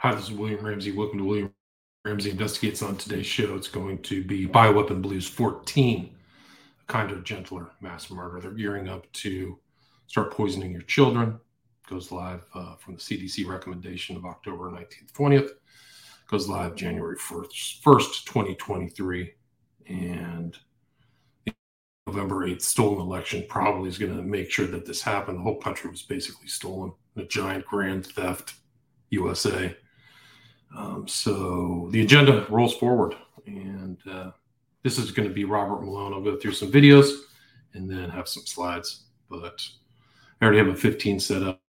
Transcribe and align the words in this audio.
Hi, 0.00 0.14
this 0.14 0.24
is 0.24 0.32
William 0.32 0.62
Ramsey. 0.62 0.92
Welcome 0.92 1.18
to 1.20 1.24
William 1.24 1.54
Ramsey 2.04 2.30
Investigates. 2.30 2.82
On 2.82 2.96
today's 2.96 3.24
show, 3.24 3.54
it's 3.54 3.66
going 3.66 4.02
to 4.02 4.22
be 4.22 4.46
Bioweapon 4.46 5.00
Blues 5.00 5.26
14, 5.26 6.14
a 6.82 6.92
kinder, 6.92 7.18
gentler 7.22 7.70
mass 7.80 8.10
murder. 8.10 8.38
They're 8.38 8.50
gearing 8.50 8.90
up 8.90 9.10
to 9.14 9.58
start 10.06 10.32
poisoning 10.32 10.70
your 10.70 10.82
children. 10.82 11.40
Goes 11.88 12.12
live 12.12 12.44
uh, 12.52 12.74
from 12.76 12.96
the 12.96 13.00
CDC 13.00 13.48
recommendation 13.48 14.16
of 14.16 14.26
October 14.26 14.70
19th, 14.70 15.12
20th. 15.14 15.50
Goes 16.28 16.46
live 16.46 16.74
January 16.74 17.16
1st, 17.16 17.80
1st 17.80 18.24
2023. 18.26 19.32
And 19.88 20.58
November 22.06 22.46
8th 22.46 22.62
stolen 22.62 23.00
election 23.00 23.46
probably 23.48 23.88
is 23.88 23.96
going 23.96 24.14
to 24.14 24.22
make 24.22 24.50
sure 24.50 24.66
that 24.66 24.84
this 24.84 25.00
happened. 25.00 25.38
The 25.38 25.42
whole 25.42 25.58
country 25.58 25.88
was 25.88 26.02
basically 26.02 26.48
stolen. 26.48 26.92
A 27.16 27.24
giant 27.24 27.64
grand 27.64 28.04
theft 28.04 28.56
USA. 29.08 29.74
Um, 30.76 31.08
so 31.08 31.88
the 31.90 32.02
agenda 32.02 32.46
rolls 32.50 32.76
forward, 32.76 33.16
and 33.46 33.98
uh, 34.10 34.30
this 34.82 34.98
is 34.98 35.10
going 35.10 35.26
to 35.26 35.34
be 35.34 35.44
Robert 35.44 35.82
Malone. 35.82 36.12
I'll 36.12 36.20
go 36.20 36.36
through 36.36 36.52
some 36.52 36.70
videos 36.70 37.10
and 37.72 37.90
then 37.90 38.10
have 38.10 38.28
some 38.28 38.44
slides, 38.44 39.04
but 39.30 39.66
I 40.40 40.44
already 40.44 40.58
have 40.58 40.68
a 40.68 40.74
15 40.74 41.18
set 41.18 41.42
up, 41.42 41.62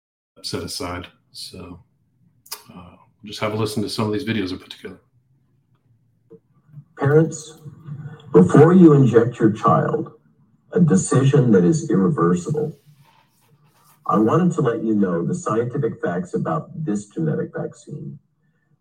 set 0.43 0.65
aside. 0.65 1.07
So 1.31 1.85
uh, 2.75 2.97
just 3.25 3.39
have 3.39 3.53
a 3.53 3.57
listen 3.57 3.83
to 3.85 3.89
some 3.89 4.07
of 4.07 4.13
these 4.13 4.25
videos 4.25 4.53
I 4.53 4.57
put 4.57 4.71
together. 4.71 5.01
Parents, 6.99 7.61
before 8.33 8.73
you 8.73 8.93
inject 8.93 9.39
your 9.39 9.53
child, 9.53 10.13
a 10.73 10.81
decision 10.81 11.53
that 11.53 11.65
is 11.65 11.91
irreversible, 11.91 12.77
I 14.07 14.19
wanted 14.19 14.53
to 14.55 14.63
let 14.63 14.83
you 14.83 14.95
know 14.95 15.25
the 15.25 15.35
scientific 15.35 16.01
facts 16.03 16.35
about 16.35 16.71
this 16.85 17.07
genetic 17.07 17.53
vaccine 17.55 18.19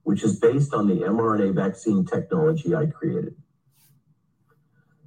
which 0.05 0.23
is 0.23 0.39
based 0.39 0.71
on 0.71 0.87
the 0.87 1.03
mRNA 1.03 1.55
vaccine 1.55 2.05
technology 2.05 2.75
I 2.75 2.85
created. 2.85 3.35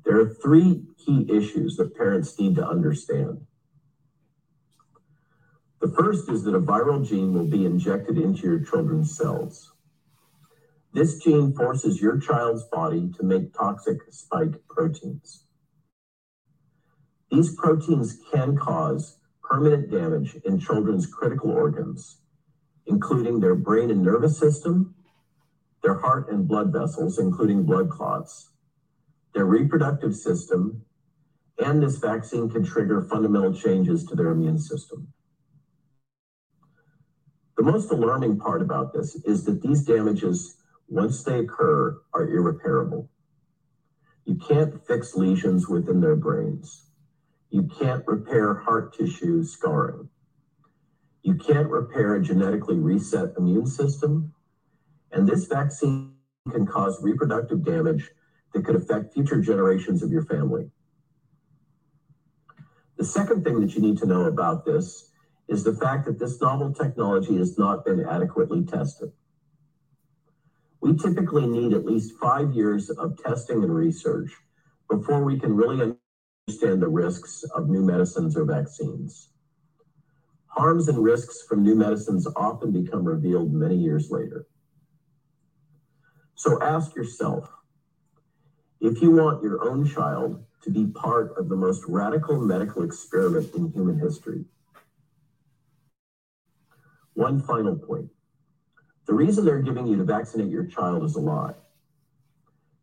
There 0.04 0.20
are 0.20 0.28
three 0.28 0.82
key 0.98 1.24
issues 1.30 1.76
that 1.76 1.96
parents 1.96 2.36
need 2.36 2.56
to 2.56 2.66
understand. 2.66 3.46
The 5.80 5.94
first 5.96 6.28
is 6.28 6.42
that 6.42 6.54
a 6.56 6.60
viral 6.60 7.08
gene 7.08 7.32
will 7.32 7.46
be 7.46 7.64
injected 7.64 8.18
into 8.18 8.42
your 8.42 8.58
children's 8.58 9.16
cells. 9.16 9.72
This 10.92 11.18
gene 11.18 11.54
forces 11.54 12.02
your 12.02 12.18
child's 12.18 12.64
body 12.64 13.08
to 13.18 13.22
make 13.22 13.54
toxic 13.54 13.98
spike 14.10 14.66
proteins. 14.68 15.44
These 17.30 17.54
proteins 17.54 18.18
can 18.32 18.56
cause 18.56 19.18
permanent 19.48 19.92
damage 19.92 20.34
in 20.44 20.58
children's 20.58 21.06
critical 21.06 21.52
organs, 21.52 22.17
including 22.88 23.40
their 23.40 23.56
brain 23.56 23.90
and 23.90 24.02
nervous 24.02 24.38
system, 24.38 24.94
their 25.82 25.94
heart 25.94 26.28
and 26.30 26.48
blood 26.48 26.72
vessels, 26.72 27.18
including 27.18 27.64
blood 27.64 27.90
clots, 27.90 28.50
their 29.34 29.46
reproductive 29.46 30.16
system, 30.16 30.82
and 31.58 31.82
this 31.82 31.98
vaccine 31.98 32.48
can 32.48 32.64
trigger 32.64 33.02
fundamental 33.02 33.52
changes 33.52 34.04
to 34.04 34.16
their 34.16 34.30
immune 34.30 34.58
system. 34.58 35.08
The 37.56 37.64
most 37.64 37.92
alarming 37.92 38.38
part 38.38 38.62
about 38.62 38.94
this 38.94 39.16
is 39.26 39.44
that 39.44 39.62
these 39.62 39.82
damages, 39.84 40.56
once 40.88 41.22
they 41.24 41.40
occur, 41.40 41.98
are 42.14 42.28
irreparable. 42.28 43.10
You 44.26 44.36
can't 44.36 44.86
fix 44.86 45.16
lesions 45.16 45.68
within 45.68 46.00
their 46.00 46.16
brains. 46.16 46.86
You 47.50 47.64
can't 47.64 48.04
repair 48.06 48.54
heart 48.54 48.94
tissue 48.94 49.42
scarring. 49.44 50.08
You 51.22 51.34
can't 51.34 51.68
repair 51.68 52.14
a 52.14 52.22
genetically 52.22 52.78
reset 52.78 53.34
immune 53.36 53.66
system. 53.66 54.32
And 55.10 55.26
this 55.26 55.46
vaccine 55.46 56.12
can 56.50 56.66
cause 56.66 57.02
reproductive 57.02 57.64
damage 57.64 58.10
that 58.52 58.64
could 58.64 58.74
affect 58.74 59.12
future 59.12 59.40
generations 59.40 60.02
of 60.02 60.10
your 60.10 60.22
family. 60.22 60.70
The 62.96 63.04
second 63.04 63.44
thing 63.44 63.60
that 63.60 63.74
you 63.74 63.80
need 63.80 63.98
to 63.98 64.06
know 64.06 64.24
about 64.24 64.64
this 64.64 65.10
is 65.46 65.64
the 65.64 65.72
fact 65.72 66.04
that 66.06 66.18
this 66.18 66.40
novel 66.40 66.72
technology 66.72 67.36
has 67.36 67.56
not 67.56 67.84
been 67.84 68.04
adequately 68.04 68.64
tested. 68.64 69.10
We 70.80 70.94
typically 70.94 71.46
need 71.46 71.72
at 71.72 71.84
least 71.84 72.18
five 72.20 72.52
years 72.52 72.90
of 72.90 73.16
testing 73.16 73.62
and 73.62 73.74
research 73.74 74.30
before 74.88 75.24
we 75.24 75.38
can 75.38 75.56
really 75.56 75.94
understand 76.48 76.82
the 76.82 76.88
risks 76.88 77.44
of 77.54 77.68
new 77.68 77.82
medicines 77.82 78.36
or 78.36 78.44
vaccines. 78.44 79.28
Harms 80.58 80.88
and 80.88 81.04
risks 81.04 81.40
from 81.48 81.62
new 81.62 81.76
medicines 81.76 82.26
often 82.34 82.72
become 82.72 83.04
revealed 83.04 83.52
many 83.52 83.76
years 83.76 84.10
later. 84.10 84.48
So 86.34 86.60
ask 86.60 86.96
yourself 86.96 87.48
if 88.80 89.00
you 89.00 89.12
want 89.12 89.40
your 89.40 89.62
own 89.64 89.86
child 89.86 90.44
to 90.62 90.70
be 90.70 90.86
part 90.86 91.32
of 91.38 91.48
the 91.48 91.54
most 91.54 91.84
radical 91.86 92.40
medical 92.40 92.82
experiment 92.82 93.54
in 93.54 93.70
human 93.70 94.00
history. 94.00 94.46
One 97.14 97.40
final 97.40 97.76
point. 97.76 98.08
The 99.06 99.14
reason 99.14 99.44
they're 99.44 99.60
giving 99.60 99.86
you 99.86 99.96
to 99.98 100.04
vaccinate 100.04 100.50
your 100.50 100.66
child 100.66 101.04
is 101.04 101.14
a 101.14 101.20
lie. 101.20 101.54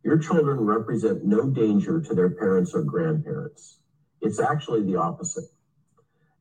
Your 0.02 0.18
children 0.18 0.62
represent 0.62 1.26
no 1.26 1.50
danger 1.50 2.00
to 2.00 2.14
their 2.14 2.30
parents 2.30 2.74
or 2.74 2.84
grandparents. 2.84 3.80
It's 4.22 4.40
actually 4.40 4.84
the 4.84 4.96
opposite. 4.96 5.55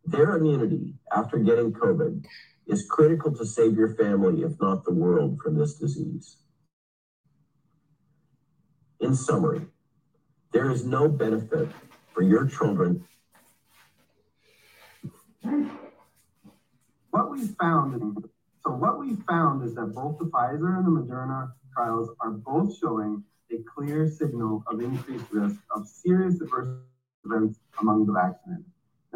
Their 0.06 0.36
immunity 0.36 0.94
after 1.14 1.38
getting 1.38 1.72
COVID 1.72 2.24
is 2.66 2.86
critical 2.88 3.34
to 3.36 3.44
save 3.44 3.76
your 3.76 3.94
family, 3.94 4.42
if 4.42 4.52
not 4.60 4.84
the 4.84 4.92
world, 4.92 5.38
from 5.42 5.58
this 5.58 5.74
disease. 5.74 6.36
In 9.00 9.14
summary, 9.14 9.66
there 10.52 10.70
is 10.70 10.84
no 10.84 11.08
benefit 11.08 11.68
for 12.12 12.22
your 12.22 12.46
children. 12.46 13.04
What 17.10 17.30
we 17.30 17.46
found, 17.60 18.24
so 18.64 18.70
what 18.70 18.98
we 18.98 19.16
found 19.28 19.64
is 19.64 19.74
that 19.74 19.92
both 19.94 20.18
the 20.18 20.24
Pfizer 20.26 20.78
and 20.78 20.86
the 20.86 20.90
Moderna 20.90 21.52
trials 21.74 22.10
are 22.20 22.30
both 22.30 22.76
showing 22.78 23.22
a 23.50 23.56
clear 23.74 24.08
signal 24.08 24.64
of 24.66 24.80
increased 24.80 25.26
risk 25.30 25.56
of 25.74 25.86
serious 25.86 26.40
adverse 26.40 26.68
events 27.24 27.58
among 27.80 28.06
the 28.06 28.12
vaccinated. 28.12 28.64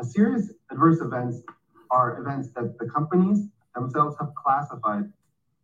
Serious 0.03 0.53
adverse 0.71 1.00
events 1.00 1.43
are 1.91 2.19
events 2.19 2.50
that 2.56 2.79
the 2.79 2.87
companies 2.87 3.49
themselves 3.75 4.17
have 4.19 4.31
classified 4.35 5.05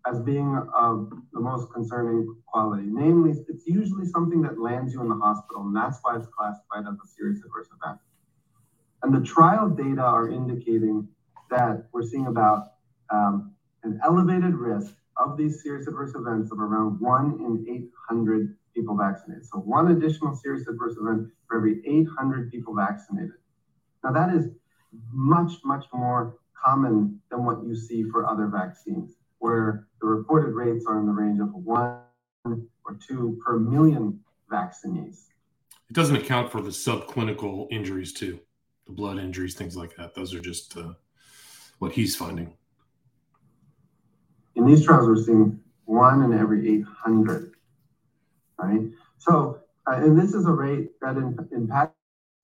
as 0.06 0.20
being 0.20 0.56
of 0.74 1.10
the 1.32 1.40
most 1.40 1.72
concerning 1.72 2.26
quality. 2.46 2.86
Namely, 2.90 3.32
it's 3.48 3.66
usually 3.66 4.04
something 4.06 4.42
that 4.42 4.58
lands 4.58 4.92
you 4.92 5.02
in 5.02 5.08
the 5.08 5.16
hospital, 5.16 5.66
and 5.66 5.76
that's 5.76 5.98
why 6.02 6.16
it's 6.16 6.28
classified 6.36 6.84
as 6.88 6.98
a 7.02 7.06
serious 7.06 7.40
adverse 7.44 7.68
event. 7.82 7.98
And 9.02 9.14
the 9.14 9.20
trial 9.20 9.68
data 9.68 10.02
are 10.02 10.28
indicating 10.28 11.06
that 11.50 11.88
we're 11.92 12.02
seeing 12.02 12.26
about 12.26 12.62
um, 13.10 13.52
an 13.84 13.98
elevated 14.04 14.54
risk 14.54 14.94
of 15.18 15.36
these 15.36 15.62
serious 15.62 15.86
adverse 15.86 16.14
events 16.14 16.50
of 16.50 16.58
around 16.58 17.00
one 17.00 17.38
in 17.40 17.64
800 17.68 18.48
people 18.74 18.96
vaccinated. 18.96 19.44
So 19.46 19.58
one 19.58 19.88
additional 19.88 20.34
serious 20.34 20.66
adverse 20.68 20.96
event 20.98 21.28
for 21.48 21.56
every 21.58 21.80
800 21.86 22.50
people 22.50 22.74
vaccinated. 22.74 23.36
Now 24.04 24.12
that 24.12 24.34
is 24.34 24.50
much, 25.10 25.52
much 25.64 25.86
more 25.92 26.36
common 26.62 27.20
than 27.30 27.44
what 27.44 27.64
you 27.64 27.74
see 27.74 28.04
for 28.04 28.28
other 28.28 28.46
vaccines, 28.46 29.14
where 29.38 29.86
the 30.00 30.06
reported 30.06 30.52
rates 30.54 30.84
are 30.86 30.98
in 31.00 31.06
the 31.06 31.12
range 31.12 31.40
of 31.40 31.52
one 31.54 31.98
or 32.44 32.98
two 33.08 33.40
per 33.44 33.58
million 33.58 34.20
vaccinees. 34.50 35.28
It 35.88 35.94
doesn't 35.94 36.16
account 36.16 36.52
for 36.52 36.60
the 36.60 36.70
subclinical 36.70 37.66
injuries 37.70 38.12
too, 38.12 38.40
the 38.86 38.92
blood 38.92 39.18
injuries, 39.18 39.54
things 39.54 39.76
like 39.76 39.96
that. 39.96 40.14
Those 40.14 40.34
are 40.34 40.40
just 40.40 40.76
uh, 40.76 40.92
what 41.78 41.92
he's 41.92 42.14
finding. 42.14 42.54
In 44.54 44.66
these 44.66 44.84
trials, 44.84 45.08
we're 45.08 45.24
seeing 45.24 45.60
one 45.86 46.22
in 46.22 46.38
every 46.38 46.78
800, 46.80 47.54
right? 48.58 48.82
So, 49.18 49.60
uh, 49.86 49.96
and 49.96 50.18
this 50.18 50.34
is 50.34 50.46
a 50.46 50.52
rate 50.52 50.92
that 51.00 51.16
in, 51.16 51.36
in 51.52 51.68
past 51.68 51.93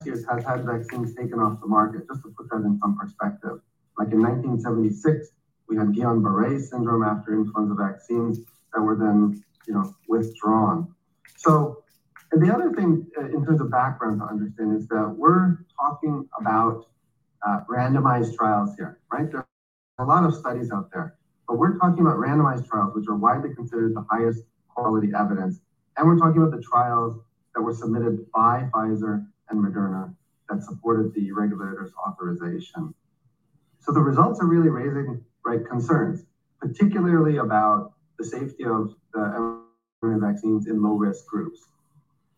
years 0.05 0.25
has 0.31 0.43
had 0.45 0.65
vaccines 0.65 1.15
taken 1.15 1.39
off 1.39 1.61
the 1.61 1.67
market, 1.67 2.09
just 2.09 2.23
to 2.23 2.31
put 2.31 2.49
that 2.49 2.65
in 2.65 2.79
some 2.81 2.97
perspective. 2.97 3.61
Like 3.99 4.13
in 4.13 4.23
1976, 4.23 5.29
we 5.69 5.77
had 5.77 5.89
Guillain-Barré 5.89 6.61
syndrome 6.61 7.03
after 7.03 7.35
influenza 7.35 7.75
vaccines 7.75 8.39
that 8.73 8.81
were 8.81 8.97
then, 8.97 9.45
you 9.67 9.75
know, 9.75 9.95
withdrawn. 10.09 10.95
So 11.37 11.83
and 12.33 12.41
the 12.41 12.55
other 12.55 12.73
thing 12.73 13.07
uh, 13.19 13.27
in 13.27 13.45
terms 13.45 13.61
of 13.61 13.71
background 13.71 14.21
to 14.21 14.27
understand 14.27 14.77
is 14.77 14.87
that 14.89 15.15
we're 15.19 15.59
talking 15.79 16.29
about 16.41 16.87
uh, 17.47 17.61
randomized 17.69 18.37
trials 18.37 18.71
here, 18.77 19.01
right? 19.13 19.31
There 19.31 19.47
are 19.99 20.05
a 20.05 20.09
lot 20.09 20.25
of 20.25 20.35
studies 20.35 20.71
out 20.71 20.91
there, 20.93 21.17
but 21.49 21.59
we're 21.59 21.77
talking 21.77 22.07
about 22.07 22.17
randomized 22.17 22.69
trials, 22.69 22.95
which 22.95 23.09
are 23.09 23.17
widely 23.17 23.55
considered 23.55 23.95
the 23.95 24.07
highest 24.11 24.45
quality 24.69 25.11
evidence. 25.19 25.61
And 25.97 26.07
we're 26.07 26.19
talking 26.19 26.41
about 26.41 26.57
the 26.57 26.63
trials 26.63 27.19
that 27.55 27.61
were 27.61 27.75
submitted 27.75 28.31
by 28.31 28.69
Pfizer 28.73 29.27
and 29.51 29.65
Moderna 29.65 30.15
that 30.49 30.63
supported 30.63 31.15
the 31.15 31.33
regulator's 31.33 31.93
authorization. 32.07 32.95
So 33.81 33.93
the 33.93 34.01
results 34.01 34.41
are 34.41 34.47
really 34.47 34.69
raising 34.69 35.23
right 35.45 35.65
concerns, 35.67 36.25
particularly 36.61 37.39
about 37.39 37.93
the 38.19 38.25
safety 38.25 38.65
of 38.65 38.95
the 39.15 39.63
mRNA 40.03 40.21
vaccines 40.21 40.67
in 40.67 40.83
low 40.83 40.95
risk 40.95 41.27
groups. 41.27 41.61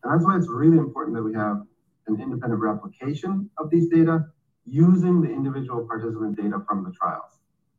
And 0.03 0.13
that's 0.13 0.25
why 0.25 0.37
it's 0.37 0.47
really 0.47 0.77
important 0.77 1.15
that 1.15 1.23
we 1.23 1.33
have 1.33 1.65
an 2.07 2.21
independent 2.21 2.61
replication 2.61 3.49
of 3.57 3.69
these 3.69 3.87
data 3.87 4.25
using 4.65 5.21
the 5.21 5.29
individual 5.29 5.85
participant 5.85 6.37
data 6.37 6.63
from 6.67 6.83
the 6.83 6.91
trials. 6.91 7.31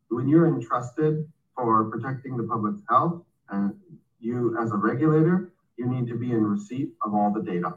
When 0.09 0.29
you're 0.29 0.47
entrusted 0.47 1.27
for 1.57 1.85
protecting 1.91 2.37
the 2.37 2.45
public's 2.45 2.83
health, 2.89 3.23
and 3.51 3.75
you 4.21 4.57
as 4.61 4.73
a 4.73 4.77
regulator, 4.77 5.53
you 5.77 5.87
need 5.87 6.07
to 6.09 6.17
be 6.17 6.33
in 6.33 6.45
receipt 6.45 6.91
of 7.05 7.15
all 7.15 7.33
the 7.33 7.43
data. 7.43 7.75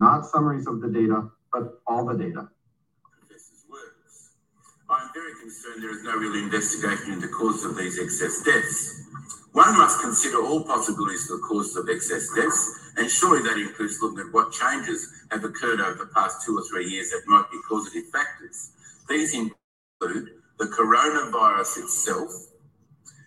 Not 0.00 0.24
summaries 0.24 0.66
of 0.66 0.80
the 0.80 0.88
data, 0.88 1.28
but 1.52 1.80
all 1.86 2.06
the 2.06 2.14
data. 2.14 2.48
I'm 4.88 5.08
very 5.14 5.34
concerned 5.40 5.82
there 5.82 5.90
is 5.90 6.02
no 6.02 6.16
real 6.16 6.34
investigation 6.42 7.12
into 7.12 7.28
the 7.28 7.32
cause 7.32 7.64
of 7.64 7.76
these 7.76 7.98
excess 7.98 8.42
deaths. 8.42 9.06
One 9.52 9.76
must 9.78 10.00
consider 10.00 10.38
all 10.38 10.64
possibilities 10.64 11.26
for 11.26 11.36
the 11.36 11.42
causes 11.42 11.76
of 11.76 11.88
excess 11.88 12.28
deaths, 12.34 12.92
and 12.96 13.10
surely 13.10 13.42
that 13.42 13.58
includes 13.58 13.98
looking 14.00 14.26
at 14.26 14.32
what 14.32 14.52
changes 14.52 15.12
have 15.30 15.44
occurred 15.44 15.80
over 15.80 15.98
the 15.98 16.10
past 16.14 16.44
two 16.46 16.56
or 16.56 16.62
three 16.62 16.88
years 16.88 17.10
that 17.10 17.22
might 17.26 17.50
be 17.50 17.58
causative 17.68 18.10
factors. 18.10 18.72
These 19.08 19.34
include 19.34 20.30
the 20.58 20.66
coronavirus 20.66 21.84
itself 21.84 22.30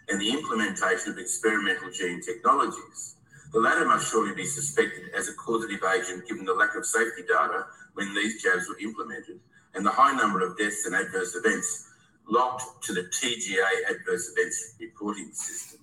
and 0.10 0.20
the 0.20 0.32
implementation 0.32 1.12
of 1.12 1.18
experimental 1.18 1.92
gene 1.92 2.22
technologies. 2.22 3.16
The 3.54 3.60
latter 3.60 3.86
must 3.86 4.10
surely 4.10 4.34
be 4.34 4.46
suspected 4.46 5.14
as 5.16 5.30
a 5.30 5.34
causative 5.36 5.82
agent 5.96 6.28
given 6.28 6.44
the 6.44 6.56
lack 6.56 6.76
of 6.76 6.88
safety 6.88 7.22
data 7.22 7.68
when 7.94 8.14
these 8.16 8.42
jabs 8.42 8.68
were 8.68 8.80
implemented 8.80 9.40
and 9.76 9.86
the 9.86 9.92
high 9.92 10.16
number 10.16 10.42
of 10.42 10.58
deaths 10.58 10.88
and 10.88 10.96
adverse 10.96 11.36
events 11.36 11.88
logged 12.28 12.64
to 12.82 12.94
the 12.94 13.04
TGA 13.04 13.92
adverse 13.92 14.32
events 14.36 14.74
reporting 14.80 15.30
system. 15.34 15.82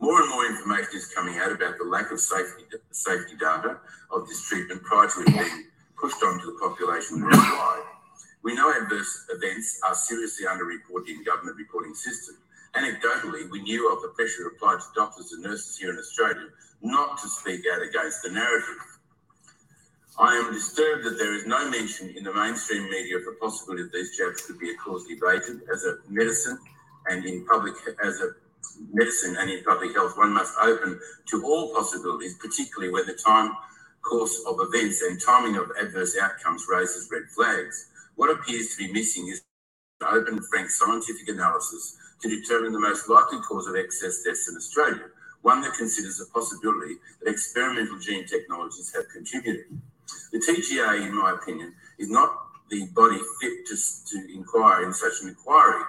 More 0.00 0.22
and 0.22 0.30
more 0.30 0.46
information 0.46 0.94
is 0.94 1.08
coming 1.08 1.38
out 1.38 1.50
about 1.50 1.78
the 1.78 1.84
lack 1.84 2.12
of 2.12 2.20
safety, 2.20 2.62
safety 2.92 3.34
data 3.36 3.78
of 4.12 4.28
this 4.28 4.48
treatment 4.48 4.84
prior 4.84 5.08
to 5.08 5.20
it 5.22 5.26
being 5.26 5.64
pushed 6.00 6.22
onto 6.22 6.46
the 6.46 6.58
population 6.60 7.20
worldwide. 7.20 7.82
We 8.44 8.54
know 8.54 8.72
adverse 8.72 9.26
events 9.30 9.80
are 9.84 9.96
seriously 9.96 10.46
underreported 10.46 11.08
in 11.08 11.24
government 11.24 11.56
reporting 11.56 11.94
system. 11.94 12.36
Anecdotally, 12.76 13.50
we 13.50 13.62
knew 13.62 13.92
of 13.92 14.02
the 14.02 14.08
pressure 14.08 14.46
applied 14.46 14.80
to 14.80 14.86
doctors 14.94 15.32
and 15.32 15.42
nurses 15.42 15.78
here 15.78 15.90
in 15.90 15.98
Australia 15.98 16.48
not 16.82 17.18
to 17.18 17.28
speak 17.28 17.62
out 17.72 17.82
against 17.82 18.22
the 18.22 18.30
narrative. 18.30 18.76
I 20.18 20.34
am 20.34 20.52
disturbed 20.52 21.04
that 21.04 21.18
there 21.18 21.34
is 21.34 21.46
no 21.46 21.70
mention 21.70 22.10
in 22.10 22.24
the 22.24 22.34
mainstream 22.34 22.90
media 22.90 23.18
of 23.18 23.24
the 23.24 23.36
possibility 23.40 23.84
that 23.84 23.92
these 23.92 24.16
jabs 24.16 24.42
could 24.42 24.58
be 24.58 24.70
a 24.70 24.76
causative 24.76 25.18
agent 25.32 25.62
as 25.72 25.84
a 25.84 25.98
medicine 26.08 26.58
and 27.06 27.24
in 27.24 27.46
public 27.46 27.74
as 28.04 28.20
a 28.20 28.30
medicine 28.92 29.36
and 29.38 29.50
in 29.50 29.62
public 29.64 29.94
health, 29.94 30.16
one 30.16 30.32
must 30.32 30.54
open 30.60 31.00
to 31.26 31.44
all 31.44 31.74
possibilities, 31.74 32.36
particularly 32.38 32.92
when 32.92 33.06
the 33.06 33.14
time 33.14 33.52
course 34.02 34.42
of 34.46 34.56
events 34.60 35.02
and 35.02 35.20
timing 35.20 35.56
of 35.56 35.70
adverse 35.80 36.16
outcomes 36.20 36.66
raises 36.70 37.08
red 37.12 37.24
flags. 37.34 37.90
What 38.16 38.30
appears 38.30 38.74
to 38.74 38.86
be 38.86 38.92
missing 38.92 39.28
is 39.28 39.42
an 40.00 40.08
open, 40.10 40.40
frank 40.50 40.70
scientific 40.70 41.28
analysis 41.28 41.96
to 42.20 42.28
determine 42.28 42.72
the 42.72 42.80
most 42.80 43.08
likely 43.08 43.38
cause 43.40 43.66
of 43.66 43.76
excess 43.76 44.22
deaths 44.22 44.48
in 44.48 44.56
Australia, 44.56 45.06
one 45.42 45.60
that 45.62 45.74
considers 45.74 46.18
the 46.18 46.26
possibility 46.32 46.96
that 47.22 47.30
experimental 47.30 47.98
gene 47.98 48.26
technologies 48.26 48.92
have 48.94 49.08
contributed. 49.08 49.66
The 50.32 50.38
TGA, 50.38 51.06
in 51.06 51.14
my 51.16 51.32
opinion, 51.32 51.74
is 51.98 52.10
not 52.10 52.48
the 52.70 52.86
body 52.94 53.18
fit 53.40 53.66
to, 53.66 53.76
to 53.76 54.34
inquire 54.34 54.84
in 54.84 54.92
such 54.92 55.22
an 55.22 55.28
inquiry 55.28 55.82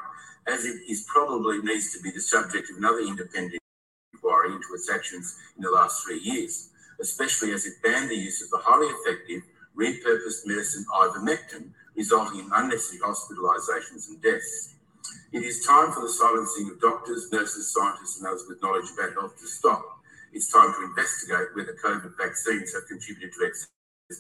as 0.48 0.66
it 0.66 0.82
is 0.88 1.06
probably 1.08 1.62
needs 1.62 1.94
to 1.94 2.02
be 2.02 2.12
the 2.12 2.22
subject 2.22 2.70
of 2.72 2.78
another 2.78 3.00
independent 3.00 3.62
inquiry 4.14 4.54
into 4.54 4.68
its 4.74 4.90
actions 4.90 5.38
in 5.58 5.64
the 5.64 5.70
last 5.70 6.04
three 6.04 6.20
years, 6.20 6.70
especially 7.02 7.52
as 7.52 7.66
it 7.66 7.74
banned 7.84 8.10
the 8.10 8.16
use 8.16 8.42
of 8.42 8.50
the 8.50 8.58
highly 8.64 8.88
effective 8.88 9.44
repurposed 9.78 10.46
medicine 10.46 10.86
ivermectin, 10.94 11.70
resulting 11.96 12.40
in 12.40 12.50
unnecessary 12.54 13.00
hospitalizations 13.00 14.10
and 14.10 14.22
deaths. 14.22 14.76
It 15.32 15.44
is 15.44 15.64
time 15.64 15.92
for 15.92 16.02
the 16.02 16.10
silencing 16.10 16.72
of 16.72 16.82
doctors, 16.82 17.32
nurses, 17.32 17.72
scientists, 17.72 18.18
and 18.18 18.28
others 18.28 18.46
with 18.50 18.62
knowledge 18.64 18.90
about 18.98 19.14
health 19.14 19.38
to 19.40 19.48
stop. 19.48 19.86
It's 20.34 20.52
time 20.52 20.74
to 20.74 20.84
investigate 20.84 21.54
whether 21.54 21.78
COVID 21.86 22.18
vaccines 22.18 22.74
have 22.74 22.88
contributed 22.88 23.34
to 23.34 23.46
excess 23.46 23.70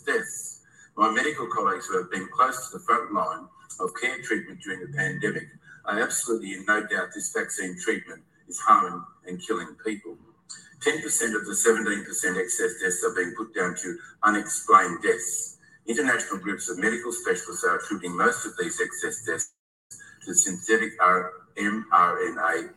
deaths. 0.06 0.62
My 0.96 1.10
medical 1.10 1.48
colleagues 1.48 1.88
who 1.88 1.98
have 1.98 2.12
been 2.12 2.28
close 2.31 2.70
to 2.70 2.78
the 2.78 2.84
front 2.84 3.12
line 3.12 3.48
of 3.80 3.90
care 4.00 4.22
treatment 4.22 4.62
during 4.62 4.81
the 4.81 4.96
pandemic 4.96 5.48
are 5.86 6.00
absolutely 6.00 6.54
in 6.54 6.66
no 6.66 6.86
doubt 6.86 7.09
this 7.14 7.33
vaccine 7.33 7.76
treatment 7.80 8.21
is 8.48 8.59
harming 8.59 9.04
and 9.28 9.42
killing 9.42 9.76
people. 9.86 10.18
10% 10.86 11.02
of 11.36 11.45
the 11.45 11.57
17% 11.57 12.40
excess 12.40 12.74
deaths 12.81 13.04
are 13.04 13.16
being 13.16 13.33
put 13.36 13.54
down 13.56 13.76
to 13.76 13.98
unexplained 14.24 15.02
deaths. 15.02 15.57
International 15.88 16.38
groups 16.38 16.69
of 16.69 16.78
medical 16.78 17.12
specialists 17.12 17.64
are 17.64 17.78
attributing 17.78 18.16
most 18.16 18.45
of 18.45 18.54
these 18.59 18.80
excess 18.80 19.26
deaths 19.26 19.54
to 20.26 20.33
synthetic 20.33 20.97
mRNA. 21.57 22.69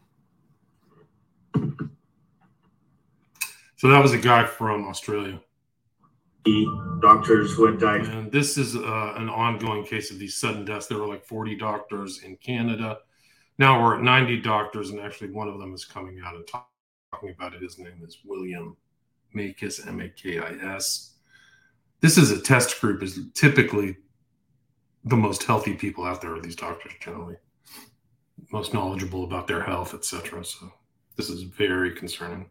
So 3.76 3.88
that 3.88 4.00
was 4.00 4.12
a 4.12 4.18
guy 4.18 4.44
from 4.44 4.86
Australia. 4.86 5.40
The 6.44 6.98
doctors 7.02 7.52
who 7.52 7.66
had 7.66 7.80
died. 7.80 8.02
And 8.02 8.30
this 8.30 8.56
is 8.56 8.76
uh, 8.76 9.14
an 9.16 9.28
ongoing 9.28 9.84
case 9.84 10.10
of 10.10 10.18
these 10.18 10.36
sudden 10.36 10.64
deaths. 10.64 10.86
There 10.86 10.98
were 10.98 11.06
like 11.06 11.24
40 11.24 11.56
doctors 11.56 12.22
in 12.22 12.36
Canada. 12.36 12.98
Now 13.58 13.82
we're 13.82 13.96
at 13.96 14.02
90 14.02 14.40
doctors, 14.40 14.90
and 14.90 15.00
actually 15.00 15.30
one 15.30 15.48
of 15.48 15.58
them 15.58 15.74
is 15.74 15.84
coming 15.84 16.20
out 16.24 16.34
and 16.34 16.46
talk, 16.46 16.70
talking 17.12 17.34
about 17.36 17.54
it. 17.54 17.62
His 17.62 17.78
name 17.78 18.02
is 18.04 18.18
William 18.24 18.76
Makis, 19.34 19.86
M 19.86 20.00
A 20.00 20.08
K 20.08 20.38
I 20.38 20.52
S. 20.76 21.14
This 22.00 22.18
is 22.18 22.30
a 22.30 22.40
test 22.40 22.80
group, 22.80 23.02
is 23.02 23.18
typically 23.34 23.96
the 25.04 25.16
most 25.16 25.42
healthy 25.44 25.74
people 25.74 26.04
out 26.04 26.20
there 26.20 26.34
are 26.34 26.40
these 26.40 26.56
doctors 26.56 26.92
generally, 27.00 27.36
most 28.52 28.72
knowledgeable 28.72 29.24
about 29.24 29.46
their 29.46 29.62
health, 29.62 29.94
etc. 29.94 30.44
So 30.44 30.72
this 31.16 31.28
is 31.28 31.42
very 31.42 31.92
concerning. 31.92 32.50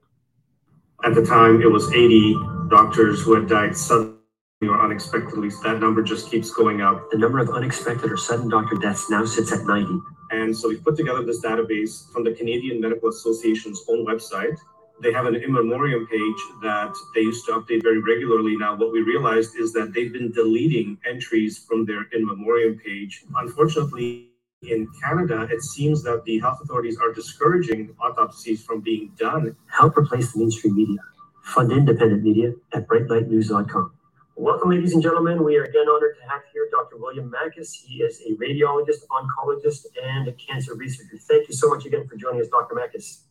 At 1.03 1.15
the 1.15 1.25
time, 1.25 1.62
it 1.62 1.72
was 1.72 1.91
80 1.91 2.36
doctors 2.70 3.22
who 3.22 3.34
had 3.34 3.48
died 3.48 3.75
suddenly 3.75 4.17
or 4.62 4.79
unexpectedly. 4.84 5.50
That 5.63 5.79
number 5.79 6.03
just 6.03 6.29
keeps 6.29 6.51
going 6.51 6.81
up. 6.81 7.10
The 7.10 7.17
number 7.17 7.39
of 7.39 7.50
unexpected 7.50 8.12
or 8.12 8.17
sudden 8.17 8.50
doctor 8.50 8.75
deaths 8.75 9.10
now 9.10 9.25
sits 9.25 9.51
at 9.51 9.65
90. 9.65 10.00
And 10.31 10.55
so 10.55 10.70
we 10.70 10.77
put 10.77 10.96
together 10.96 11.24
this 11.24 11.41
database 11.41 12.12
from 12.12 12.24
the 12.24 12.34
Canadian 12.34 12.79
Medical 12.79 13.10
Association's 13.10 13.84
own 13.89 14.05
website. 14.05 14.58
They 15.01 15.12
have 15.13 15.25
an 15.25 15.36
in 15.36 15.51
memoriam 15.51 16.05
page 16.05 16.41
that 16.62 16.93
they 17.15 17.22
used 17.22 17.48
to 17.48 17.53
update 17.53 17.81
very 17.81 18.00
regularly. 18.00 18.55
Now, 18.55 18.75
what 18.75 18.91
we 18.91 19.01
realized 19.01 19.55
is 19.55 19.74
that 19.74 19.93
they've 19.93 20.13
been 20.13 20.31
deleting 20.31 21.00
entries 21.10 21.58
from 21.58 21.86
their 21.86 22.03
in 22.13 22.24
memoriam 22.24 22.77
page. 22.77 23.24
Unfortunately, 23.36 24.29
in 24.62 24.88
Canada, 25.01 25.48
it 25.50 25.63
seems 25.63 26.03
that 26.03 26.24
the 26.25 26.38
health 26.38 26.60
authorities 26.62 27.00
are 27.00 27.12
discouraging 27.12 27.96
autopsies 28.00 28.63
from 28.63 28.81
being 28.81 29.12
done. 29.17 29.55
Help 29.72 29.98
replace 29.98 30.34
the 30.34 30.39
mainstream 30.39 30.75
media. 30.75 31.00
Fund 31.41 31.72
independent 31.72 32.22
media 32.22 32.53
at 32.74 32.88
brightlightnews.com. 32.88 33.93
Welcome, 34.36 34.70
ladies 34.70 34.93
and 34.93 35.01
gentlemen. 35.01 35.43
We 35.43 35.58
are 35.58 35.63
again 35.63 35.89
honored 35.89 36.15
to 36.22 36.29
have 36.29 36.41
here 36.53 36.67
Dr. 36.70 36.98
William 36.98 37.31
Makis. 37.31 37.74
He 37.74 38.03
is 38.03 38.22
a 38.22 38.36
radiologist, 38.36 39.08
oncologist, 39.10 39.88
and 40.03 40.27
a 40.27 40.34
cancer 40.34 40.75
researcher. 40.75 41.17
Thank 41.17 41.48
you 41.48 41.55
so 41.55 41.70
much 41.70 41.88
again 41.88 42.08
for 42.08 42.15
joining 42.17 42.41
us, 42.41 42.50
Dr. 42.50 42.75
Makis. 42.75 43.22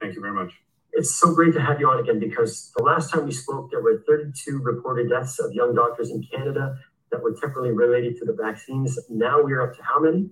Thank 0.00 0.14
you 0.14 0.22
very 0.22 0.32
much. 0.32 0.63
It's 0.96 1.14
so 1.14 1.34
great 1.34 1.52
to 1.54 1.60
have 1.60 1.80
you 1.80 1.90
on 1.90 1.98
again 1.98 2.20
because 2.20 2.72
the 2.76 2.84
last 2.84 3.12
time 3.12 3.26
we 3.26 3.32
spoke, 3.32 3.70
there 3.70 3.82
were 3.82 4.04
32 4.06 4.60
reported 4.62 5.10
deaths 5.10 5.40
of 5.40 5.52
young 5.52 5.74
doctors 5.74 6.10
in 6.10 6.22
Canada 6.22 6.78
that 7.10 7.22
were 7.22 7.32
temporarily 7.32 7.74
related 7.74 8.16
to 8.18 8.24
the 8.24 8.32
vaccines. 8.32 8.98
Now 9.08 9.42
we're 9.42 9.60
up 9.60 9.76
to 9.76 9.82
how 9.82 10.00
many? 10.00 10.30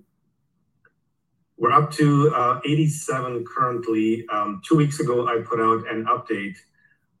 We're 1.57 1.73
up 1.73 1.91
to 1.93 2.33
uh, 2.33 2.61
87 2.65 3.45
currently. 3.45 4.25
Um, 4.31 4.61
two 4.67 4.75
weeks 4.75 4.99
ago, 4.99 5.27
I 5.27 5.41
put 5.45 5.59
out 5.59 5.87
an 5.89 6.05
update, 6.05 6.55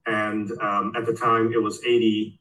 and 0.05 0.49
um, 0.61 0.93
at 0.95 1.05
the 1.05 1.13
time, 1.13 1.53
it 1.53 1.61
was 1.61 1.83
80 1.83 2.39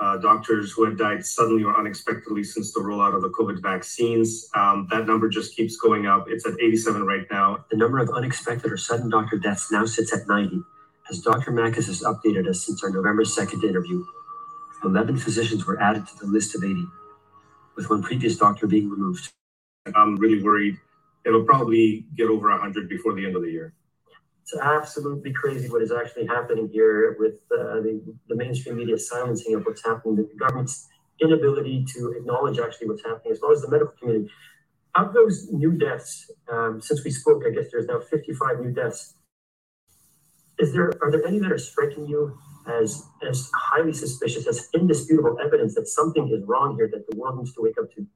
uh, 0.00 0.16
doctors 0.18 0.72
who 0.72 0.84
had 0.84 0.98
died 0.98 1.24
suddenly 1.24 1.62
or 1.62 1.78
unexpectedly 1.78 2.42
since 2.42 2.72
the 2.72 2.80
rollout 2.80 3.14
of 3.14 3.22
the 3.22 3.30
COVID 3.30 3.62
vaccines. 3.62 4.48
Um, 4.54 4.88
that 4.90 5.06
number 5.06 5.28
just 5.28 5.54
keeps 5.56 5.76
going 5.76 6.06
up. 6.06 6.26
It's 6.28 6.46
at 6.46 6.54
87 6.60 7.04
right 7.04 7.26
now. 7.30 7.64
The 7.70 7.76
number 7.76 7.98
of 7.98 8.10
unexpected 8.10 8.72
or 8.72 8.76
sudden 8.76 9.08
doctor 9.08 9.38
deaths 9.38 9.70
now 9.70 9.84
sits 9.86 10.12
at 10.12 10.26
90, 10.26 10.60
as 11.10 11.20
Dr. 11.20 11.52
Makis 11.52 11.86
has 11.86 12.02
updated 12.02 12.48
us 12.48 12.66
since 12.66 12.82
our 12.82 12.90
November 12.90 13.24
2nd 13.24 13.62
interview. 13.62 14.04
11 14.84 15.16
physicians 15.18 15.66
were 15.66 15.80
added 15.80 16.06
to 16.06 16.18
the 16.18 16.26
list 16.26 16.54
of 16.54 16.64
80, 16.64 16.84
with 17.76 17.88
one 17.88 18.02
previous 18.02 18.36
doctor 18.36 18.66
being 18.66 18.90
removed. 18.90 19.32
I'm 19.94 20.16
really 20.16 20.42
worried. 20.42 20.76
It'll 21.24 21.44
probably 21.44 22.04
get 22.16 22.28
over 22.28 22.50
100 22.50 22.88
before 22.88 23.14
the 23.14 23.24
end 23.24 23.36
of 23.36 23.42
the 23.42 23.50
year. 23.50 23.74
It's 24.44 24.54
absolutely 24.60 25.32
crazy 25.32 25.70
what 25.70 25.80
is 25.80 25.90
actually 25.90 26.26
happening 26.26 26.68
here 26.70 27.16
with 27.18 27.36
uh, 27.50 27.80
the, 27.80 28.02
the 28.28 28.36
mainstream 28.36 28.76
media 28.76 28.98
silencing 28.98 29.54
of 29.54 29.64
what's 29.64 29.82
happening, 29.82 30.16
the 30.16 30.28
government's 30.38 30.86
inability 31.18 31.86
to 31.94 32.12
acknowledge 32.18 32.58
actually 32.58 32.88
what's 32.88 33.02
happening, 33.02 33.32
as 33.32 33.40
well 33.40 33.52
as 33.52 33.62
the 33.62 33.70
medical 33.70 33.94
community. 33.98 34.30
Of 34.94 35.14
those 35.14 35.48
new 35.50 35.72
deaths, 35.72 36.30
um, 36.52 36.82
since 36.82 37.02
we 37.02 37.10
spoke, 37.10 37.42
I 37.46 37.54
guess 37.54 37.70
there's 37.72 37.86
now 37.86 38.00
55 38.00 38.60
new 38.60 38.70
deaths. 38.70 39.14
Is 40.58 40.74
there 40.74 40.92
are 41.02 41.10
there 41.10 41.26
any 41.26 41.38
that 41.38 41.50
are 41.50 41.58
striking 41.58 42.06
you 42.06 42.38
as 42.68 43.02
as 43.26 43.50
highly 43.54 43.94
suspicious, 43.94 44.46
as 44.46 44.68
indisputable 44.74 45.38
evidence 45.42 45.74
that 45.76 45.88
something 45.88 46.28
is 46.28 46.46
wrong 46.46 46.76
here 46.76 46.90
that 46.92 47.06
the 47.08 47.16
world 47.16 47.38
needs 47.38 47.54
to 47.54 47.62
wake 47.62 47.78
up 47.80 47.90
to? 47.94 48.06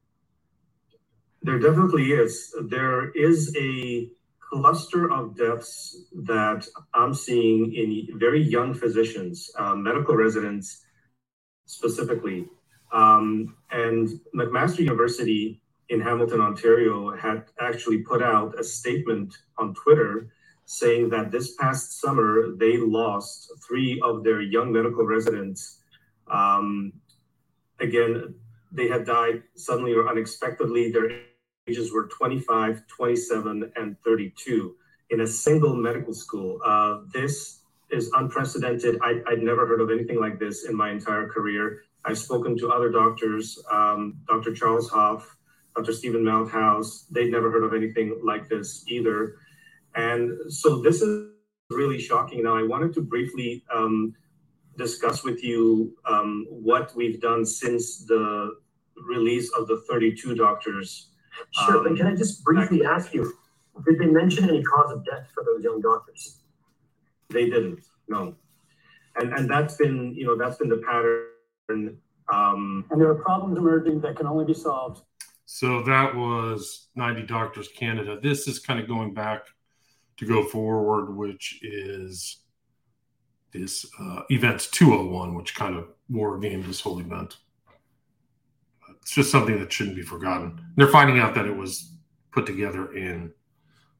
There 1.41 1.59
definitely 1.59 2.13
is. 2.13 2.55
There 2.69 3.11
is 3.13 3.57
a 3.57 4.11
cluster 4.50 5.11
of 5.11 5.37
deaths 5.37 6.07
that 6.25 6.67
I'm 6.95 7.14
seeing 7.14 7.75
in 7.75 8.19
very 8.19 8.43
young 8.43 8.75
physicians, 8.75 9.50
um, 9.59 9.83
medical 9.83 10.17
residents 10.17 10.85
specifically. 11.67 12.47
Um, 12.93 13.57
and 13.71 14.09
McMaster 14.35 14.78
University 14.78 15.61
in 15.90 16.00
Hamilton, 16.00 16.40
Ontario 16.40 17.14
had 17.17 17.45
actually 17.61 17.99
put 17.99 18.23
out 18.23 18.59
a 18.59 18.64
statement 18.64 19.35
on 19.59 19.75
Twitter 19.75 20.31
saying 20.64 21.09
that 21.11 21.31
this 21.31 21.55
past 21.57 22.00
summer 22.00 22.55
they 22.57 22.76
lost 22.76 23.52
three 23.67 24.00
of 24.02 24.23
their 24.23 24.40
young 24.40 24.73
medical 24.73 25.05
residents. 25.05 25.81
Um, 26.31 26.93
again, 27.81 28.35
they 28.71 28.88
had 28.88 29.07
died 29.07 29.43
suddenly 29.57 29.95
or 29.95 30.09
unexpectedly. 30.09 30.93
Ages 31.69 31.93
were 31.93 32.07
25, 32.07 32.87
27, 32.87 33.73
and 33.77 33.97
32 34.03 34.75
in 35.11 35.21
a 35.21 35.27
single 35.27 35.75
medical 35.75 36.15
school. 36.15 36.61
Uh, 36.65 37.01
this 37.13 37.61
is 37.91 38.11
unprecedented. 38.15 38.99
I, 39.03 39.21
would 39.29 39.43
never 39.43 39.67
heard 39.67 39.81
of 39.81 39.91
anything 39.91 40.19
like 40.19 40.39
this 40.39 40.65
in 40.65 40.75
my 40.75 40.91
entire 40.91 41.29
career. 41.29 41.83
I've 42.05 42.19
spoken 42.19 42.57
to 42.59 42.71
other 42.71 42.91
doctors, 42.91 43.63
um, 43.71 44.19
Dr. 44.27 44.55
Charles 44.55 44.89
Hoffe, 44.89 45.37
Dr. 45.77 45.93
Stephen 45.93 46.23
Malthouse. 46.23 47.05
They'd 47.11 47.31
never 47.31 47.51
heard 47.51 47.65
of 47.65 47.75
anything 47.75 48.19
like 48.25 48.49
this 48.49 48.85
either. 48.89 49.37
And 49.95 50.33
so 50.51 50.81
this 50.81 51.03
is 51.03 51.31
really 51.71 52.01
shocking. 52.01 52.45
Now, 52.45 52.57
I 52.57 52.63
wanted 52.63 52.95
to 52.95 53.03
briefly 53.03 53.63
um, 53.75 54.15
discuss 54.79 55.23
with 55.23 55.45
you 55.45 55.95
um, 56.07 56.47
what 56.49 56.95
we've 56.97 57.21
done 57.21 57.45
since 57.45 58.05
the 58.07 58.57
release 59.07 59.51
of 59.53 59.67
the 59.69 59.83
32 59.89 60.35
doctors 60.35 61.09
Sure, 61.66 61.83
but 61.83 61.97
can 61.97 62.07
I 62.07 62.14
just 62.14 62.45
briefly 62.45 62.85
ask 62.85 63.14
you, 63.14 63.33
did 63.87 63.99
they 63.99 64.07
mention 64.07 64.49
any 64.49 64.62
cause 64.62 64.92
of 64.92 65.04
death 65.04 65.30
for 65.35 65.45
those 65.45 65.62
young 65.62 65.80
doctors? 65.80 66.40
They 67.30 67.47
didn't, 67.47 67.80
no. 68.09 68.35
And 69.16 69.33
and 69.33 69.50
that's 69.50 69.76
been, 69.76 70.14
you 70.14 70.26
know, 70.26 70.37
that's 70.37 70.57
been 70.57 70.68
the 70.68 70.83
pattern. 70.87 71.99
Um, 72.33 72.85
and 72.90 73.00
there 73.00 73.09
are 73.09 73.14
problems 73.14 73.59
emerging 73.59 74.00
that 74.00 74.16
can 74.16 74.26
only 74.26 74.45
be 74.45 74.54
solved. 74.54 75.02
So 75.47 75.83
that 75.85 76.14
was 76.14 76.88
90 76.95 77.23
Doctors 77.23 77.68
Canada. 77.68 78.18
This 78.23 78.47
is 78.47 78.59
kind 78.59 78.78
of 78.78 78.87
going 78.87 79.14
back 79.14 79.47
to 80.18 80.26
go 80.26 80.45
forward, 80.45 81.16
which 81.16 81.61
is 81.62 82.40
this 83.52 83.87
uh, 83.99 84.23
event 84.28 84.68
201, 84.73 85.35
which 85.35 85.54
kind 85.54 85.75
of 85.75 85.88
war 86.11 86.38
gamed 86.38 86.64
this 86.64 86.80
whole 86.80 86.99
event 86.99 87.38
it's 89.09 89.15
just 89.15 89.31
something 89.31 89.59
that 89.59 89.73
shouldn't 89.73 89.97
be 89.97 90.03
forgotten. 90.03 90.61
They're 90.77 90.87
finding 90.87 91.19
out 91.19 91.35
that 91.35 91.47
it 91.47 91.57
was 91.57 91.95
put 92.31 92.45
together 92.45 92.93
in 92.93 93.33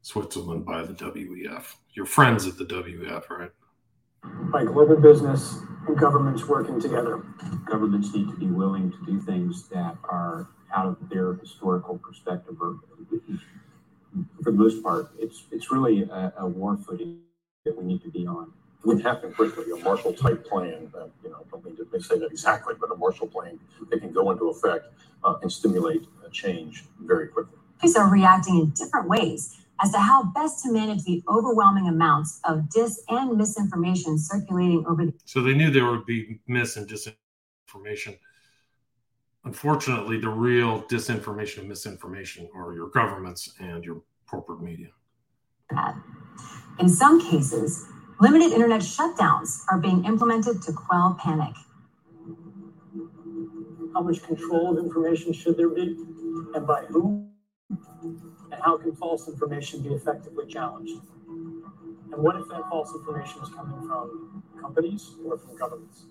Switzerland 0.03 0.67
by 0.67 0.83
the 0.83 0.93
WEF. 0.93 1.77
Your 1.95 2.05
friends 2.05 2.47
at 2.47 2.59
the 2.59 2.67
WEF, 2.67 3.31
right? 3.31 3.51
Like 4.53 4.67
global 4.67 4.97
business 5.01 5.61
and 5.87 5.97
governments 5.97 6.45
working 6.45 6.79
together. 6.79 7.25
Governments 7.65 8.13
need 8.13 8.29
to 8.29 8.37
be 8.37 8.49
willing 8.49 8.93
to 8.93 8.99
do 9.07 9.19
things 9.19 9.67
that 9.71 9.97
are 10.05 10.47
out 10.77 10.85
of 10.85 11.09
their 11.09 11.33
historical 11.37 11.97
perspective, 11.97 12.57
or 12.61 12.79
for 14.43 14.53
the 14.53 14.59
most 14.59 14.83
part, 14.83 15.09
it's 15.19 15.45
it's 15.51 15.73
really 15.73 16.03
a, 16.03 16.35
a 16.37 16.47
war 16.47 16.77
footing 16.77 17.21
that 17.65 17.75
we 17.75 17.83
need 17.83 18.03
to 18.03 18.11
be 18.11 18.27
on 18.27 18.53
would 18.85 19.03
happen 19.03 19.33
quickly, 19.33 19.65
a 19.73 19.83
Marshall 19.83 20.13
type 20.13 20.47
plan 20.47 20.91
that, 20.95 21.11
you 21.23 21.31
know, 21.31 21.37
I 21.37 21.51
don't 21.51 21.65
mean 21.65 21.77
to 21.77 22.01
say 22.01 22.19
that 22.19 22.31
exactly, 22.31 22.75
but 22.79 22.91
a 22.93 22.97
Marshall 22.97 23.27
plan 23.27 23.59
that 23.91 24.01
can 24.01 24.13
go 24.13 24.31
into 24.31 24.49
effect 24.51 24.93
uh, 25.25 25.37
and 25.43 25.53
stimulate 25.53 26.07
a 26.25 26.31
change 26.31 26.85
very 27.01 27.29
quickly. 27.29 27.59
Countries 27.81 27.97
are 27.97 28.11
reacting 28.11 28.59
in 28.61 28.71
different 28.71 29.09
ways 29.09 29.59
as 29.83 29.93
to 29.93 29.99
how 29.99 30.25
best 30.25 30.65
to 30.65 30.73
manage 30.73 31.05
the 31.05 31.23
overwhelming 31.29 31.89
amounts 31.89 32.41
of 32.45 32.69
dis 32.71 33.03
and 33.09 33.37
misinformation 33.37 34.19
circulating 34.19 34.85
over 34.87 35.07
the. 35.07 35.15
So 35.25 35.43
they 35.43 35.55
knew 35.55 35.71
there 35.71 35.91
would 35.91 36.07
be 36.07 36.41
mis 36.47 36.77
and 36.77 36.89
disinformation. 36.89 38.19
Unfortunately, 39.45 40.19
the 40.21 40.29
real 40.29 40.83
disinformation 40.83 41.59
and 41.59 41.69
misinformation 41.69 42.49
are 42.55 42.75
your 42.75 42.89
governments 42.89 43.55
and 43.61 43.85
your 43.85 44.03
corporate 44.27 44.61
media. 44.61 44.89
In 46.81 46.89
some 46.89 47.21
cases, 47.21 47.87
Limited 48.21 48.53
internet 48.53 48.81
shutdowns 48.81 49.63
are 49.71 49.79
being 49.79 50.05
implemented 50.05 50.61
to 50.63 50.73
quell 50.73 51.17
panic. 51.23 51.55
How 53.95 54.01
much 54.01 54.25
control 54.25 54.77
of 54.77 54.85
information 54.85 55.33
should 55.33 55.57
there 55.57 55.69
be, 55.69 55.97
and 56.53 56.67
by 56.67 56.83
whom? 56.89 57.31
And 57.71 58.61
how 58.61 58.77
can 58.77 58.97
false 58.97 59.29
information 59.29 59.83
be 59.83 59.91
effectively 59.91 60.47
challenged? 60.47 61.01
And 61.29 62.17
what 62.17 62.35
if 62.35 62.49
that 62.49 62.69
false 62.69 62.93
information 62.93 63.41
is 63.41 63.51
coming 63.51 63.87
from 63.87 64.43
companies 64.61 65.15
or 65.25 65.39
from 65.39 65.57
governments? 65.57 66.07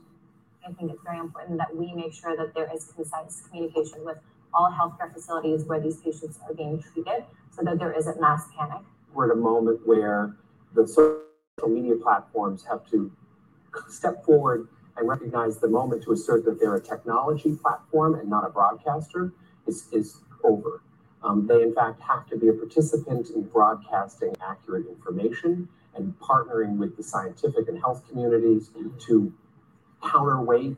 I 0.66 0.72
think 0.72 0.92
it's 0.92 1.04
very 1.04 1.20
important 1.20 1.58
that 1.58 1.76
we 1.76 1.94
make 1.94 2.14
sure 2.14 2.38
that 2.38 2.54
there 2.54 2.70
is 2.74 2.90
concise 2.96 3.44
communication 3.50 4.06
with 4.06 4.18
all 4.54 4.72
healthcare 4.72 5.14
facilities 5.14 5.66
where 5.66 5.82
these 5.82 5.98
patients 5.98 6.40
are 6.48 6.54
being 6.54 6.82
treated 6.82 7.26
so 7.52 7.64
that 7.64 7.80
there 7.80 7.92
isn't 7.92 8.22
mass 8.22 8.48
panic. 8.58 8.82
We're 9.14 9.30
at 9.30 9.38
a 9.38 9.40
moment 9.40 9.86
where 9.86 10.38
the 10.74 10.88
social 10.88 11.26
media 11.66 11.96
platforms 11.96 12.64
have 12.70 12.88
to 12.92 13.12
step 13.90 14.24
forward 14.24 14.68
and 14.96 15.08
recognize 15.08 15.58
the 15.58 15.68
moment 15.68 16.04
to 16.04 16.12
assert 16.12 16.46
that 16.46 16.60
they're 16.60 16.76
a 16.76 16.82
technology 16.82 17.56
platform 17.56 18.16
and 18.16 18.30
not 18.30 18.46
a 18.46 18.50
broadcaster 18.50 19.34
is, 19.66 19.88
is 19.92 20.22
over. 20.44 20.82
Um, 21.24 21.48
they, 21.48 21.62
in 21.64 21.74
fact, 21.74 22.02
have 22.02 22.28
to 22.28 22.38
be 22.38 22.48
a 22.50 22.54
participant 22.54 23.32
in 23.32 23.44
broadcasting 23.44 24.36
accurate 24.42 24.86
information 24.88 25.68
and 25.96 26.14
partnering 26.20 26.78
with 26.78 26.96
the 26.96 27.04
scientific 27.04 27.68
and 27.68 27.80
health 27.80 28.04
communities 28.08 28.70
to 29.08 29.34
counterweight, 30.04 30.78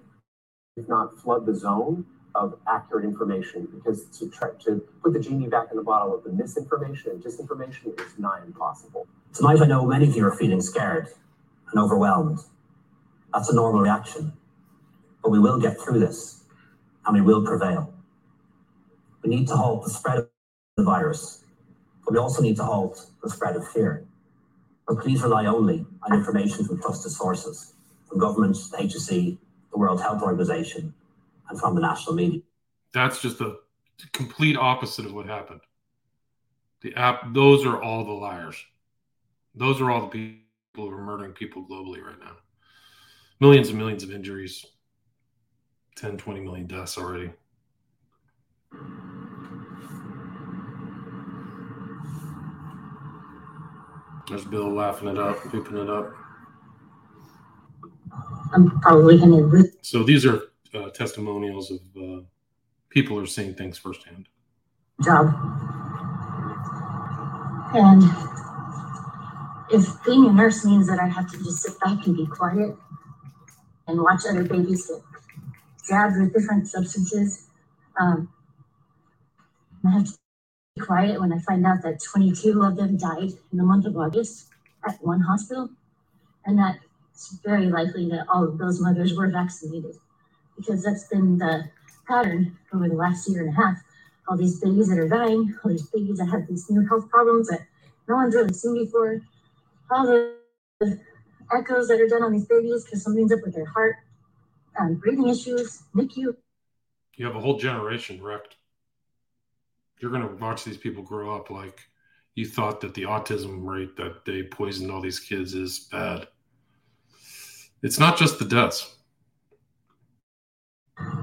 if 0.78 0.88
not 0.88 1.18
flood 1.18 1.46
the 1.46 1.54
zone 1.54 2.06
of 2.36 2.58
accurate 2.68 3.04
information. 3.04 3.68
Because 3.74 4.06
to 4.18 4.30
try 4.30 4.50
to 4.64 4.82
put 5.04 5.12
the 5.12 5.20
genie 5.20 5.48
back 5.48 5.68
in 5.72 5.78
the 5.78 5.84
bottle 5.84 6.16
of 6.16 6.24
the 6.24 6.32
misinformation 6.32 7.12
and 7.12 7.24
disinformation 7.24 8.00
is 8.00 8.18
nigh 8.18 8.42
impossible. 8.46 9.08
Tonight, 9.34 9.62
I 9.62 9.68
know 9.68 9.86
many 9.86 10.08
of 10.08 10.16
you 10.16 10.26
are 10.26 10.36
feeling 10.36 10.62
scared 10.62 11.08
and 11.72 11.80
overwhelmed. 11.80 12.40
That's 13.34 13.50
a 13.50 13.56
normal 13.56 13.82
reaction. 13.82 14.34
But 15.24 15.30
we 15.30 15.40
will 15.40 15.60
get 15.60 15.80
through 15.80 16.00
this 16.00 16.44
and 17.06 17.16
we 17.16 17.22
will 17.22 17.46
prevail. 17.46 17.94
We 19.24 19.30
need 19.30 19.48
to 19.50 19.56
halt 19.56 19.84
the 19.84 19.90
spread 19.90 20.18
of 20.20 20.30
the 20.78 20.84
virus, 20.84 21.44
but 22.04 22.14
we 22.14 22.20
also 22.20 22.42
need 22.42 22.56
to 22.58 22.64
halt 22.64 23.06
the 23.22 23.30
spread 23.30 23.56
of 23.56 23.68
fear. 23.68 24.06
But 24.88 25.00
please 25.00 25.22
rely 25.22 25.46
only 25.46 25.86
on 26.04 26.14
information 26.14 26.66
from 26.66 26.82
trusted 26.82 27.12
sources, 27.12 27.74
from 28.08 28.20
governments, 28.20 28.70
the 28.70 28.78
HSE, 28.78 29.38
the 29.72 29.78
World 29.78 30.02
Health 30.02 30.24
Organization, 30.24 30.94
and 31.50 31.60
from 31.60 31.76
the 31.76 31.82
national 31.82 32.16
media. 32.16 32.42
That's 32.94 33.22
just 33.22 33.38
the 33.38 33.60
complete 34.14 34.58
opposite 34.58 35.06
of 35.06 35.14
what 35.14 35.28
happened. 35.28 35.62
The 36.82 36.96
app, 36.96 37.34
those 37.34 37.66
are 37.66 37.82
all 37.82 38.06
the 38.06 38.12
liars. 38.12 38.66
Those 39.56 39.82
are 39.82 39.90
all 39.92 40.02
the 40.02 40.08
people 40.08 40.90
who 40.90 40.92
are 40.92 41.02
murdering 41.02 41.34
people 41.34 41.66
globally 41.70 42.02
right 42.04 42.20
now. 42.20 42.38
Millions 43.40 43.70
and 43.70 43.78
millions 43.78 44.04
of 44.04 44.12
injuries, 44.12 44.66
10, 45.96 46.18
20 46.18 46.42
million 46.42 46.68
deaths 46.68 46.98
already. 46.98 47.32
There's 54.28 54.46
Bill 54.46 54.72
laughing 54.72 55.08
it 55.08 55.18
up, 55.18 55.38
pooping 55.38 55.78
it 55.78 55.90
up. 55.90 56.14
I'm 58.54 58.80
probably 58.82 59.18
going 59.18 59.32
to. 59.32 59.72
So 59.82 60.04
these 60.04 60.26
are 60.26 60.42
uh, 60.74 60.90
testimonials 60.92 61.72
of 61.72 61.80
uh, 61.98 62.22
people 62.90 63.18
who 63.18 63.24
are 63.24 63.28
seeing 63.28 63.56
things 63.56 63.78
firsthand. 63.78 64.28
Job. 65.04 65.34
And 67.74 68.04
if 69.72 70.04
being 70.04 70.26
a 70.26 70.32
nurse 70.32 70.66
means 70.66 70.88
that 70.88 71.00
I 71.00 71.08
have 71.08 71.32
to 71.32 71.38
just 71.38 71.62
sit 71.62 71.80
back 71.80 72.06
and 72.06 72.16
be 72.16 72.26
quiet 72.26 72.76
and 73.88 74.02
watch 74.02 74.22
other 74.30 74.44
babies 74.44 74.88
get 74.88 75.02
jabbed 75.88 76.20
with 76.20 76.34
different 76.34 76.68
substances, 76.68 77.48
um, 78.00 78.30
I 79.86 79.92
have 79.92 80.06
to 80.06 80.18
be 80.76 80.82
quiet 80.82 81.20
when 81.20 81.32
I 81.32 81.40
find 81.40 81.66
out 81.66 81.82
that 81.84 82.02
22 82.02 82.62
of 82.62 82.76
them 82.78 82.98
died 82.98 83.32
in 83.52 83.58
the 83.58 83.64
month 83.64 83.86
of 83.86 83.96
August 83.98 84.48
at 84.88 84.98
one 85.04 85.22
hospital, 85.22 85.70
and 86.46 86.58
that 86.58 86.80
it's 87.14 87.38
very 87.44 87.68
likely 87.68 88.10
that 88.10 88.26
all 88.30 88.44
of 88.44 88.58
those 88.58 88.82
mothers 88.82 89.16
were 89.16 89.30
vaccinated 89.30 89.96
because 90.58 90.84
that's 90.84 91.08
been 91.08 91.38
the 91.38 91.70
pattern 92.08 92.58
over 92.74 92.90
the 92.90 92.96
last 92.96 93.30
year 93.30 93.42
and 93.42 93.50
a 93.50 93.54
half. 93.54 93.78
All 94.28 94.38
these 94.38 94.60
babies 94.60 94.90
that 94.90 94.98
are 95.00 95.08
dying, 95.08 95.56
all 95.64 95.72
these 95.72 95.88
babies 95.88 96.18
that 96.18 96.30
have 96.30 96.48
these 96.48 96.70
new 96.70 96.88
health 96.88 97.10
problems 97.10 97.50
that 97.50 97.62
no 98.08 98.16
one's 98.16 98.36
really 98.36 98.54
seen 98.54 98.86
before, 98.86 99.22
all 99.92 100.06
the 100.06 100.36
echoes 101.54 101.88
that 101.88 102.00
are 102.00 102.08
done 102.08 102.24
on 102.24 102.32
these 102.32 102.46
babies 102.46 102.86
because 102.86 103.04
something's 103.04 103.32
up 103.32 103.40
with 103.44 103.54
their 103.54 103.66
heart, 103.66 103.96
um, 104.80 104.96
breathing 104.96 105.28
issues, 105.28 105.84
NICU. 105.96 106.36
You 107.16 107.26
have 107.26 107.36
a 107.36 107.40
whole 107.40 107.58
generation 107.58 108.22
wrecked. 108.22 108.56
You're 110.00 110.12
going 110.12 110.28
to 110.28 110.36
watch 110.36 110.64
these 110.64 110.78
people 110.78 111.04
grow 111.04 111.36
up 111.36 111.50
like 111.50 111.80
you 112.36 112.46
thought 112.46 112.80
that 112.82 112.94
the 112.94 113.04
autism 113.04 113.66
rate 113.66 113.98
that 113.98 114.24
they 114.26 114.44
poisoned 114.44 114.92
all 114.92 115.02
these 115.02 115.20
kids 115.20 115.54
is 115.54 115.88
bad. 115.92 116.28
It's 117.84 118.00
not 118.00 118.18
just 118.18 118.40
the 118.40 118.46
deaths. 118.46 118.96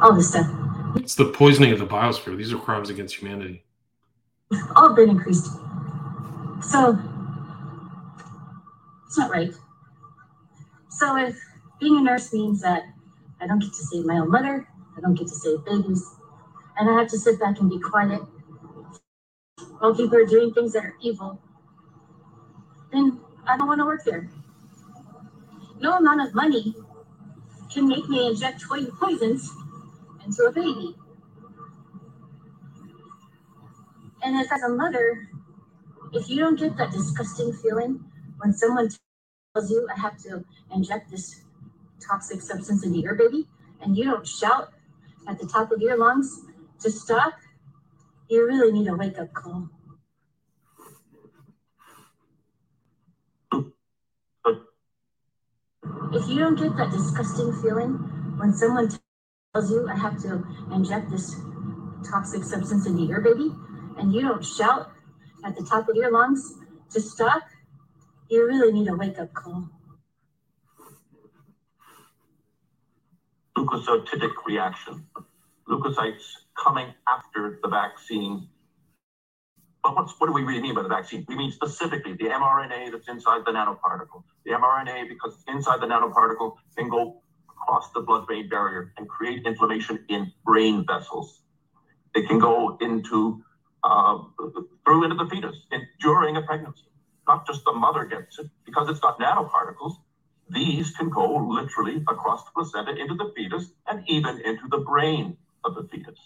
All 0.02 0.12
this 0.12 0.30
stuff. 0.30 0.46
It's 0.96 1.14
the 1.14 1.26
poisoning 1.32 1.72
of 1.72 1.78
the 1.78 1.86
biosphere. 1.86 2.36
These 2.36 2.52
are 2.52 2.58
crimes 2.58 2.90
against 2.90 3.16
humanity. 3.16 3.64
All 4.74 4.94
been 4.94 5.10
increased. 5.10 5.50
So 6.62 6.98
it's 9.16 9.18
not 9.18 9.30
right. 9.30 9.54
So 10.90 11.16
if 11.16 11.40
being 11.80 11.96
a 11.96 12.02
nurse 12.02 12.34
means 12.34 12.60
that 12.60 12.82
I 13.40 13.46
don't 13.46 13.60
get 13.60 13.72
to 13.72 13.82
save 13.82 14.04
my 14.04 14.18
own 14.18 14.30
mother, 14.30 14.68
I 14.94 15.00
don't 15.00 15.14
get 15.14 15.28
to 15.28 15.34
save 15.34 15.64
babies, 15.64 16.04
and 16.76 16.90
I 16.90 16.98
have 16.98 17.08
to 17.08 17.18
sit 17.18 17.40
back 17.40 17.58
and 17.58 17.70
be 17.70 17.80
quiet 17.80 18.20
while 19.78 19.94
people 19.94 20.18
are 20.18 20.26
doing 20.26 20.52
things 20.52 20.74
that 20.74 20.84
are 20.84 20.96
evil, 21.00 21.40
then 22.92 23.18
I 23.46 23.56
don't 23.56 23.66
want 23.66 23.80
to 23.80 23.86
work 23.86 24.04
there. 24.04 24.28
No 25.80 25.96
amount 25.96 26.20
of 26.20 26.34
money 26.34 26.74
can 27.72 27.88
make 27.88 28.06
me 28.10 28.28
inject 28.28 28.64
poisons 28.64 29.50
into 30.26 30.42
a 30.42 30.52
baby. 30.52 30.94
And 34.22 34.38
if 34.38 34.52
as 34.52 34.62
a 34.62 34.68
mother, 34.68 35.26
if 36.12 36.28
you 36.28 36.36
don't 36.36 36.58
get 36.58 36.76
that 36.76 36.90
disgusting 36.90 37.54
feeling 37.54 38.04
when 38.40 38.52
someone 38.52 38.90
tells 39.56 39.70
you 39.70 39.88
I 39.94 39.98
have 39.98 40.18
to 40.24 40.44
inject 40.74 41.10
this 41.10 41.40
toxic 42.06 42.42
substance 42.42 42.84
into 42.84 42.98
your 42.98 43.14
baby, 43.14 43.46
and 43.80 43.96
you 43.96 44.04
don't 44.04 44.26
shout 44.26 44.72
at 45.26 45.38
the 45.38 45.46
top 45.46 45.72
of 45.72 45.80
your 45.80 45.96
lungs 45.96 46.42
to 46.80 46.90
stop, 46.90 47.34
you 48.28 48.46
really 48.46 48.70
need 48.72 48.88
a 48.88 48.94
wake 48.94 49.18
up 49.18 49.32
call. 49.32 49.70
If 56.12 56.28
you 56.28 56.38
don't 56.38 56.58
get 56.58 56.76
that 56.76 56.90
disgusting 56.90 57.52
feeling 57.62 57.92
when 58.38 58.52
someone 58.52 58.90
tells 59.54 59.70
you 59.70 59.88
I 59.88 59.96
have 59.96 60.20
to 60.22 60.44
inject 60.72 61.10
this 61.10 61.34
toxic 62.08 62.44
substance 62.44 62.86
into 62.86 63.02
your 63.02 63.22
baby, 63.22 63.50
and 63.98 64.12
you 64.12 64.20
don't 64.20 64.44
shout 64.44 64.92
at 65.44 65.56
the 65.56 65.64
top 65.64 65.88
of 65.88 65.96
your 65.96 66.12
lungs 66.12 66.54
to 66.90 67.00
stop, 67.00 67.42
you 68.28 68.46
really 68.46 68.72
need 68.72 68.88
a 68.88 68.96
wake 68.96 69.18
up 69.18 69.32
call. 69.34 69.68
Leukocytic 73.56 74.32
reaction. 74.46 75.06
Leukocytes 75.68 76.22
coming 76.56 76.92
after 77.08 77.58
the 77.62 77.68
vaccine. 77.68 78.48
But 79.82 79.94
what 79.94 80.26
do 80.26 80.32
we 80.32 80.42
really 80.42 80.60
mean 80.60 80.74
by 80.74 80.82
the 80.82 80.88
vaccine? 80.88 81.24
We 81.28 81.36
mean 81.36 81.52
specifically 81.52 82.14
the 82.14 82.26
mRNA 82.26 82.92
that's 82.92 83.08
inside 83.08 83.42
the 83.46 83.52
nanoparticle. 83.52 84.24
The 84.44 84.52
mRNA, 84.52 85.08
because 85.08 85.34
it's 85.34 85.44
inside 85.46 85.80
the 85.80 85.86
nanoparticle, 85.86 86.54
can 86.76 86.88
go 86.88 87.22
across 87.48 87.90
the 87.92 88.00
blood-brain 88.00 88.48
barrier 88.48 88.92
and 88.96 89.08
create 89.08 89.46
inflammation 89.46 90.04
in 90.08 90.30
brain 90.44 90.84
vessels. 90.86 91.42
It 92.14 92.26
can 92.26 92.38
go 92.38 92.76
into 92.80 93.42
uh, 93.84 94.18
through 94.84 95.04
into 95.04 95.16
the 95.16 95.26
fetus 95.26 95.66
in, 95.70 95.86
during 96.00 96.36
a 96.36 96.42
pregnancy. 96.42 96.88
Not 97.26 97.46
just 97.46 97.64
the 97.64 97.72
mother 97.72 98.04
gets 98.04 98.38
it 98.38 98.48
because 98.64 98.88
it's 98.88 99.00
got 99.00 99.18
nanoparticles. 99.18 99.96
These 100.48 100.92
can 100.92 101.10
go 101.10 101.36
literally 101.36 101.96
across 102.08 102.44
the 102.44 102.50
placenta 102.54 102.92
into 102.96 103.14
the 103.14 103.32
fetus 103.36 103.70
and 103.88 104.04
even 104.06 104.40
into 104.40 104.68
the 104.70 104.78
brain 104.78 105.36
of 105.64 105.74
the 105.74 105.88
fetus. 105.90 106.18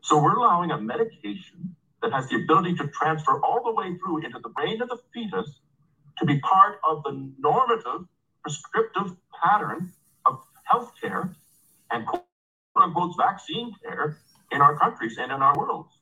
So 0.00 0.22
we're 0.22 0.36
allowing 0.36 0.70
a 0.70 0.80
medication 0.80 1.76
that 2.02 2.12
has 2.12 2.28
the 2.28 2.36
ability 2.36 2.74
to 2.76 2.88
transfer 2.88 3.40
all 3.40 3.62
the 3.64 3.72
way 3.72 3.96
through 3.98 4.24
into 4.24 4.38
the 4.38 4.48
brain 4.48 4.80
of 4.80 4.88
the 4.88 4.98
fetus 5.12 5.60
to 6.18 6.24
be 6.24 6.38
part 6.40 6.80
of 6.88 7.02
the 7.04 7.30
normative 7.38 8.06
prescriptive 8.42 9.16
pattern 9.42 9.92
of 10.26 10.40
healthcare 10.72 11.34
and 11.90 12.06
quote 12.06 12.24
unquote 12.76 13.14
vaccine 13.18 13.74
care 13.82 14.18
in 14.52 14.60
our 14.60 14.78
countries 14.78 15.18
and 15.18 15.30
in 15.32 15.42
our 15.42 15.56
worlds. 15.58 15.92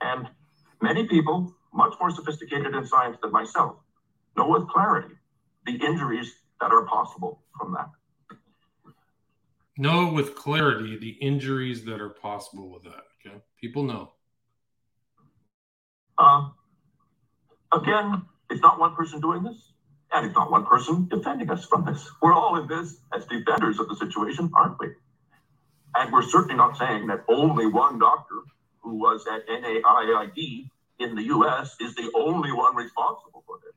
And 0.00 0.28
many 0.80 1.06
people, 1.06 1.54
much 1.76 1.94
more 2.00 2.10
sophisticated 2.10 2.74
in 2.74 2.86
science 2.86 3.16
than 3.22 3.30
myself, 3.30 3.76
know 4.36 4.48
with 4.48 4.68
clarity 4.68 5.14
the 5.66 5.74
injuries 5.74 6.32
that 6.60 6.72
are 6.72 6.86
possible 6.86 7.42
from 7.58 7.74
that. 7.74 7.90
Know 9.78 10.12
with 10.12 10.34
clarity 10.34 10.96
the 10.96 11.10
injuries 11.10 11.84
that 11.84 12.00
are 12.00 12.10
possible 12.10 12.70
with 12.70 12.84
that. 12.84 13.04
Okay. 13.20 13.36
People 13.60 13.82
know. 13.82 14.12
Uh, 16.18 16.48
again, 17.72 18.22
it's 18.48 18.62
not 18.62 18.78
one 18.78 18.94
person 18.94 19.20
doing 19.20 19.42
this, 19.42 19.72
and 20.12 20.24
it's 20.24 20.34
not 20.34 20.50
one 20.50 20.64
person 20.64 21.08
defending 21.08 21.50
us 21.50 21.66
from 21.66 21.84
this. 21.84 22.08
We're 22.22 22.32
all 22.32 22.56
in 22.56 22.66
this 22.68 22.96
as 23.14 23.26
defenders 23.26 23.78
of 23.78 23.88
the 23.88 23.96
situation, 23.96 24.50
aren't 24.54 24.78
we? 24.80 24.88
And 25.94 26.10
we're 26.12 26.22
certainly 26.22 26.54
not 26.54 26.78
saying 26.78 27.06
that 27.08 27.24
only 27.28 27.66
one 27.66 27.98
doctor 27.98 28.36
who 28.80 28.94
was 28.94 29.26
at 29.30 29.46
NIAID 29.46 30.70
in 30.98 31.14
the 31.14 31.24
US 31.24 31.76
is 31.80 31.94
the 31.94 32.10
only 32.14 32.52
one 32.52 32.74
responsible 32.74 33.42
for 33.46 33.58
this. 33.64 33.74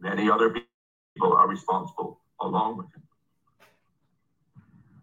Many 0.00 0.30
other 0.30 0.50
people 0.50 1.32
are 1.32 1.48
responsible 1.48 2.20
along 2.40 2.78
with 2.78 2.86
him. 2.94 3.02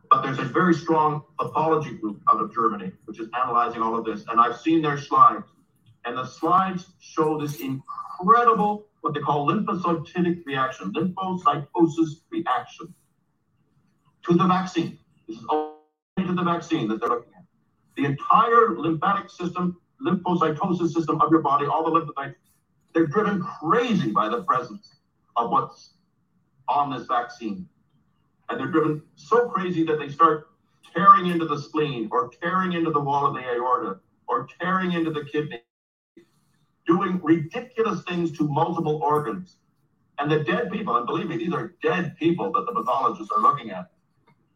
But 0.10 0.24
there's 0.24 0.40
a 0.40 0.44
very 0.44 0.74
strong 0.74 1.24
pathology 1.40 1.92
group 1.92 2.22
out 2.30 2.40
of 2.40 2.54
Germany, 2.54 2.92
which 3.06 3.20
is 3.20 3.28
analyzing 3.34 3.82
all 3.82 3.98
of 3.98 4.06
this. 4.06 4.24
And 4.30 4.40
I've 4.40 4.58
seen 4.58 4.82
their 4.82 4.98
slides. 4.98 5.46
And 6.06 6.18
the 6.18 6.26
slides 6.26 6.86
show 7.00 7.40
this 7.40 7.60
incredible, 7.60 8.86
what 9.02 9.14
they 9.14 9.20
call 9.20 9.48
lymphocytic 9.48 10.46
reaction, 10.46 10.94
lymphocytosis 10.94 12.22
reaction 12.32 12.94
to 14.28 14.34
the 14.34 14.46
vaccine. 14.46 15.00
This 15.28 15.38
is 15.38 15.46
only 15.50 15.74
to 16.20 16.34
the 16.34 16.44
vaccine 16.44 16.88
that 16.90 17.00
they're 17.00 17.10
looking 17.10 17.34
at. 17.36 17.44
The 17.98 18.06
entire 18.06 18.78
lymphatic 18.78 19.30
system, 19.30 19.78
lymphocytosis 20.02 20.92
system 20.92 21.22
of 21.22 21.32
your 21.32 21.42
body, 21.42 21.66
all 21.66 21.84
the 21.84 22.00
lymphocytes, 22.00 22.36
they're 22.94 23.08
driven 23.08 23.42
crazy 23.42 24.12
by 24.12 24.30
the 24.30 24.44
presence 24.44 24.96
of 25.36 25.52
what's 25.52 25.92
on 26.68 26.92
this 26.92 27.08
vaccine. 27.08 27.68
And 28.50 28.60
they're 28.60 28.72
driven 28.72 29.02
so 29.16 29.50
crazy 29.50 29.84
that 29.86 30.00
they 30.00 30.10
start 30.10 30.48
tearing 30.94 31.28
into 31.28 31.46
the 31.46 31.60
spleen 31.60 32.08
or 32.12 32.30
tearing 32.42 32.74
into 32.74 32.92
the 32.92 33.00
wall 33.00 33.26
of 33.26 33.34
the 33.34 33.42
aorta 33.42 34.00
or 34.28 34.48
tearing 34.60 34.94
into 34.94 35.12
the 35.12 35.26
kidney, 35.26 35.62
doing 36.88 37.20
ridiculous 37.24 38.04
things 38.04 38.32
to 38.38 38.48
multiple 38.48 39.02
organs. 39.04 39.58
And 40.18 40.32
the 40.32 40.44
dead 40.44 40.72
people, 40.72 40.96
and 40.96 41.06
believe 41.06 41.28
me, 41.28 41.38
these 41.38 41.54
are 41.54 41.74
dead 41.84 42.16
people 42.18 42.52
that 42.54 42.66
the 42.66 42.74
pathologists 42.74 43.32
are 43.36 43.42
looking 43.42 43.72
at. 43.72 43.92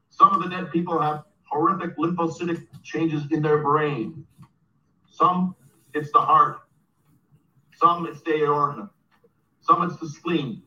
Some 0.09 0.33
of 0.33 0.41
the 0.41 0.49
dead 0.49 0.71
people 0.71 0.99
have 1.01 1.23
horrific 1.43 1.97
lymphocytic 1.97 2.65
changes 2.83 3.23
in 3.31 3.41
their 3.41 3.57
brain. 3.57 4.25
Some, 5.19 5.53
it's 5.93 6.11
the 6.13 6.19
heart. 6.19 6.61
Some, 7.75 8.05
it's 8.05 8.21
the 8.21 8.43
aorta. 8.43 8.89
Some, 9.59 9.83
it's 9.83 9.99
the 9.99 10.07
spleen. 10.07 10.63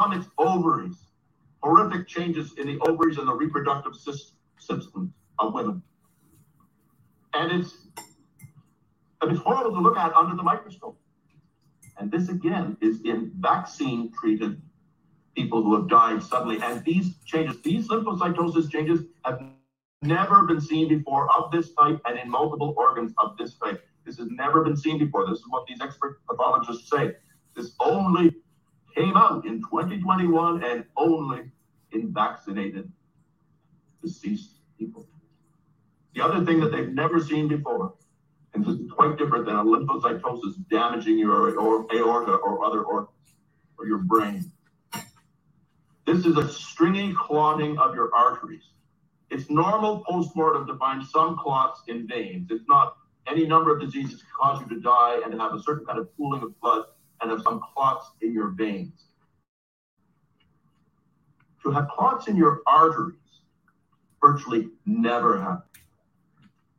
Some, 0.00 0.12
it's 0.14 0.26
ovaries. 0.36 0.96
Horrific 1.62 2.08
changes 2.08 2.54
in 2.58 2.66
the 2.66 2.78
ovaries 2.80 3.18
and 3.18 3.28
the 3.28 3.32
reproductive 3.32 3.94
system 3.94 5.14
of 5.38 5.54
women. 5.54 5.80
And 7.34 7.60
it's, 7.60 7.72
and 9.20 9.30
it's 9.30 9.40
horrible 9.40 9.72
to 9.76 9.80
look 9.80 9.96
at 9.96 10.12
under 10.14 10.34
the 10.34 10.42
microscope. 10.42 10.98
And 11.98 12.10
this 12.10 12.30
again 12.30 12.76
is 12.80 13.00
in 13.04 13.30
vaccine 13.38 14.10
treated 14.20 14.60
people 15.36 15.62
who 15.62 15.76
have 15.76 15.88
died 15.88 16.20
suddenly. 16.20 16.58
And 16.60 16.84
these 16.84 17.14
changes, 17.26 17.62
these 17.62 17.86
lymphocytosis 17.86 18.72
changes 18.72 19.02
have 19.24 19.40
never 20.02 20.42
been 20.42 20.60
seen 20.60 20.88
before 20.88 21.28
of 21.36 21.50
this 21.50 21.72
type 21.74 22.00
and 22.04 22.18
in 22.18 22.28
multiple 22.28 22.74
organs 22.76 23.12
of 23.18 23.36
this 23.36 23.54
type. 23.54 23.84
This 24.04 24.18
has 24.18 24.28
never 24.30 24.62
been 24.64 24.76
seen 24.76 24.98
before. 24.98 25.26
This 25.28 25.38
is 25.38 25.44
what 25.48 25.66
these 25.66 25.80
expert 25.80 26.20
pathologists 26.28 26.90
say. 26.90 27.12
This 27.54 27.72
only 27.80 28.34
came 28.96 29.16
out 29.16 29.46
in 29.46 29.60
2021 29.62 30.64
and 30.64 30.84
only 30.96 31.42
in 31.92 32.12
vaccinated 32.12 32.90
deceased 34.02 34.56
people. 34.78 35.06
The 36.14 36.22
other 36.22 36.44
thing 36.44 36.60
that 36.60 36.72
they've 36.72 36.92
never 36.92 37.20
seen 37.20 37.48
before, 37.48 37.94
and 38.54 38.64
this 38.64 38.74
is 38.74 38.90
quite 38.90 39.16
different 39.16 39.46
than 39.46 39.56
a 39.56 39.64
lymphocytosis 39.64 40.68
damaging 40.68 41.18
your 41.18 41.50
aorta 41.50 42.34
or 42.34 42.64
other 42.64 42.82
organs 42.82 43.34
or 43.78 43.86
your 43.86 43.98
brain. 43.98 44.50
This 46.04 46.26
is 46.26 46.36
a 46.36 46.48
stringy 46.48 47.14
clotting 47.16 47.78
of 47.78 47.94
your 47.94 48.14
arteries. 48.14 48.64
It's 49.32 49.48
normal 49.48 50.04
postmortem 50.06 50.66
to 50.66 50.76
find 50.76 51.02
some 51.02 51.38
clots 51.38 51.80
in 51.88 52.06
veins. 52.06 52.48
It's 52.50 52.68
not 52.68 52.98
any 53.26 53.46
number 53.46 53.74
of 53.74 53.80
diseases 53.80 54.20
can 54.20 54.28
cause 54.38 54.60
you 54.60 54.76
to 54.76 54.82
die 54.82 55.22
and 55.24 55.32
have 55.40 55.54
a 55.54 55.62
certain 55.62 55.86
kind 55.86 55.98
of 55.98 56.14
pooling 56.18 56.42
of 56.42 56.60
blood 56.60 56.84
and 57.22 57.30
have 57.30 57.40
some 57.40 57.62
clots 57.72 58.10
in 58.20 58.34
your 58.34 58.48
veins. 58.48 59.06
To 61.62 61.70
have 61.70 61.88
clots 61.88 62.28
in 62.28 62.36
your 62.36 62.60
arteries 62.66 63.16
virtually 64.20 64.68
never 64.84 65.40
happen. 65.40 65.62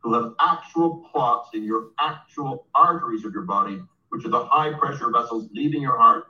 To 0.03 0.13
have 0.13 0.33
actual 0.39 1.09
clots 1.11 1.49
in 1.55 1.63
your 1.63 1.87
actual 1.99 2.67
arteries 2.75 3.25
of 3.25 3.33
your 3.33 3.43
body, 3.43 3.81
which 4.09 4.25
are 4.25 4.29
the 4.29 4.45
high 4.45 4.73
pressure 4.73 5.09
vessels 5.09 5.49
leaving 5.53 5.81
your 5.81 5.97
heart, 5.97 6.25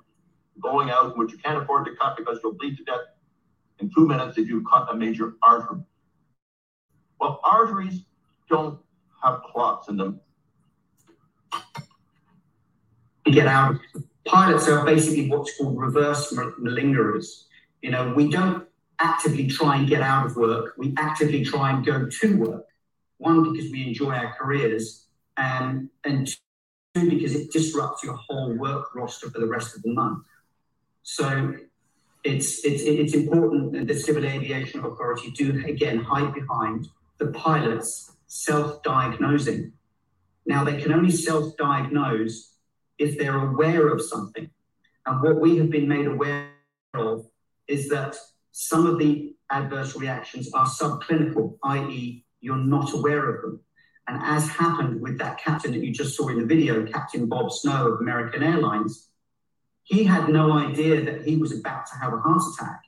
going 0.62 0.90
out, 0.90 1.18
which 1.18 1.34
you 1.34 1.38
can't 1.40 1.62
afford 1.62 1.86
to 1.88 1.96
cut 2.00 2.16
because 2.16 2.40
you'll 2.42 2.54
bleed 2.54 2.78
to 2.78 2.84
death 2.86 3.02
in 3.80 3.92
two 3.94 4.08
minutes 4.08 4.38
if 4.38 4.48
you 4.48 4.64
cut 4.64 4.88
a 4.90 4.96
major 4.96 5.34
artery. 5.46 5.82
Well, 7.20 7.40
arteries 7.44 8.02
don't 8.50 8.80
have 9.24 9.42
clots 9.44 9.88
in 9.90 9.98
them. 9.98 10.20
Get 13.26 13.48
out. 13.48 13.80
Pilots 14.26 14.68
are 14.68 14.86
basically 14.86 15.30
what's 15.30 15.58
called 15.58 15.78
reverse 15.78 16.34
malingerers. 16.34 17.46
You 17.82 17.92
know, 17.92 18.14
we 18.14 18.30
don't 18.30 18.68
actively 19.00 19.48
try 19.48 19.78
and 19.78 19.88
get 19.88 20.02
out 20.02 20.26
of 20.26 20.36
work. 20.36 20.74
We 20.78 20.94
actively 20.98 21.44
try 21.44 21.72
and 21.72 21.86
go 21.86 22.08
to 22.08 22.38
work. 22.38 22.66
One, 23.18 23.52
because 23.52 23.72
we 23.72 23.88
enjoy 23.88 24.12
our 24.12 24.34
careers, 24.36 25.06
and 25.38 25.90
and 26.04 26.28
two, 26.94 27.10
because 27.10 27.36
it 27.36 27.52
disrupts 27.52 28.04
your 28.04 28.16
whole 28.16 28.54
work 28.58 28.94
roster 28.96 29.30
for 29.30 29.40
the 29.40 29.48
rest 29.48 29.76
of 29.76 29.84
the 29.84 29.92
month. 29.92 30.26
So 31.04 31.56
it's 32.24 32.64
it's 32.66 32.84
it's 32.84 33.14
important 33.14 33.74
that 33.74 33.88
the 33.88 33.96
Civil 33.96 34.26
Aviation 34.26 34.84
Authority 34.84 35.32
do 35.32 35.64
again 35.66 36.00
hide 36.00 36.34
behind 36.34 36.90
the 37.24 37.32
pilots 37.32 38.18
self-diagnosing. 38.28 39.72
Now 40.46 40.64
they 40.64 40.82
can 40.82 40.92
only 40.92 41.12
self-diagnose 41.12 42.56
if 42.98 43.18
they're 43.18 43.48
aware 43.50 43.88
of 43.88 44.02
something. 44.02 44.50
And 45.06 45.22
what 45.22 45.40
we 45.40 45.58
have 45.58 45.70
been 45.70 45.88
made 45.88 46.08
aware 46.08 46.50
of 46.94 47.26
is 47.68 47.90
that 47.90 48.16
some 48.52 48.86
of 48.86 49.00
the 49.00 49.36
adverse 49.50 49.96
reactions 49.96 50.52
are 50.54 50.66
subclinical, 50.66 51.58
i.e., 51.64 52.26
you're 52.42 52.58
not 52.58 52.94
aware 52.94 53.30
of 53.30 53.42
them. 53.42 53.60
And 54.08 54.22
as 54.22 54.50
happened 54.50 55.02
with 55.02 55.18
that 55.20 55.40
captain 55.40 55.72
that 55.72 55.84
you 55.84 55.94
just 55.94 56.18
saw 56.18 56.28
in 56.28 56.40
the 56.40 56.46
video, 56.46 56.86
Captain 56.86 57.28
Bob 57.28 57.52
Snow 57.52 57.94
of 57.94 58.02
American 58.02 58.44
Airlines, 58.44 59.10
he 59.84 60.04
had 60.04 60.28
no 60.30 60.52
idea 60.52 61.04
that 61.06 61.26
he 61.26 61.38
was 61.38 61.58
about 61.58 61.86
to 61.88 61.96
have 62.02 62.14
a 62.14 62.18
heart 62.18 62.42
attack. 62.54 62.82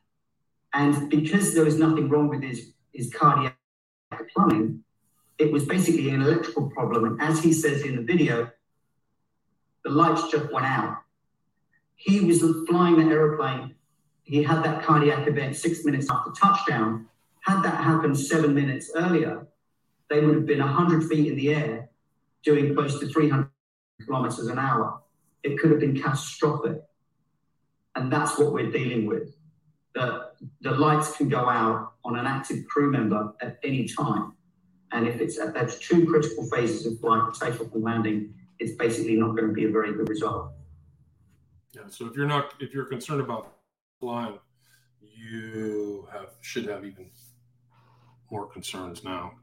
And 0.74 1.10
because 1.10 1.54
there 1.54 1.64
was 1.64 1.80
nothing 1.80 2.10
wrong 2.10 2.28
with 2.28 2.44
his, 2.44 2.74
his 2.94 3.14
cardiac 3.14 3.55
plumbing, 4.36 4.84
it 5.38 5.52
was 5.52 5.66
basically 5.66 6.10
an 6.10 6.22
electrical 6.22 6.70
problem. 6.70 7.06
And 7.06 7.22
as 7.22 7.44
he 7.44 7.54
says 7.54 7.82
in 7.82 7.96
the 7.96 8.02
video, 8.02 8.50
the 9.84 9.92
lights 9.92 10.30
just 10.32 10.52
went 10.52 10.66
out. 10.66 10.98
He 11.96 12.22
was 12.22 12.44
flying 12.68 12.98
the 12.98 13.14
aeroplane. 13.14 13.76
He 14.24 14.44
had 14.44 14.64
that 14.64 14.84
cardiac 14.84 15.28
event 15.28 15.56
six 15.56 15.86
minutes 15.86 16.10
after 16.10 16.32
touchdown. 16.32 17.08
Had 17.42 17.62
that 17.64 17.84
happened 17.84 18.18
seven 18.18 18.56
minutes 18.56 18.92
earlier, 18.96 19.48
they 20.10 20.20
would 20.20 20.36
have 20.36 20.46
been 20.46 20.60
100 20.60 21.08
feet 21.08 21.28
in 21.28 21.36
the 21.36 21.54
air 21.54 21.90
doing 22.44 22.74
close 22.74 23.00
to 23.00 23.08
300 23.08 23.50
kilometers 24.06 24.48
an 24.48 24.60
hour. 24.60 25.02
It 25.44 25.60
could 25.60 25.72
have 25.72 25.80
been 25.80 26.00
catastrophic. 26.02 26.82
And 27.96 28.12
that's 28.12 28.38
what 28.38 28.54
we're 28.54 28.72
dealing 28.72 29.06
with. 29.06 29.36
The, 29.96 30.32
the 30.62 30.72
lights 30.72 31.16
can 31.16 31.30
go 31.30 31.50
out 31.50 31.94
on 32.04 32.20
an 32.20 32.28
active 32.28 32.68
crew 32.68 32.92
member 32.92 33.34
at 33.42 33.58
any 33.64 33.88
time. 33.88 34.34
And 34.92 35.08
if 35.08 35.20
it's 35.20 35.40
at 35.40 35.82
two 35.82 36.06
critical 36.06 36.48
phases 36.50 36.86
of 36.86 37.00
flight, 37.00 37.34
takeoff 37.34 37.74
and 37.74 37.84
landing, 37.84 38.34
it's 38.60 38.74
basically 38.74 39.16
not 39.16 39.36
going 39.36 39.48
to 39.48 39.54
be 39.54 39.66
a 39.66 39.72
very 39.72 39.94
good 39.94 40.08
result. 40.08 40.52
Yeah. 41.74 41.84
So 41.88 42.06
if 42.08 42.16
you're 42.16 42.28
not, 42.28 42.54
if 42.60 42.74
you're 42.74 42.86
concerned 42.86 43.22
about 43.22 43.54
flying, 44.00 44.38
you 45.02 46.08
have 46.12 46.30
should 46.42 46.68
have 46.68 46.86
even 46.86 47.10
more 48.32 48.46
concerns 48.46 49.04
now. 49.04 49.34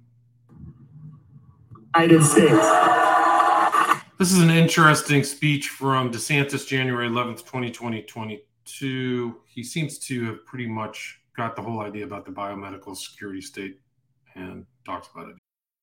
United 1.95 2.23
States. 2.25 2.67
This 4.19 4.33
is 4.33 4.38
an 4.38 4.51
interesting 4.51 5.25
speech 5.25 5.69
from 5.69 6.12
DeSantis, 6.12 6.67
January 6.67 7.09
11th, 7.09 7.41
2020, 7.41 8.43
22. 8.79 9.41
He 9.47 9.63
seems 9.63 9.99
to 10.01 10.25
have 10.27 10.47
pretty 10.47 10.67
much 10.67 11.21
got 11.37 11.57
the 11.57 11.63
whole 11.63 11.81
idea 11.81 12.05
about 12.05 12.25
the 12.25 12.33
biomedical 12.33 12.97
security 12.97 13.41
state 13.41 13.81
and 14.35 14.67
talks 14.85 15.09
about 15.15 15.31
it. 15.31 15.37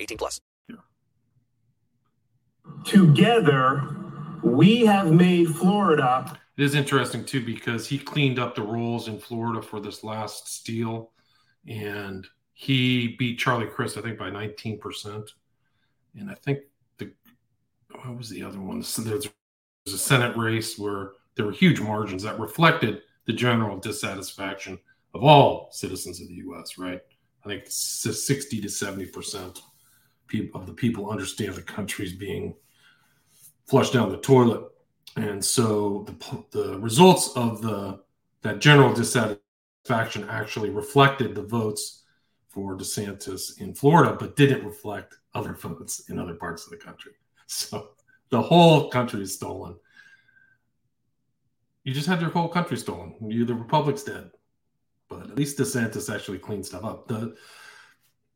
18 0.00 0.18
plus. 0.18 0.40
Together, 2.84 3.96
we 4.42 4.86
have 4.86 5.12
made 5.12 5.54
Florida. 5.54 6.38
It 6.56 6.64
is 6.64 6.74
interesting 6.74 7.24
too 7.24 7.44
because 7.44 7.86
he 7.86 7.98
cleaned 7.98 8.38
up 8.38 8.54
the 8.54 8.62
rules 8.62 9.08
in 9.08 9.18
Florida 9.18 9.60
for 9.62 9.80
this 9.80 10.02
last 10.02 10.48
steal, 10.48 11.10
and 11.66 12.26
he 12.52 13.16
beat 13.18 13.38
Charlie 13.38 13.66
Crist, 13.66 13.96
I 13.96 14.00
think, 14.00 14.18
by 14.18 14.30
19 14.30 14.78
percent. 14.78 15.30
And 16.18 16.30
I 16.30 16.34
think 16.34 16.60
the 16.98 17.12
what 17.92 18.16
was 18.16 18.30
the 18.30 18.42
other 18.42 18.60
one? 18.60 18.82
So 18.82 19.02
there's 19.02 19.28
was 19.86 19.94
a 19.94 19.98
Senate 19.98 20.36
race 20.36 20.78
where 20.78 21.12
there 21.34 21.46
were 21.46 21.52
huge 21.52 21.80
margins 21.80 22.22
that 22.22 22.38
reflected 22.38 23.02
the 23.26 23.32
general 23.32 23.78
dissatisfaction 23.78 24.78
of 25.14 25.24
all 25.24 25.68
citizens 25.72 26.20
of 26.20 26.28
the 26.28 26.34
U.S. 26.34 26.78
Right? 26.78 27.00
I 27.44 27.48
think 27.48 27.64
60 27.66 28.60
to 28.60 28.68
70 28.68 29.06
percent 29.06 29.62
of 30.54 30.66
the 30.66 30.72
people 30.72 31.10
understand 31.10 31.54
the 31.54 31.62
country's 31.62 32.12
being 32.12 32.54
flushed 33.66 33.92
down 33.92 34.10
the 34.10 34.18
toilet, 34.18 34.64
and 35.16 35.44
so 35.44 36.06
the, 36.06 36.44
the 36.50 36.78
results 36.78 37.32
of 37.36 37.62
the 37.62 38.00
that 38.42 38.60
general 38.60 38.92
dissatisfaction 38.92 40.26
actually 40.28 40.70
reflected 40.70 41.34
the 41.34 41.42
votes 41.42 42.04
for 42.48 42.76
DeSantis 42.76 43.60
in 43.60 43.74
Florida, 43.74 44.16
but 44.18 44.36
didn't 44.36 44.64
reflect 44.64 45.16
other 45.34 45.54
votes 45.54 46.08
in 46.08 46.18
other 46.18 46.34
parts 46.34 46.64
of 46.64 46.70
the 46.70 46.76
country. 46.76 47.12
So 47.52 47.88
the 48.28 48.40
whole 48.40 48.90
country 48.90 49.22
is 49.22 49.34
stolen. 49.34 49.74
You 51.82 51.92
just 51.92 52.06
had 52.06 52.20
your 52.20 52.30
whole 52.30 52.46
country 52.46 52.76
stolen. 52.76 53.16
You, 53.20 53.44
the 53.44 53.54
republic's 53.54 54.04
dead. 54.04 54.30
But 55.08 55.22
at 55.22 55.36
least 55.36 55.58
DeSantis 55.58 56.14
actually 56.14 56.38
cleaned 56.38 56.64
stuff 56.64 56.84
up. 56.84 57.08
The 57.08 57.34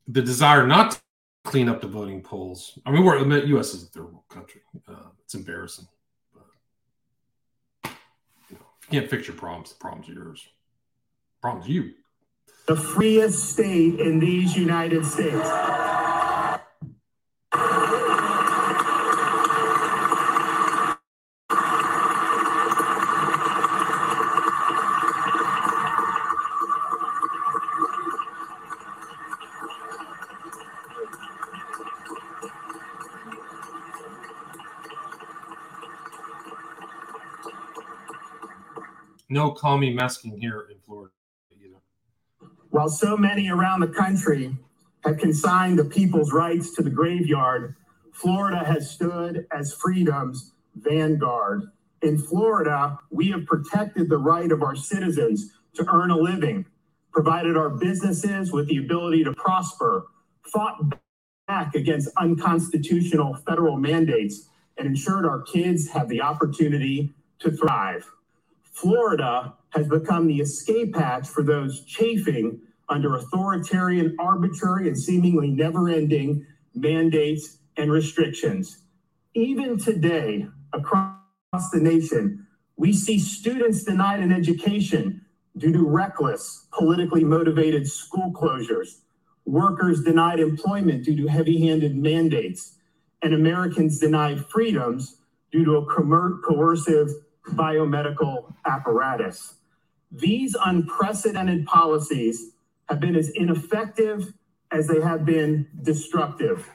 the 0.09 0.21
desire 0.21 0.67
not 0.67 1.01
clean 1.45 1.69
up 1.69 1.81
the 1.81 1.87
voting 1.87 2.23
polls. 2.23 2.79
I 2.85 2.91
mean, 2.91 3.05
we're 3.05 3.23
the 3.23 3.47
U.S. 3.49 3.75
is 3.75 3.85
a 3.85 3.87
third 3.87 4.05
world 4.13 4.29
country. 4.29 4.63
Uh, 4.89 5.11
it's 5.23 5.35
embarrassing. 5.35 5.87
But, 6.35 7.93
you, 8.51 8.57
know, 8.57 8.67
if 8.81 8.93
you 8.93 9.01
can't 9.01 9.11
fix 9.11 9.29
your 9.29 9.37
problems, 9.37 9.73
the 9.73 9.79
problem's 9.79 10.09
are 10.09 10.15
yours. 10.15 10.43
The 10.43 11.41
problem's 11.41 11.69
you. 11.69 11.93
The 12.67 12.77
freest 12.77 13.53
state 13.53 14.01
in 14.01 14.19
these 14.19 14.57
United 14.57 15.05
States. 15.05 15.49
No 39.55 39.61
commie 39.61 39.95
masking 39.95 40.37
here 40.37 40.67
in 40.69 40.79
Florida 40.85 41.13
either. 41.53 41.77
While 42.71 42.89
so 42.89 43.17
many 43.17 43.49
around 43.49 43.81
the 43.81 43.87
country 43.87 44.57
have 45.05 45.19
consigned 45.19 45.79
the 45.79 45.85
people's 45.85 46.33
rights 46.33 46.75
to 46.75 46.83
the 46.83 46.91
graveyard, 46.91 47.77
Florida 48.13 48.65
has 48.65 48.91
stood 48.91 49.47
as 49.53 49.73
freedom's 49.73 50.53
vanguard. 50.75 51.71
In 52.03 52.19
Florida, 52.19 52.99
we 53.11 53.29
have 53.31 53.47
protected 53.47 54.09
the 54.09 54.19
right 54.19 54.51
of 54.51 54.63
our 54.63 54.75
citizens 54.75 55.53
to 55.75 55.87
earn 55.89 56.11
a 56.11 56.17
living, 56.17 56.67
provided 57.13 57.57
our 57.57 57.71
businesses 57.71 58.51
with 58.51 58.67
the 58.67 58.79
ability 58.79 59.23
to 59.23 59.33
prosper, 59.35 60.07
fought 60.43 60.99
back 61.47 61.77
against 61.77 62.09
unconstitutional 62.17 63.37
federal 63.47 63.77
mandates, 63.77 64.49
and 64.79 64.89
ensured 64.89 65.25
our 65.25 65.43
kids 65.43 65.91
have 65.91 66.09
the 66.09 66.21
opportunity 66.21 67.15
to 67.39 67.53
thrive. 67.53 68.05
Florida 68.75 69.55
has 69.71 69.89
become 69.89 70.27
the 70.27 70.41
escape 70.41 70.97
hatch 70.97 71.29
for 71.29 71.43
those 71.43 71.85
chafing 71.85 72.61
under 72.89 73.15
authoritarian, 73.15 74.15
arbitrary, 74.19 74.89
and 74.89 74.99
seemingly 74.99 75.49
never 75.49 75.89
ending 75.89 76.45
mandates 76.75 77.59
and 77.77 77.91
restrictions. 77.91 78.83
Even 79.35 79.79
today, 79.79 80.47
across 80.73 81.71
the 81.73 81.81
nation, 81.81 82.47
we 82.77 82.93
see 82.93 83.19
students 83.19 83.85
denied 83.85 84.21
an 84.21 84.33
education 84.33 85.21
due 85.57 85.73
to 85.73 85.87
reckless, 85.87 86.67
politically 86.77 87.23
motivated 87.23 87.87
school 87.87 88.33
closures, 88.33 89.03
workers 89.47 90.03
denied 90.03 90.41
employment 90.41 91.05
due 91.05 91.17
to 91.17 91.29
heavy 91.29 91.67
handed 91.69 91.97
mandates, 91.97 92.75
and 93.23 93.33
Americans 93.35 94.01
denied 94.01 94.45
freedoms 94.47 95.19
due 95.53 95.65
to 95.65 95.77
a 95.77 95.87
coercive 95.87 97.09
biomedical 97.49 98.55
apparatus. 98.67 99.55
These 100.11 100.57
unprecedented 100.65 101.67
policies 101.67 102.53
have 102.89 103.01
been 103.01 103.17
as 103.17 103.31
ineffective 103.31 104.33
as 104.71 104.87
they 104.87 105.01
have 105.01 105.25
been 105.25 105.69
destructive. 105.83 106.69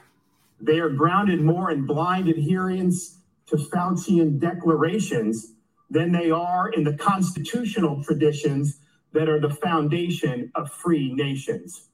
They 0.60 0.78
are 0.78 0.90
grounded 0.90 1.40
more 1.40 1.70
in 1.70 1.86
blind 1.86 2.28
adherence 2.28 3.18
to 3.46 3.56
Faucian 3.56 4.38
declarations 4.38 5.54
than 5.88 6.12
they 6.12 6.30
are 6.30 6.68
in 6.68 6.84
the 6.84 6.96
constitutional 6.96 8.04
traditions 8.04 8.78
that 9.12 9.28
are 9.28 9.40
the 9.40 9.50
foundation 9.50 10.52
of 10.54 10.70
free 10.70 11.12
nations. 11.12 11.88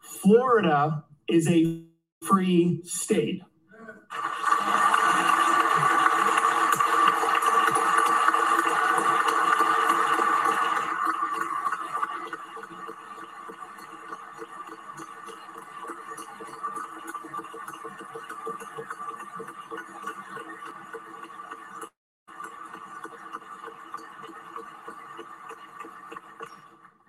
Florida 0.00 1.04
is 1.28 1.48
a 1.48 1.82
free 2.22 2.80
state. 2.84 3.42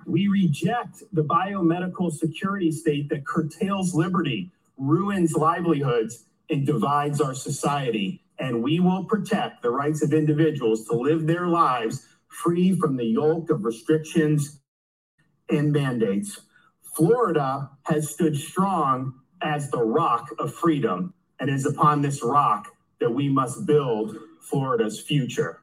We 0.06 0.28
reject 0.62 1.04
the 1.14 1.24
biomedical 1.24 2.12
security 2.12 2.72
state 2.72 3.10
that 3.10 3.26
curtails 3.26 3.94
liberty, 3.94 4.52
ruins 4.78 5.34
livelihoods, 5.34 6.26
and 6.50 6.66
divides 6.66 7.22
our 7.22 7.34
society. 7.34 8.22
And 8.40 8.64
we 8.64 8.80
will 8.80 9.04
protect 9.04 9.62
the 9.62 9.70
rights 9.70 10.02
of 10.02 10.14
individuals 10.14 10.86
to 10.86 10.96
live 10.96 11.28
their 11.28 11.48
lives 11.48 12.06
free 12.28 12.74
from 12.80 12.96
the 12.96 13.06
yoke 13.06 13.50
of 13.50 13.66
restrictions 13.66 14.60
and 15.50 15.72
mandates. 15.72 16.42
Florida 16.96 17.70
has 17.84 18.10
stood 18.10 18.38
strong 18.38 19.14
as 19.42 19.70
the 19.70 19.82
rock 19.82 20.30
of 20.40 20.54
freedom, 20.54 21.14
and 21.40 21.50
it 21.50 21.54
is 21.54 21.66
upon 21.66 22.02
this 22.02 22.24
rock 22.24 22.68
that 23.00 23.12
we 23.12 23.30
must 23.30 23.66
build 23.66 24.18
Florida's 24.42 25.02
future. 25.02 25.62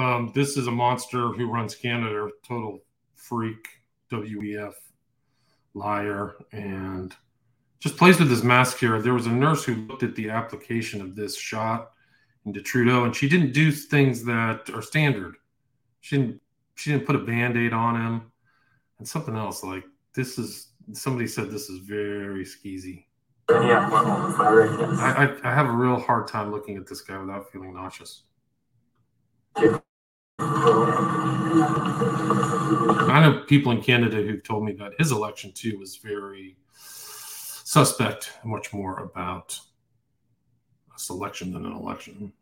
Um, 0.00 0.32
this 0.34 0.56
is 0.56 0.66
a 0.66 0.70
monster 0.70 1.28
who 1.28 1.52
runs 1.52 1.74
Canada, 1.74 2.30
total 2.42 2.80
freak, 3.16 3.68
WEF 4.10 4.72
liar, 5.74 6.36
and 6.52 7.14
just 7.80 7.98
plays 7.98 8.18
with 8.18 8.30
his 8.30 8.42
mask 8.42 8.78
here. 8.78 9.02
There 9.02 9.12
was 9.12 9.26
a 9.26 9.30
nurse 9.30 9.62
who 9.62 9.74
looked 9.74 10.02
at 10.02 10.14
the 10.14 10.30
application 10.30 11.02
of 11.02 11.14
this 11.14 11.36
shot 11.36 11.90
into 12.46 12.62
Trudeau, 12.62 13.04
and 13.04 13.14
she 13.14 13.28
didn't 13.28 13.52
do 13.52 13.70
things 13.70 14.24
that 14.24 14.70
are 14.70 14.80
standard. 14.80 15.36
She 16.00 16.16
didn't. 16.16 16.40
She 16.76 16.92
didn't 16.92 17.04
put 17.04 17.16
a 17.16 17.18
band-aid 17.18 17.74
on 17.74 17.94
him, 17.94 18.32
and 18.98 19.06
something 19.06 19.36
else 19.36 19.62
like 19.62 19.84
this 20.14 20.38
is 20.38 20.68
somebody 20.94 21.26
said 21.26 21.50
this 21.50 21.68
is 21.68 21.80
very 21.80 22.42
skeezy. 22.46 23.04
Yeah. 23.50 23.90
I, 23.90 25.26
I, 25.44 25.50
I 25.50 25.54
have 25.54 25.66
a 25.66 25.72
real 25.72 26.00
hard 26.00 26.26
time 26.26 26.50
looking 26.50 26.78
at 26.78 26.86
this 26.86 27.02
guy 27.02 27.18
without 27.18 27.52
feeling 27.52 27.74
nauseous. 27.74 28.22
I 31.62 33.20
know 33.22 33.44
people 33.46 33.72
in 33.72 33.82
Canada 33.82 34.16
who've 34.16 34.42
told 34.42 34.64
me 34.64 34.72
that 34.74 34.92
his 34.98 35.12
election 35.12 35.52
too 35.52 35.78
was 35.78 35.96
very 35.96 36.56
suspect, 36.74 38.32
much 38.44 38.72
more 38.72 38.98
about 39.00 39.60
a 40.94 40.98
selection 40.98 41.52
than 41.52 41.66
an 41.66 41.72
election. 41.72 42.32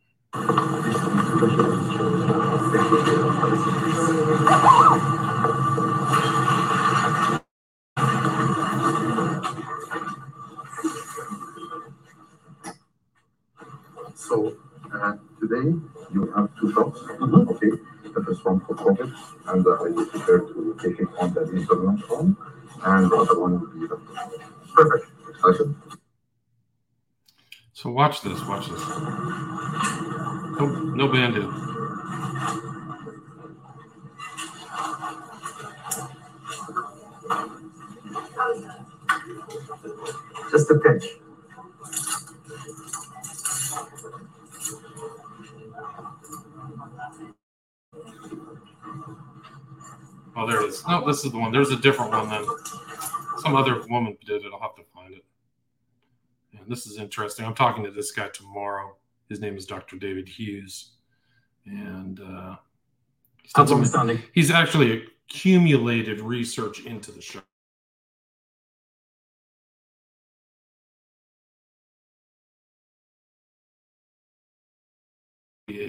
So 14.15 14.57
uh, 14.93 15.15
today 15.41 15.75
you 16.13 16.33
have 16.37 16.51
two 16.61 16.73
shots. 16.73 17.01
Okay. 17.21 17.71
The 18.19 18.25
first 18.25 18.45
one 18.45 18.59
for 18.61 18.75
COVID, 18.75 19.15
and 19.47 19.65
uh, 19.65 19.71
I 19.71 19.91
would 19.91 20.11
prefer 20.11 20.41
to 20.41 20.77
take 20.83 20.99
it 20.99 21.07
on 21.21 21.33
the 21.35 21.43
installment 21.43 22.03
form, 22.03 22.37
and 22.83 23.09
the 23.09 23.17
other 23.17 23.39
one 23.39 23.61
will 23.61 23.69
be 23.69 23.87
the 23.87 23.97
perfect. 24.75 25.07
Excited. 25.29 25.75
So 27.75 27.91
watch 27.91 28.23
this, 28.23 28.45
watch 28.45 28.69
this. 28.69 28.81
No, 30.59 30.67
no 30.97 31.07
bandit. 31.07 31.49
Just 40.51 40.71
a 40.73 40.75
pinch. 40.83 41.05
Oh, 50.39 50.47
there 50.47 50.63
it 50.63 50.69
is. 50.69 50.87
No, 50.87 51.05
this 51.05 51.25
is 51.25 51.33
the 51.33 51.39
one. 51.39 51.51
There's 51.51 51.73
a 51.73 51.77
different 51.77 52.13
one 52.13 52.29
then. 52.31 52.47
Some 53.39 53.57
other 53.57 53.83
woman 53.91 54.17
did 54.25 54.45
it. 54.45 54.53
I'll 54.55 54.61
have 54.61 54.77
to 54.77 54.85
find 54.95 55.13
it. 55.13 55.25
And 56.53 56.71
this 56.71 56.87
is 56.87 56.97
interesting. 56.97 57.45
I'm 57.45 57.55
talking 57.57 57.83
to 57.83 57.91
this 57.91 58.13
guy 58.13 58.29
tomorrow. 58.29 58.95
His 59.29 59.41
name 59.41 59.57
is 59.57 59.67
Dr. 59.67 59.97
David 59.97 60.29
Hughes. 60.29 60.93
And 61.67 62.21
uh, 62.21 62.55
he's, 63.43 63.51
some- 63.53 64.23
he's 64.33 64.53
actually 64.53 65.09
accumulated 65.29 66.21
research 66.21 66.85
into 66.87 67.11
the 67.11 67.21
show. 67.21 67.41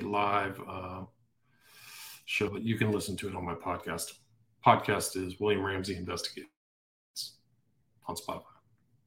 Live 0.01 0.59
uh, 0.67 1.01
show, 2.25 2.49
but 2.49 2.63
you 2.63 2.77
can 2.79 2.91
listen 2.91 3.15
to 3.17 3.27
it 3.29 3.35
on 3.35 3.45
my 3.45 3.53
podcast. 3.53 4.13
Podcast 4.65 5.15
is 5.15 5.39
William 5.39 5.63
Ramsey 5.63 5.95
Investigates 5.95 6.49
on 8.07 8.15
Spotify. 8.15 8.43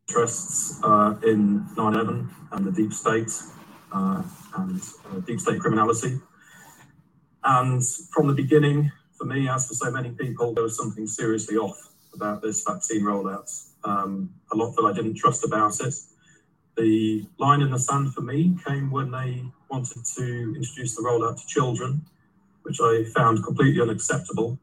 interests 0.09 0.81
uh, 0.83 1.15
in 1.25 1.67
9 1.77 1.95
11 1.95 2.31
and 2.53 2.65
the 2.65 2.73
deep 2.73 2.93
state 2.93 3.31
uh, 3.93 4.23
and 4.57 4.81
uh, 5.11 5.19
deep 5.27 5.41
state 5.41 5.61
criminality. 5.61 6.19
And 7.45 7.87
from 8.13 8.29
the 8.29 8.35
beginning, 8.35 8.91
for 9.19 9.25
me, 9.25 9.49
as 9.49 9.69
for 9.69 9.75
so 9.75 9.91
many 9.91 10.11
people, 10.11 10.55
there 10.55 10.63
was 10.63 10.77
something 10.77 11.07
seriously 11.07 11.57
off 11.57 11.77
about 12.15 12.41
this 12.41 12.63
vaccine 12.67 13.03
rollout. 13.03 13.51
Um, 13.85 14.31
a 14.53 14.57
lot 14.57 14.75
that 14.77 14.83
I 14.83 14.93
didn't 14.93 15.17
trust 15.17 15.45
about 15.45 15.81
it. 15.81 15.95
The 16.77 17.27
line 17.39 17.61
in 17.61 17.71
the 17.71 17.79
sand 17.79 18.15
for 18.15 18.23
me 18.23 18.57
came 18.67 18.91
when 18.91 19.11
they 19.11 19.45
wanted 19.71 20.05
to 20.17 20.55
introduce 20.57 20.97
the 20.97 21.03
rollout 21.03 21.41
to 21.41 21.47
children, 21.47 22.01
which 22.63 22.79
I 22.81 23.05
found 23.15 23.45
completely 23.45 23.83
unacceptable. 23.83 24.59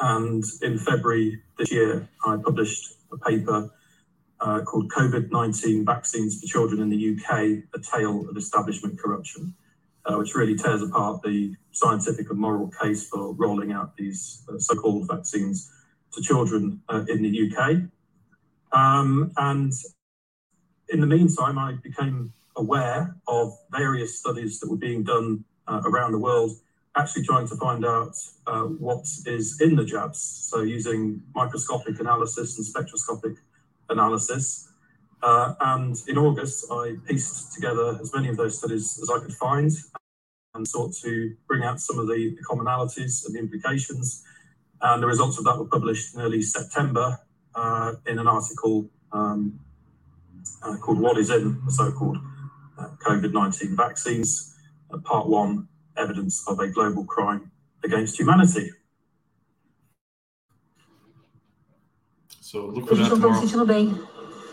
And 0.00 0.44
in 0.62 0.78
February 0.78 1.42
this 1.58 1.72
year, 1.72 2.08
I 2.24 2.36
published 2.36 2.94
a 3.12 3.16
paper 3.18 3.70
uh, 4.40 4.60
called 4.62 4.90
COVID 4.90 5.30
19 5.30 5.84
Vaccines 5.84 6.40
for 6.40 6.46
Children 6.46 6.82
in 6.82 6.90
the 6.90 7.16
UK 7.16 7.64
A 7.74 7.78
Tale 7.78 8.28
of 8.28 8.36
Establishment 8.36 8.98
Corruption, 8.98 9.54
uh, 10.04 10.16
which 10.16 10.34
really 10.34 10.56
tears 10.56 10.82
apart 10.82 11.22
the 11.22 11.54
scientific 11.72 12.30
and 12.30 12.38
moral 12.38 12.70
case 12.82 13.08
for 13.08 13.32
rolling 13.32 13.72
out 13.72 13.96
these 13.96 14.42
uh, 14.48 14.58
so 14.58 14.74
called 14.74 15.08
vaccines 15.08 15.70
to 16.12 16.20
children 16.20 16.80
uh, 16.88 17.04
in 17.08 17.22
the 17.22 17.50
UK. 17.50 17.76
Um, 18.72 19.32
and 19.36 19.72
in 20.88 21.00
the 21.00 21.06
meantime, 21.06 21.58
I 21.58 21.72
became 21.82 22.32
aware 22.56 23.16
of 23.28 23.56
various 23.70 24.18
studies 24.18 24.60
that 24.60 24.70
were 24.70 24.76
being 24.76 25.02
done 25.02 25.44
uh, 25.66 25.82
around 25.84 26.12
the 26.12 26.18
world, 26.18 26.52
actually 26.96 27.24
trying 27.24 27.46
to 27.48 27.56
find 27.56 27.84
out 27.84 28.16
uh, 28.46 28.62
what 28.62 29.06
is 29.26 29.60
in 29.60 29.76
the 29.76 29.84
jabs. 29.84 30.18
So, 30.20 30.62
using 30.62 31.22
microscopic 31.34 32.00
analysis 32.00 32.56
and 32.56 32.66
spectroscopic 32.66 33.36
analysis. 33.90 34.72
Uh, 35.22 35.54
and 35.60 35.96
in 36.08 36.18
August, 36.18 36.66
I 36.70 36.96
pieced 37.06 37.54
together 37.54 37.98
as 38.00 38.12
many 38.14 38.28
of 38.28 38.36
those 38.36 38.58
studies 38.58 38.98
as 39.02 39.10
I 39.10 39.18
could 39.18 39.34
find 39.34 39.70
and 40.54 40.66
sought 40.66 40.94
to 41.02 41.34
bring 41.46 41.62
out 41.62 41.80
some 41.80 41.98
of 41.98 42.06
the, 42.06 42.36
the 42.36 42.44
commonalities 42.44 43.26
and 43.26 43.34
the 43.34 43.38
implications. 43.38 44.24
And 44.80 45.02
the 45.02 45.06
results 45.06 45.38
of 45.38 45.44
that 45.44 45.58
were 45.58 45.66
published 45.66 46.14
in 46.14 46.20
early 46.20 46.42
September 46.42 47.18
uh, 47.54 47.94
in 48.06 48.18
an 48.18 48.26
article 48.26 48.88
um, 49.12 49.58
uh, 50.62 50.76
called 50.76 51.00
What 51.00 51.18
is 51.18 51.30
in 51.30 51.60
the 51.64 51.72
so 51.72 51.90
called 51.92 52.18
uh, 52.78 52.88
COVID 53.06 53.32
19 53.32 53.76
Vaccines, 53.76 54.54
uh, 54.90 54.98
Part 54.98 55.28
1 55.28 55.68
Evidence 55.96 56.42
of 56.48 56.60
a 56.62 56.66
Global 56.68 57.04
Crime 57.04 57.50
Against 57.84 58.18
Humanity. 58.20 58.70
So 62.40 62.66
look 62.66 62.86
for 62.88 62.94
Eles 62.94 63.08
that 63.08 63.10
não 63.10 63.16
estão 63.16 63.34
se 63.34 63.40
sentindo 63.40 63.66
bem. 63.66 63.94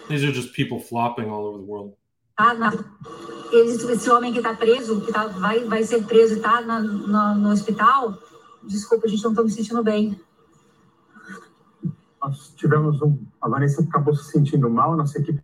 These 0.08 0.26
are 0.26 0.34
just 0.34 0.54
people 0.54 0.80
flopping 0.80 1.30
all 1.30 1.46
over 1.46 1.60
the 1.60 1.66
world. 1.70 1.94
Na- 2.40 2.72
Eles, 3.52 3.84
esse 3.84 4.10
homem 4.10 4.34
que 4.34 4.42
tá 4.42 4.56
preso, 4.56 5.02
que 5.02 5.12
tá, 5.14 5.28
vai, 5.28 5.64
vai 5.66 5.84
ser 5.84 6.04
preso 6.06 6.36
e 6.38 6.40
tá 6.40 6.62
na- 6.62 6.82
no 7.36 7.50
hospital, 7.52 8.18
desculpa, 8.64 9.06
a 9.06 9.10
gente 9.10 9.24
não 9.24 9.34
tá 9.36 9.44
se 9.44 9.52
sentindo 9.52 9.84
bem. 9.84 10.20
Nós 12.22 12.54
tivemos 12.56 13.00
um. 13.02 13.24
A 13.40 13.48
Vanessa 13.48 13.84
acabou 13.84 14.16
se 14.16 14.32
sentindo 14.32 14.68
mal, 14.70 14.96
nossa 14.96 15.20
equipe 15.20 15.40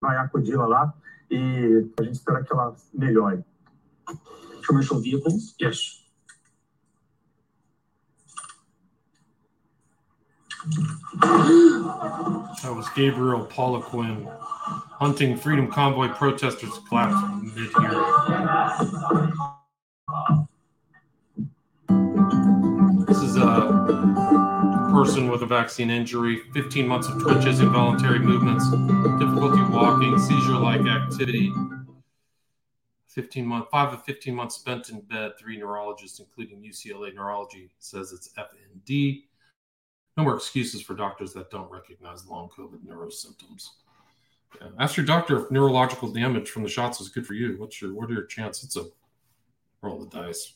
vai 0.00 0.16
acudi-la 0.16 0.66
lá 0.66 0.94
e 1.30 1.86
a 1.98 2.02
gente 2.02 2.14
espera 2.14 2.42
que 2.42 2.50
ela 2.52 2.74
melhore. 2.94 3.44
Commercial 4.66 5.00
vehicles? 5.00 5.54
Yes. 5.58 5.96
That 12.62 12.74
was 12.76 12.86
Gabriel 12.94 13.46
Poliquin 13.46 14.28
hunting 15.00 15.36
Freedom 15.36 15.66
Convoy 15.70 16.08
protesters 16.08 16.78
collapsed 16.86 17.24
mid-hearing. 17.42 17.98
This 23.06 23.22
is 23.22 23.36
a 23.36 24.90
person 24.92 25.30
with 25.30 25.42
a 25.42 25.46
vaccine 25.46 25.88
injury, 25.90 26.42
15 26.52 26.86
months 26.86 27.08
of 27.08 27.22
twitches, 27.22 27.60
involuntary 27.60 28.18
movements, 28.18 28.68
difficulty 29.18 29.62
walking, 29.72 30.18
seizure-like 30.18 30.86
activity. 30.86 31.50
15 33.10 33.44
month, 33.44 33.66
five 33.70 33.92
of 33.92 34.04
15 34.04 34.34
months 34.34 34.54
spent 34.54 34.88
in 34.88 35.00
bed. 35.00 35.32
Three 35.38 35.58
neurologists, 35.58 36.20
including 36.20 36.62
UCLA 36.62 37.14
Neurology, 37.14 37.70
says 37.78 38.12
it's 38.12 38.30
FND. 38.38 39.24
No 40.16 40.24
more 40.24 40.36
excuses 40.36 40.82
for 40.82 40.94
doctors 40.94 41.32
that 41.32 41.50
don't 41.50 41.70
recognize 41.70 42.26
long 42.26 42.48
COVID 42.56 42.84
neuro 42.84 43.10
symptoms. 43.10 43.72
Yeah. 44.60 44.68
Ask 44.78 44.96
your 44.96 45.06
doctor 45.06 45.44
if 45.44 45.50
neurological 45.50 46.08
damage 46.12 46.50
from 46.50 46.62
the 46.62 46.68
shots 46.68 47.00
is 47.00 47.08
good 47.08 47.26
for 47.26 47.34
you. 47.34 47.56
What's 47.58 47.80
your 47.80 47.94
what 47.94 48.10
are 48.10 48.14
your 48.14 48.26
chances? 48.26 48.64
It's 48.64 48.76
a 48.76 48.84
roll 49.82 49.98
the 50.04 50.06
dice. 50.06 50.54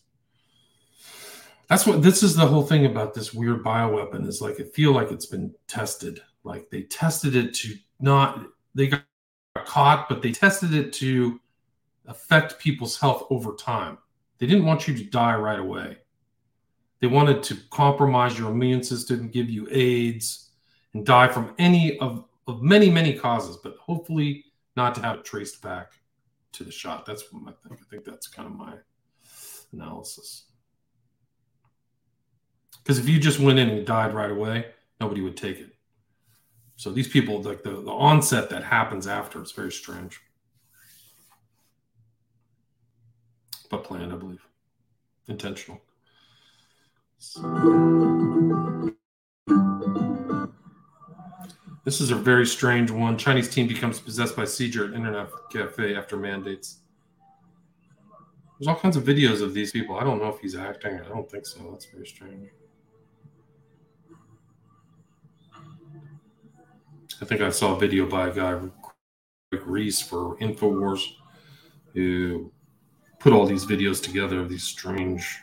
That's 1.69 1.87
what 1.87 2.03
this 2.03 2.23
is 2.23 2.37
the 2.37 2.47
whole 2.47 2.65
thing 2.65 2.87
about 2.87 3.15
this 3.15 3.33
weird 3.33 3.65
bioweapon 3.65 4.27
is 4.27 4.41
like 4.41 4.61
I 4.61 4.65
feel 4.65 4.93
like 4.93 5.11
it's 5.11 5.27
been 5.27 5.55
tested. 5.67 6.21
Like 6.43 6.69
they 6.71 6.83
tested 6.83 7.37
it 7.37 7.55
to 7.55 7.75
not 8.01 8.45
they 8.75 8.89
got 8.89 9.05
caught, 9.65 10.09
but 10.09 10.21
they 10.21 10.33
tested 10.33 10.75
it 10.75 10.93
to 10.95 11.41
affect 12.07 12.59
people's 12.59 12.99
health 12.99 13.27
over 13.31 13.55
time. 13.55 13.99
They 14.39 14.47
didn't 14.47 14.67
want 14.67 14.87
you 14.87 14.95
to 14.97 15.05
die 15.05 15.37
right 15.37 15.59
away. 15.59 15.99
They 17.01 17.07
wanted 17.07 17.43
to 17.45 17.57
compromise 17.71 18.39
your 18.39 18.51
immune 18.51 18.83
system, 18.83 19.29
give 19.29 19.51
you 19.51 19.69
AIDS, 19.71 20.51
and 20.95 21.05
die 21.05 21.29
from 21.29 21.55
any 21.59 21.99
of, 21.99 22.25
of 22.47 22.63
many, 22.63 22.91
many 22.91 23.15
causes, 23.15 23.59
but 23.63 23.77
hopefully 23.77 24.45
not 24.77 24.95
to 24.95 25.03
have 25.03 25.19
it 25.19 25.25
traced 25.25 25.63
back 25.63 25.93
to 26.53 26.65
the 26.65 26.71
shot. 26.71 27.05
That's 27.05 27.33
what 27.33 27.43
I 27.47 27.69
think. 27.69 27.81
I 27.81 27.85
think 27.91 28.05
that's 28.05 28.27
kind 28.27 28.47
of 28.47 28.55
my 28.55 28.75
analysis. 29.73 30.45
Because 32.83 32.99
if 32.99 33.09
you 33.09 33.19
just 33.19 33.41
went 33.41 33.59
in 33.59 33.71
and 33.71 33.87
died 33.87 34.15
right 34.15 34.31
away, 34.31 34.67
nobody 35.01 35.21
would 35.21 35.37
take 35.37 35.59
it. 35.59 35.75
So 36.77 36.91
these 36.91 37.09
people, 37.09 37.41
like 37.41 37.63
the, 37.63 37.71
the 37.71 37.91
onset 37.91 38.51
that 38.51 38.65
happens 38.65 39.07
after, 39.07 39.41
it's 39.41 39.53
very 39.53 39.73
strange. 39.73 40.21
But 43.71 43.85
planned, 43.85 44.13
I 44.13 44.17
believe. 44.17 44.47
Intentional. 45.29 45.81
This 51.85 52.01
is 52.01 52.11
a 52.11 52.17
very 52.17 52.47
strange 52.47 52.91
one. 52.91 53.19
Chinese 53.19 53.49
team 53.49 53.67
becomes 53.67 54.01
possessed 54.01 54.37
by 54.37 54.45
seizure 54.45 54.87
at 54.87 54.95
internet 54.95 55.29
cafe 55.51 55.95
after 55.95 56.17
mandates. 56.17 56.79
There's 58.59 58.69
all 58.69 58.77
kinds 58.77 58.97
of 58.97 59.05
videos 59.05 59.43
of 59.43 59.53
these 59.53 59.73
people. 59.73 59.99
I 59.99 60.05
don't 60.05 60.19
know 60.19 60.29
if 60.29 60.41
he's 60.41 60.57
acting. 60.57 61.01
I 61.01 61.09
don't 61.09 61.31
think 61.31 61.45
so. 61.45 61.61
That's 61.71 61.87
very 61.87 62.07
strange. 62.07 62.51
I 67.21 67.25
think 67.25 67.41
I 67.41 67.51
saw 67.51 67.77
a 67.77 67.79
video 67.79 68.07
by 68.07 68.29
a 68.29 68.33
guy, 68.33 68.59
Reese, 69.53 70.01
for 70.01 70.37
Infowars, 70.39 71.03
who 71.93 72.51
put 73.25 73.33
all 73.33 73.47
these 73.47 73.65
videos 73.65 74.03
together 74.03 74.39
of 74.39 74.51
these 74.51 74.65
strange 74.65 75.41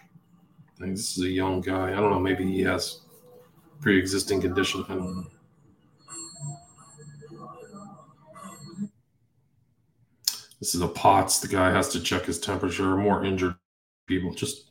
things. 0.78 1.00
This 1.00 1.18
is 1.18 1.24
a 1.24 1.30
young 1.30 1.62
guy. 1.62 1.92
I 1.92 1.96
don't 1.96 2.12
know. 2.12 2.20
Maybe 2.20 2.46
he 2.46 2.62
has 2.62 3.00
pre-existing 3.80 4.40
condition. 4.40 4.86
I 4.88 4.94
don't 4.94 5.16
know. 5.16 5.26
This 10.60 10.76
is 10.76 10.82
a 10.82 10.88
POTS. 10.88 11.40
The 11.40 11.48
guy 11.48 11.72
has 11.72 11.90
to 11.90 12.00
check 12.00 12.26
his 12.26 12.40
temperature. 12.40 12.96
More 12.96 13.26
injured 13.26 13.56
people. 14.06 14.32
Just 14.32 14.70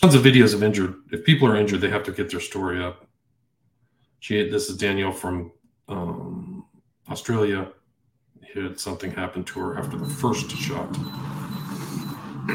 tons 0.00 0.14
of 0.14 0.22
videos 0.22 0.54
of 0.54 0.62
injured. 0.62 0.94
If 1.12 1.26
people 1.26 1.46
are 1.46 1.56
injured, 1.56 1.82
they 1.82 1.90
have 1.90 2.04
to 2.04 2.12
get 2.12 2.30
their 2.30 2.40
story 2.40 2.82
up. 2.82 3.06
She. 4.20 4.48
This 4.48 4.70
is 4.70 4.78
Danielle 4.78 5.12
from 5.12 5.52
um, 5.90 6.64
Australia. 7.10 7.68
Had 8.54 8.80
something 8.80 9.10
happen 9.10 9.44
to 9.44 9.60
her 9.60 9.78
after 9.78 9.98
the 9.98 10.06
first 10.06 10.50
shot. 10.52 10.88
Uh, 12.48 12.54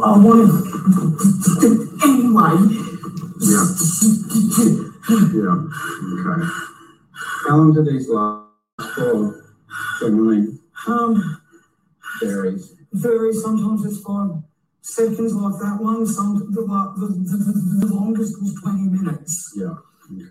I 0.00 0.18
wanted 0.18 0.50
to 1.60 1.98
anyway. 2.04 2.76
Yeah. 3.40 3.66
Yeah. 5.34 5.66
Okay. 6.14 6.48
How 7.48 7.56
long 7.56 7.74
do 7.74 7.82
these 7.84 8.08
last 8.08 8.46
for? 8.94 9.44
Generally 10.00 10.58
Um, 10.86 11.40
varies. 12.26 12.74
varies. 12.92 13.42
Sometimes 13.42 13.84
it's 13.84 14.00
five 14.02 14.30
seconds 14.82 15.32
like 15.34 15.54
that 15.60 15.78
one. 15.80 16.06
Some 16.06 16.38
the, 16.38 16.60
the, 16.62 17.06
the, 17.26 17.86
the 17.86 17.94
longest 17.94 18.40
was 18.40 18.54
twenty 18.62 18.88
minutes. 18.88 19.52
Yeah. 19.56 19.74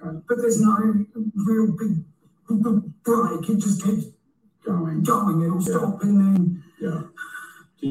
Okay. 0.03 0.19
But 0.27 0.37
there's 0.37 0.61
no 0.61 1.05
real 1.35 1.75
big 1.77 2.03
break. 3.03 3.49
It 3.49 3.57
just 3.57 3.83
keeps 3.83 4.05
Going. 4.65 5.03
going. 5.03 5.41
It'll 5.43 5.61
Yeah. 5.61 5.77
stop 5.77 6.01
and 6.03 6.19
then 6.21 6.63
Yeah. 6.79 7.01
Do 7.81 7.87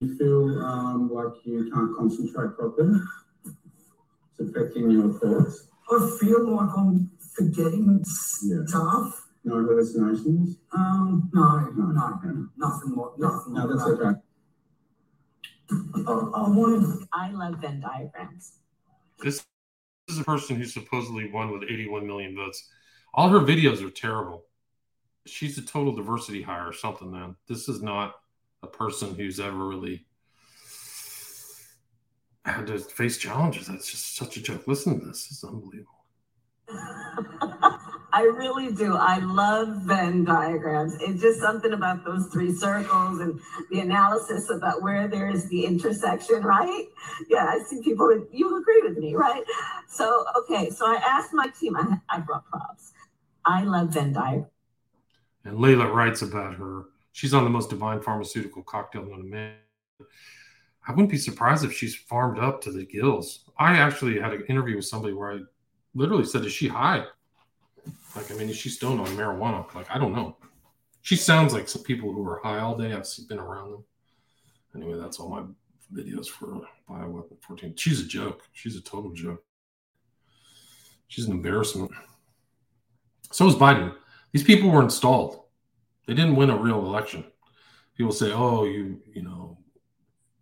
you 0.00 0.16
feel 0.18 0.58
um, 0.64 1.10
like 1.12 1.32
you 1.44 1.70
can't 1.72 1.96
concentrate 1.96 2.56
properly? 2.58 3.00
It's 3.46 4.40
affecting 4.40 4.90
your 4.90 5.12
thoughts? 5.18 5.68
I 5.90 6.16
feel 6.20 6.50
like 6.54 6.70
I'm 6.76 7.10
forgetting 7.36 8.04
Yeah. 8.42 8.64
stuff. 8.66 9.21
No 9.44 9.56
hallucinations? 9.56 10.58
Um, 10.72 11.30
no, 11.34 11.58
no, 11.76 11.86
No. 11.92 12.48
nothing 12.56 12.90
more, 12.92 13.12
nothing 13.18 13.54
No, 13.54 13.66
like 13.66 13.76
that's 13.76 13.88
okay. 13.88 14.20
I, 16.06 16.12
I 16.12 16.48
wanted 16.48 17.08
I 17.12 17.30
love 17.30 17.56
Venn 17.56 17.80
diagrams. 17.80 18.58
This 19.20 19.44
is 20.08 20.18
a 20.20 20.24
person 20.24 20.56
who 20.56 20.64
supposedly 20.64 21.30
won 21.30 21.50
with 21.50 21.64
81 21.64 22.06
million 22.06 22.36
votes. 22.36 22.68
All 23.14 23.28
her 23.30 23.40
videos 23.40 23.84
are 23.84 23.90
terrible. 23.90 24.44
She's 25.26 25.58
a 25.58 25.62
total 25.62 25.94
diversity 25.94 26.42
hire 26.42 26.68
or 26.68 26.72
something, 26.72 27.10
man. 27.10 27.36
This 27.48 27.68
is 27.68 27.82
not 27.82 28.16
a 28.62 28.66
person 28.66 29.14
who's 29.14 29.40
ever 29.40 29.66
really 29.66 30.06
had 32.44 32.66
to 32.66 32.78
face 32.78 33.18
challenges. 33.18 33.66
That's 33.66 33.90
just 33.90 34.16
such 34.16 34.36
a 34.36 34.42
joke. 34.42 34.66
Listen 34.66 35.00
to 35.00 35.06
this. 35.06 35.28
It's 35.30 35.44
unbelievable. 35.44 36.04
I 38.14 38.22
really 38.24 38.70
do. 38.72 38.94
I 38.96 39.18
love 39.18 39.68
Venn 39.82 40.24
diagrams. 40.24 40.94
It's 41.00 41.22
just 41.22 41.40
something 41.40 41.72
about 41.72 42.04
those 42.04 42.26
three 42.26 42.52
circles 42.52 43.20
and 43.20 43.40
the 43.70 43.80
analysis 43.80 44.50
about 44.50 44.82
where 44.82 45.08
there 45.08 45.30
is 45.30 45.48
the 45.48 45.64
intersection, 45.64 46.42
right? 46.42 46.86
Yeah, 47.30 47.46
I 47.46 47.60
see 47.66 47.80
people, 47.82 48.26
you 48.30 48.60
agree 48.60 48.82
with 48.82 48.98
me, 48.98 49.14
right? 49.14 49.42
So, 49.88 50.26
okay, 50.40 50.68
so 50.68 50.86
I 50.86 50.96
asked 50.96 51.32
my 51.32 51.48
team, 51.58 51.74
I, 51.74 52.00
I 52.10 52.20
brought 52.20 52.46
props. 52.48 52.92
I 53.46 53.64
love 53.64 53.88
Venn 53.88 54.12
diagrams. 54.12 54.46
And 55.44 55.58
Layla 55.58 55.92
writes 55.92 56.20
about 56.22 56.54
her. 56.56 56.84
She's 57.12 57.32
on 57.32 57.44
the 57.44 57.50
most 57.50 57.70
divine 57.70 58.02
pharmaceutical 58.02 58.62
cocktail 58.62 59.04
known 59.04 59.18
to 59.18 59.24
man. 59.24 59.54
I 60.86 60.90
wouldn't 60.90 61.10
be 61.10 61.18
surprised 61.18 61.64
if 61.64 61.72
she's 61.72 61.94
farmed 61.94 62.38
up 62.38 62.60
to 62.62 62.72
the 62.72 62.84
gills. 62.84 63.44
I 63.58 63.76
actually 63.76 64.20
had 64.20 64.32
an 64.32 64.44
interview 64.48 64.76
with 64.76 64.84
somebody 64.84 65.14
where 65.14 65.32
I 65.32 65.38
literally 65.94 66.24
said, 66.24 66.44
Is 66.44 66.52
she 66.52 66.68
high? 66.68 67.04
Like, 68.14 68.30
I 68.30 68.34
mean, 68.34 68.48
is 68.48 68.56
she 68.56 68.68
stoned 68.68 69.00
on 69.00 69.06
marijuana? 69.08 69.72
Like, 69.74 69.90
I 69.90 69.98
don't 69.98 70.14
know. 70.14 70.36
She 71.00 71.16
sounds 71.16 71.52
like 71.52 71.68
some 71.68 71.82
people 71.82 72.12
who 72.12 72.26
are 72.28 72.40
high 72.42 72.60
all 72.60 72.76
day. 72.76 72.92
I've 72.92 73.06
been 73.28 73.38
around 73.38 73.72
them. 73.72 73.84
Anyway, 74.74 74.98
that's 74.98 75.18
all 75.18 75.28
my 75.28 75.42
videos 75.92 76.28
for 76.28 76.60
Bioweapon 76.88 77.40
14. 77.40 77.74
She's 77.76 78.00
a 78.00 78.06
joke. 78.06 78.42
She's 78.52 78.76
a 78.76 78.80
total 78.80 79.12
joke. 79.12 79.44
She's 81.08 81.26
an 81.26 81.32
embarrassment. 81.32 81.90
So 83.30 83.46
is 83.46 83.54
Biden. 83.54 83.94
These 84.32 84.44
people 84.44 84.70
were 84.70 84.82
installed. 84.82 85.44
They 86.06 86.14
didn't 86.14 86.36
win 86.36 86.50
a 86.50 86.56
real 86.56 86.78
election. 86.78 87.24
People 87.96 88.12
say, 88.12 88.32
"Oh, 88.32 88.64
you, 88.64 89.00
you 89.12 89.22
know, 89.22 89.58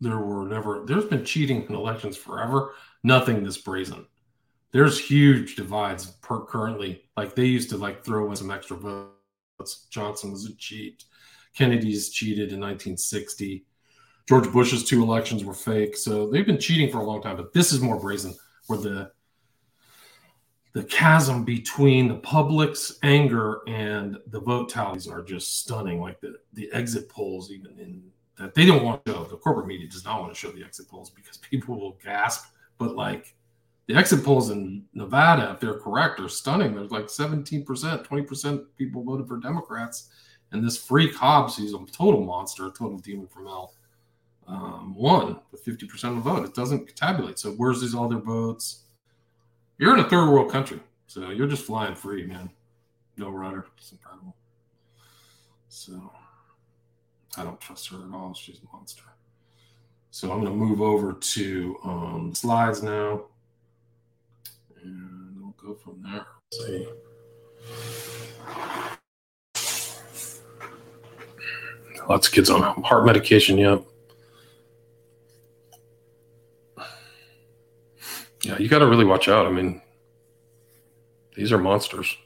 there 0.00 0.18
were 0.18 0.46
never. 0.46 0.84
There's 0.86 1.04
been 1.04 1.24
cheating 1.24 1.66
in 1.68 1.74
elections 1.74 2.16
forever. 2.16 2.74
Nothing 3.02 3.42
this 3.42 3.58
brazen. 3.58 4.06
There's 4.72 4.98
huge 4.98 5.56
divides 5.56 6.06
per 6.22 6.40
currently. 6.44 7.09
Like 7.20 7.34
they 7.34 7.44
used 7.44 7.68
to 7.68 7.76
like 7.76 8.02
throw 8.02 8.30
in 8.30 8.36
some 8.36 8.50
extra 8.50 8.78
votes. 8.78 9.86
Johnson 9.90 10.32
was 10.32 10.46
a 10.46 10.54
cheat. 10.54 11.04
Kennedy's 11.54 12.08
cheated 12.08 12.50
in 12.50 12.60
1960. 12.60 13.66
George 14.26 14.50
Bush's 14.50 14.84
two 14.84 15.02
elections 15.02 15.44
were 15.44 15.52
fake. 15.52 15.98
So 15.98 16.30
they've 16.30 16.46
been 16.46 16.58
cheating 16.58 16.90
for 16.90 17.00
a 17.00 17.04
long 17.04 17.20
time. 17.20 17.36
But 17.36 17.52
this 17.52 17.74
is 17.74 17.82
more 17.82 18.00
brazen, 18.00 18.34
where 18.68 18.78
the 18.78 19.12
the 20.72 20.84
chasm 20.84 21.44
between 21.44 22.08
the 22.08 22.14
public's 22.14 22.98
anger 23.02 23.60
and 23.68 24.16
the 24.28 24.40
vote 24.40 24.70
tallies 24.70 25.06
are 25.06 25.20
just 25.20 25.58
stunning. 25.58 26.00
Like 26.00 26.22
the, 26.22 26.36
the 26.54 26.72
exit 26.72 27.10
polls, 27.10 27.52
even 27.52 27.78
in 27.78 28.02
that 28.38 28.54
they 28.54 28.64
don't 28.64 28.82
want 28.82 29.04
to 29.04 29.12
show, 29.12 29.24
the 29.24 29.36
corporate 29.36 29.66
media 29.66 29.90
does 29.90 30.06
not 30.06 30.22
want 30.22 30.32
to 30.32 30.38
show 30.38 30.52
the 30.52 30.64
exit 30.64 30.88
polls 30.88 31.10
because 31.10 31.36
people 31.50 31.78
will 31.78 31.98
gasp. 32.02 32.46
But 32.78 32.96
like 32.96 33.36
the 33.90 33.96
exit 33.96 34.24
polls 34.24 34.50
in 34.50 34.84
Nevada, 34.94 35.50
if 35.52 35.58
they're 35.58 35.80
correct, 35.80 36.20
are 36.20 36.28
stunning. 36.28 36.76
There's 36.76 36.92
like 36.92 37.06
17%, 37.06 37.64
20% 37.64 38.64
people 38.78 39.02
voted 39.02 39.26
for 39.26 39.38
Democrats. 39.38 40.10
And 40.52 40.64
this 40.64 40.78
freak 40.78 41.12
Hobbs, 41.16 41.56
he's 41.56 41.74
a 41.74 41.78
total 41.90 42.22
monster, 42.22 42.66
a 42.66 42.70
total 42.70 42.98
demon 42.98 43.26
from 43.26 43.46
hell, 43.46 43.74
um, 44.46 44.94
won 44.94 45.40
with 45.50 45.64
50% 45.64 45.92
of 46.04 46.14
the 46.14 46.20
vote. 46.20 46.44
It 46.44 46.54
doesn't 46.54 46.94
tabulate. 46.94 47.40
So 47.40 47.50
where's 47.52 47.80
these 47.80 47.96
other 47.96 48.18
votes? 48.18 48.84
You're 49.78 49.94
in 49.94 50.00
a 50.04 50.08
third 50.08 50.30
world 50.30 50.52
country, 50.52 50.78
so 51.08 51.30
you're 51.30 51.48
just 51.48 51.64
flying 51.64 51.96
free, 51.96 52.24
man. 52.24 52.48
No 53.16 53.30
rudder. 53.30 53.66
It's 53.76 53.90
incredible. 53.90 54.36
So 55.68 56.12
I 57.36 57.42
don't 57.42 57.60
trust 57.60 57.88
her 57.88 57.96
at 57.96 58.14
all. 58.14 58.34
She's 58.34 58.60
a 58.60 58.76
monster. 58.76 59.02
So 60.12 60.30
I'm 60.30 60.44
going 60.44 60.52
to 60.52 60.64
move 60.64 60.80
over 60.80 61.12
to 61.12 61.76
um, 61.82 62.32
slides 62.36 62.84
now, 62.84 63.24
and 64.82 65.40
we'll 65.40 65.54
go 65.56 65.74
from 65.74 66.02
there. 66.02 66.26
Let's 66.52 66.66
see. 66.66 66.88
Lots 72.08 72.26
of 72.26 72.32
kids 72.32 72.50
on 72.50 72.62
heart 72.82 73.04
medication. 73.06 73.58
Yep. 73.58 73.84
Yeah, 78.42 78.58
you 78.58 78.68
got 78.68 78.78
to 78.78 78.86
really 78.86 79.04
watch 79.04 79.28
out. 79.28 79.46
I 79.46 79.50
mean, 79.50 79.82
these 81.36 81.52
are 81.52 81.58
monsters. 81.58 82.16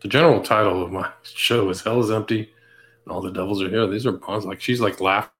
The 0.00 0.08
general 0.08 0.40
title 0.40 0.82
of 0.82 0.92
my 0.92 1.10
show 1.22 1.68
is 1.70 1.82
"Hell 1.82 2.00
is 2.00 2.10
Empty 2.10 2.50
and 3.04 3.12
All 3.12 3.20
the 3.20 3.30
Devils 3.30 3.62
Are 3.62 3.68
Here." 3.68 3.86
These 3.86 4.06
are 4.06 4.12
monsters. 4.12 4.46
Like 4.46 4.60
she's 4.60 4.80
like 4.80 5.00
laughing 5.00 5.30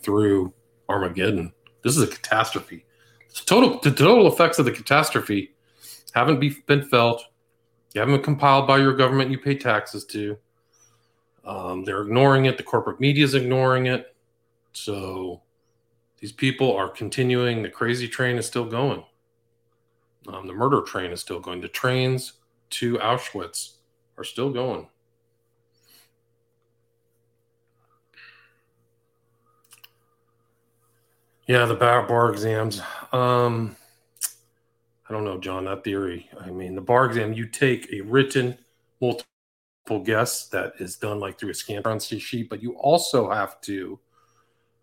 through 0.00 0.52
Armageddon. 0.88 1.52
This 1.82 1.96
is 1.96 2.02
a 2.02 2.06
catastrophe. 2.06 2.85
Total. 3.44 3.78
The 3.78 3.90
total 3.90 4.26
effects 4.26 4.58
of 4.58 4.64
the 4.64 4.72
catastrophe 4.72 5.52
haven't 6.12 6.40
be, 6.40 6.56
been 6.66 6.82
felt. 6.82 7.24
You 7.94 8.00
haven't 8.00 8.16
been 8.16 8.24
compiled 8.24 8.66
by 8.66 8.78
your 8.78 8.94
government 8.94 9.30
you 9.30 9.38
pay 9.38 9.56
taxes 9.56 10.04
to. 10.06 10.36
Um, 11.44 11.84
they're 11.84 12.02
ignoring 12.02 12.46
it. 12.46 12.56
The 12.56 12.62
corporate 12.62 13.00
media 13.00 13.24
is 13.24 13.34
ignoring 13.34 13.86
it. 13.86 14.14
So 14.72 15.42
these 16.18 16.32
people 16.32 16.76
are 16.76 16.88
continuing. 16.88 17.62
The 17.62 17.70
crazy 17.70 18.08
train 18.08 18.36
is 18.36 18.46
still 18.46 18.64
going. 18.64 19.04
Um, 20.28 20.46
the 20.46 20.52
murder 20.52 20.80
train 20.82 21.12
is 21.12 21.20
still 21.20 21.40
going. 21.40 21.60
The 21.60 21.68
trains 21.68 22.34
to 22.70 22.94
Auschwitz 22.98 23.74
are 24.18 24.24
still 24.24 24.50
going. 24.50 24.88
Yeah, 31.46 31.64
the 31.66 31.76
bar, 31.76 32.02
bar 32.08 32.32
exams. 32.32 32.80
Um, 33.12 33.76
I 35.08 35.12
don't 35.12 35.24
know, 35.24 35.38
John, 35.38 35.66
that 35.66 35.84
theory. 35.84 36.28
I 36.40 36.50
mean, 36.50 36.74
the 36.74 36.80
bar 36.80 37.06
exam, 37.06 37.32
you 37.32 37.46
take 37.46 37.92
a 37.92 38.00
written 38.00 38.58
multiple 39.00 40.02
guess 40.04 40.48
that 40.48 40.72
is 40.80 40.96
done 40.96 41.20
like 41.20 41.38
through 41.38 41.50
a 41.50 41.54
scan 41.54 42.00
sheet, 42.00 42.50
but 42.50 42.60
you 42.60 42.72
also 42.74 43.30
have 43.30 43.60
to 43.60 43.98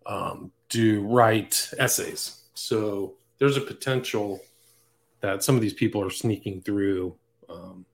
um, 0.06 0.50
do 0.70 1.02
write 1.02 1.70
essays. 1.78 2.44
So 2.54 3.14
there's 3.38 3.58
a 3.58 3.60
potential 3.60 4.40
that 5.20 5.44
some 5.44 5.56
of 5.56 5.60
these 5.60 5.74
people 5.74 6.02
are 6.02 6.10
sneaking 6.10 6.62
through 6.62 7.14
um, 7.50 7.84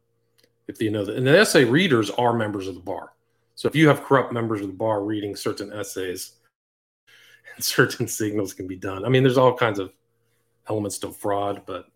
if 0.68 0.78
they 0.78 0.90
know 0.90 1.04
that. 1.04 1.16
And 1.16 1.26
the 1.26 1.36
essay 1.36 1.64
readers 1.64 2.10
are 2.10 2.32
members 2.32 2.68
of 2.68 2.76
the 2.76 2.80
bar. 2.80 3.14
So 3.56 3.66
if 3.66 3.74
you 3.74 3.88
have 3.88 4.04
corrupt 4.04 4.32
members 4.32 4.60
of 4.60 4.68
the 4.68 4.74
bar 4.74 5.02
reading 5.02 5.34
certain 5.34 5.72
essays, 5.72 6.34
and 7.54 7.64
certain 7.64 8.08
signals 8.08 8.54
can 8.54 8.66
be 8.66 8.76
done. 8.76 9.04
I 9.04 9.08
mean, 9.08 9.22
there's 9.22 9.38
all 9.38 9.56
kinds 9.56 9.78
of 9.78 9.92
elements 10.68 10.98
to 10.98 11.10
fraud, 11.10 11.62
but 11.66 11.86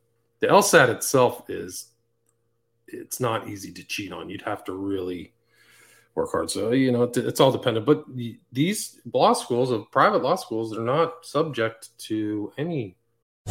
the 0.40 0.46
LSAT 0.48 0.88
itself 0.88 1.48
is 1.48 1.88
it's 2.86 3.20
not 3.20 3.48
easy 3.48 3.72
to 3.72 3.84
cheat 3.84 4.12
on. 4.12 4.28
You'd 4.28 4.42
have 4.42 4.64
to 4.64 4.72
really 4.72 5.32
work 6.14 6.30
hard. 6.32 6.50
So 6.50 6.72
you 6.72 6.92
know, 6.92 7.04
it's 7.04 7.40
all 7.40 7.52
dependent. 7.52 7.86
But 7.86 8.04
these 8.52 9.00
law 9.12 9.32
schools, 9.32 9.70
of 9.70 9.90
private 9.90 10.22
law 10.22 10.36
schools, 10.36 10.72
they're 10.72 10.80
not 10.80 11.24
subject 11.24 11.96
to 12.06 12.52
any. 12.58 12.96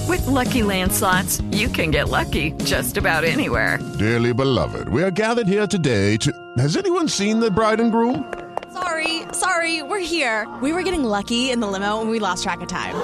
With 0.07 0.25
lucky 0.27 0.61
landslots, 0.61 1.41
you 1.55 1.67
can 1.67 1.91
get 1.91 2.09
lucky 2.09 2.51
just 2.63 2.97
about 2.97 3.23
anywhere. 3.23 3.79
Dearly 3.99 4.33
beloved, 4.33 4.89
we 4.89 5.03
are 5.03 5.11
gathered 5.11 5.47
here 5.47 5.67
today 5.67 6.17
to. 6.17 6.31
Has 6.57 6.77
anyone 6.77 7.07
seen 7.07 7.39
the 7.39 7.51
bride 7.51 7.79
and 7.79 7.91
groom? 7.91 8.33
Sorry, 8.71 9.12
sorry, 9.33 9.83
we're 9.83 9.99
here. 9.99 10.47
We 10.61 10.73
were 10.73 10.83
getting 10.83 11.03
lucky 11.03 11.51
in 11.51 11.59
the 11.59 11.67
limo, 11.67 12.01
and 12.01 12.09
we 12.09 12.19
lost 12.19 12.43
track 12.43 12.61
of 12.61 12.67
time. 12.67 12.95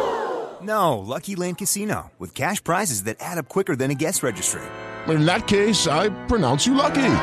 No, 0.61 0.97
Lucky 0.97 1.35
Land 1.35 1.57
Casino 1.57 2.11
with 2.19 2.35
cash 2.35 2.63
prizes 2.63 3.03
that 3.03 3.17
add 3.19 3.37
up 3.37 3.47
quicker 3.47 3.75
than 3.75 3.91
a 3.91 3.95
guest 3.95 4.23
registry. 4.23 4.61
In 5.07 5.25
that 5.25 5.47
case, 5.47 5.87
I 5.87 6.09
pronounce 6.27 6.67
you 6.67 6.73
lucky. 6.73 7.15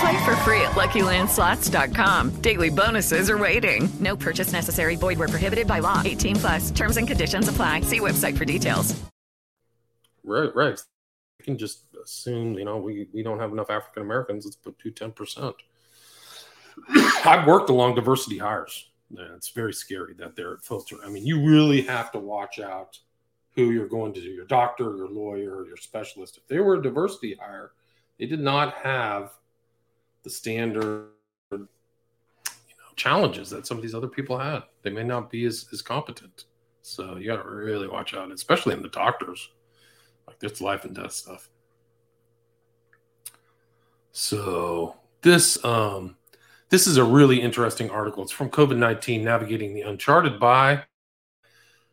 Play 0.00 0.24
for 0.24 0.36
free 0.36 0.60
at 0.60 0.72
LuckyLandSlots.com. 0.72 2.30
Daily 2.40 2.70
bonuses 2.70 3.30
are 3.30 3.38
waiting. 3.38 3.88
No 4.00 4.16
purchase 4.16 4.52
necessary. 4.52 4.96
Void 4.96 5.18
were 5.18 5.28
prohibited 5.28 5.66
by 5.66 5.78
law. 5.78 6.02
18 6.04 6.36
plus. 6.36 6.70
Terms 6.72 6.96
and 6.96 7.06
conditions 7.06 7.48
apply. 7.48 7.82
See 7.82 8.00
website 8.00 8.36
for 8.36 8.44
details. 8.44 8.94
Right, 10.24 10.54
right. 10.54 10.78
You 11.38 11.44
can 11.44 11.58
just 11.58 11.84
assume, 12.02 12.58
you 12.58 12.64
know, 12.64 12.78
we, 12.78 13.08
we 13.12 13.22
don't 13.22 13.38
have 13.38 13.52
enough 13.52 13.70
African 13.70 14.02
Americans. 14.02 14.44
Let's 14.44 14.56
put 14.56 14.78
two 14.78 14.90
10%. 14.90 15.54
I've 17.24 17.46
worked 17.46 17.70
along 17.70 17.94
diversity 17.94 18.38
hires. 18.38 18.90
It's 19.16 19.50
very 19.50 19.72
scary 19.72 20.14
that 20.14 20.34
they're 20.34 20.58
filtered. 20.58 20.98
I 21.04 21.08
mean, 21.08 21.26
you 21.26 21.44
really 21.44 21.82
have 21.82 22.10
to 22.12 22.18
watch 22.18 22.58
out 22.58 22.98
who 23.54 23.70
you're 23.70 23.88
going 23.88 24.12
to 24.14 24.20
do 24.20 24.28
your 24.28 24.46
doctor, 24.46 24.96
your 24.96 25.08
lawyer, 25.08 25.66
your 25.66 25.76
specialist. 25.76 26.36
If 26.36 26.48
they 26.48 26.58
were 26.58 26.74
a 26.74 26.82
diversity 26.82 27.36
hire, 27.40 27.72
they 28.18 28.26
did 28.26 28.40
not 28.40 28.74
have 28.74 29.32
the 30.24 30.30
standard 30.30 31.08
you 31.52 31.58
know, 31.58 31.66
challenges 32.96 33.50
that 33.50 33.66
some 33.66 33.76
of 33.76 33.82
these 33.82 33.94
other 33.94 34.08
people 34.08 34.38
had. 34.38 34.64
They 34.82 34.90
may 34.90 35.04
not 35.04 35.30
be 35.30 35.44
as, 35.44 35.66
as 35.72 35.82
competent. 35.82 36.44
So 36.82 37.16
you 37.16 37.26
got 37.26 37.42
to 37.42 37.48
really 37.48 37.88
watch 37.88 38.14
out, 38.14 38.30
especially 38.32 38.74
in 38.74 38.82
the 38.82 38.88
doctors. 38.88 39.50
Like 40.26 40.38
this 40.38 40.60
life 40.60 40.84
and 40.84 40.94
death 40.94 41.12
stuff. 41.12 41.50
So 44.12 44.96
this 45.20 45.62
um 45.64 46.16
this 46.70 46.86
is 46.86 46.96
a 46.96 47.04
really 47.04 47.40
interesting 47.40 47.90
article. 47.90 48.22
It's 48.22 48.32
from 48.32 48.50
COVID 48.50 48.76
19 48.76 49.22
Navigating 49.22 49.74
the 49.74 49.82
Uncharted 49.82 50.40
by 50.40 50.84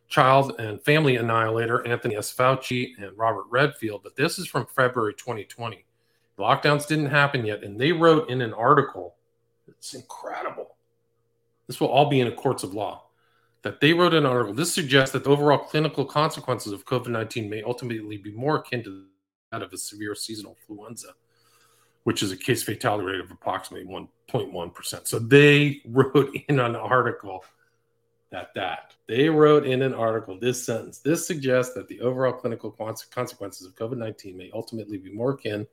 child 0.08 0.54
and 0.58 0.82
family 0.82 1.16
annihilator 1.16 1.86
Anthony 1.86 2.16
S. 2.16 2.34
Fauci 2.34 2.92
and 2.98 3.16
Robert 3.16 3.44
Redfield. 3.50 4.02
But 4.02 4.16
this 4.16 4.38
is 4.38 4.46
from 4.46 4.66
February 4.66 5.14
2020. 5.14 5.84
Lockdowns 6.38 6.86
didn't 6.86 7.06
happen 7.06 7.44
yet. 7.46 7.62
And 7.62 7.78
they 7.78 7.92
wrote 7.92 8.28
in 8.28 8.40
an 8.40 8.52
article, 8.52 9.16
it's 9.68 9.94
incredible. 9.94 10.76
This 11.66 11.80
will 11.80 11.88
all 11.88 12.10
be 12.10 12.20
in 12.20 12.28
the 12.28 12.34
courts 12.34 12.62
of 12.62 12.74
law. 12.74 13.06
That 13.62 13.80
they 13.80 13.92
wrote 13.92 14.12
an 14.12 14.26
article. 14.26 14.54
This 14.54 14.74
suggests 14.74 15.12
that 15.12 15.22
the 15.22 15.30
overall 15.30 15.58
clinical 15.58 16.04
consequences 16.04 16.72
of 16.72 16.84
COVID 16.84 17.08
19 17.08 17.48
may 17.48 17.62
ultimately 17.62 18.16
be 18.16 18.32
more 18.32 18.56
akin 18.56 18.82
to 18.84 19.04
that 19.52 19.62
of 19.62 19.72
a 19.72 19.78
severe 19.78 20.14
seasonal 20.14 20.56
influenza 20.60 21.12
which 22.04 22.22
is 22.22 22.32
a 22.32 22.36
case 22.36 22.62
fatality 22.62 23.04
rate 23.04 23.20
of 23.20 23.30
approximately 23.30 23.86
1.1%. 23.86 25.06
So 25.06 25.18
they 25.18 25.80
wrote 25.86 26.34
in 26.48 26.60
an 26.60 26.76
article 26.76 27.44
that 28.30 28.48
that 28.54 28.94
they 29.08 29.28
wrote 29.28 29.66
in 29.66 29.82
an 29.82 29.92
article 29.92 30.38
this 30.38 30.64
sentence 30.64 31.00
this 31.00 31.26
suggests 31.26 31.74
that 31.74 31.86
the 31.88 32.00
overall 32.00 32.32
clinical 32.32 32.70
consequences 32.70 33.66
of 33.66 33.74
covid-19 33.74 34.34
may 34.34 34.50
ultimately 34.54 34.96
be 34.96 35.12
more 35.12 35.32
akin 35.32 35.66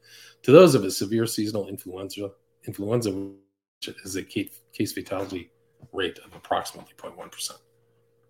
to 0.44 0.52
those 0.52 0.76
of 0.76 0.84
a 0.84 0.92
severe 0.92 1.26
seasonal 1.26 1.70
influenza 1.70 2.30
influenza 2.68 3.12
which 3.12 3.96
is 4.04 4.18
a 4.18 4.24
case 4.24 4.92
fatality 4.92 5.50
rate 5.94 6.20
of 6.26 6.36
approximately 6.36 6.92
0.1% 6.98 7.52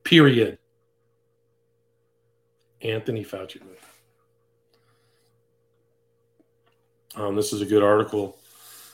period. 0.10 0.58
Anthony 2.82 3.24
fauci 3.24 3.62
Um, 7.16 7.36
this 7.36 7.54
is 7.54 7.62
a 7.62 7.66
good 7.66 7.84
article. 7.84 8.38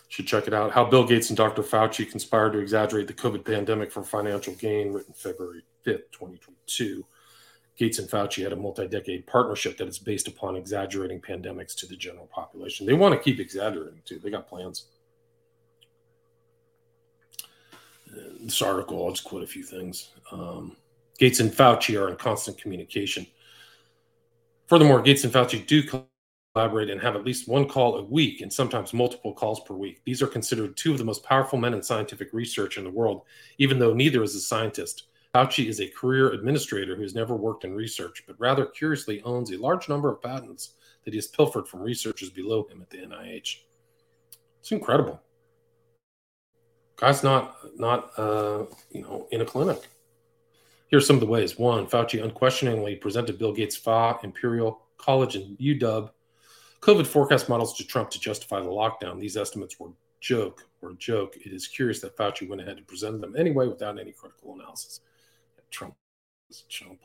should 0.10 0.28
check 0.28 0.48
it 0.48 0.54
out. 0.54 0.72
How 0.72 0.86
Bill 0.86 1.06
Gates 1.06 1.30
and 1.30 1.38
Dr. 1.38 1.64
Fauci 1.64 2.10
conspired 2.10 2.54
to 2.54 2.60
exaggerate 2.60 3.08
the 3.08 3.14
COVID 3.14 3.44
pandemic 3.46 3.92
for 3.92 4.04
financial 4.04 4.54
gain, 4.54 4.94
written 4.94 5.14
February 5.14 5.64
5th, 5.86 6.12
2022. 6.12 7.06
Gates 7.78 8.00
and 8.00 8.10
Fauci 8.10 8.42
had 8.42 8.54
a 8.54 8.56
multi 8.56 8.88
decade 8.88 9.28
partnership 9.28 9.78
that 9.78 9.88
is 9.88 10.00
based 10.00 10.28
upon 10.28 10.56
exaggerating 10.56 11.20
pandemics 11.20 11.76
to 11.76 11.86
the 11.86 11.96
general 11.96 12.28
population. 12.28 12.86
They 12.86 12.94
want 12.94 13.14
to 13.14 13.20
keep 13.20 13.40
exaggerating 13.40 14.02
too. 14.06 14.20
They 14.20 14.30
got 14.30 14.48
plans. 14.48 14.86
this 18.40 18.62
article, 18.62 19.04
I'll 19.04 19.12
just 19.12 19.26
quote 19.26 19.44
a 19.44 19.48
few 19.48 19.64
things. 19.64 20.12
Um, 20.32 20.78
Gates 21.18 21.40
and 21.40 21.52
Fauci 21.52 22.00
are 22.00 22.10
in 22.10 22.16
constant 22.16 22.58
communication. 22.58 23.26
Furthermore, 24.68 25.02
Gates 25.02 25.24
and 25.24 25.34
Fauci 25.34 25.66
do 25.66 25.84
collaborate 26.56 26.90
and 26.90 27.02
have 27.02 27.18
at 27.18 27.26
least 27.26 27.50
one 27.50 27.68
call 27.68 27.98
a 27.98 28.04
week 28.04 28.40
and 28.40 28.52
sometimes 28.52 28.94
multiple 28.94 29.34
calls 29.34 29.60
per 29.66 29.74
week. 29.74 30.02
These 30.06 30.22
are 30.22 30.28
considered 30.28 30.78
two 30.78 30.94
of 30.94 30.98
the 30.98 31.04
most 31.04 31.22
powerful 31.22 31.60
men 31.60 31.74
in 31.74 31.84
scientific 31.84 32.30
research 32.32 32.78
in 32.78 32.86
the 32.86 32.90
world, 32.90 33.24
even 33.58 33.78
though 33.78 33.94
neither 33.94 34.24
is 34.24 34.36
a 34.36 34.40
scientist. 34.40 35.08
Fauci 35.34 35.68
is 35.68 35.82
a 35.82 35.90
career 35.90 36.30
administrator 36.32 36.96
who 36.96 37.02
has 37.02 37.14
never 37.14 37.36
worked 37.36 37.66
in 37.66 37.76
research, 37.76 38.24
but 38.26 38.40
rather 38.40 38.68
curiously 38.68 39.22
owns 39.24 39.52
a 39.52 39.58
large 39.58 39.90
number 39.90 40.10
of 40.10 40.22
patents 40.22 40.76
that 41.04 41.12
he 41.12 41.18
has 41.18 41.28
pilfered 41.28 41.68
from 41.68 41.82
researchers 41.82 42.30
below 42.30 42.66
him 42.72 42.82
at 42.82 42.90
the 42.90 43.00
NIH. 43.00 43.58
It's 44.62 44.72
incredible. 44.72 45.22
Guy's 46.96 47.22
not 47.22 47.58
not 47.76 48.18
uh, 48.18 48.64
you 48.92 49.02
know 49.02 49.28
in 49.32 49.42
a 49.42 49.46
clinic. 49.46 49.90
Here's 50.88 51.06
some 51.06 51.18
of 51.18 51.20
the 51.20 51.26
ways. 51.26 51.60
One, 51.60 51.86
Fauci 51.86 52.24
unquestioningly 52.24 52.96
presented 52.96 53.38
Bill 53.38 53.52
Gates' 53.52 53.76
FA 53.76 54.18
Imperial 54.24 54.80
College 54.98 55.36
and 55.36 55.58
UW 55.58 56.10
COVID 56.86 57.08
forecast 57.08 57.50
models 57.50 57.76
to 57.78 57.84
Trump 57.84 58.12
to 58.12 58.20
justify 58.20 58.60
the 58.60 58.68
lockdown. 58.68 59.20
These 59.20 59.38
estimates 59.38 59.80
were 59.80 59.90
joke 60.22 60.62
or 60.84 60.94
joke. 60.94 61.36
It 61.44 61.52
is 61.52 61.68
curious 61.68 62.00
that 62.02 62.16
Fauci 62.16 62.48
went 62.48 62.62
ahead 62.62 62.78
and 62.78 62.86
presented 62.86 63.22
them 63.22 63.36
anyway 63.36 63.68
without 63.68 64.00
any 64.00 64.12
critical 64.12 64.54
analysis. 64.54 65.00
Trump 65.72 65.96
is 66.48 66.64
a 66.64 66.70
chump. 66.70 67.00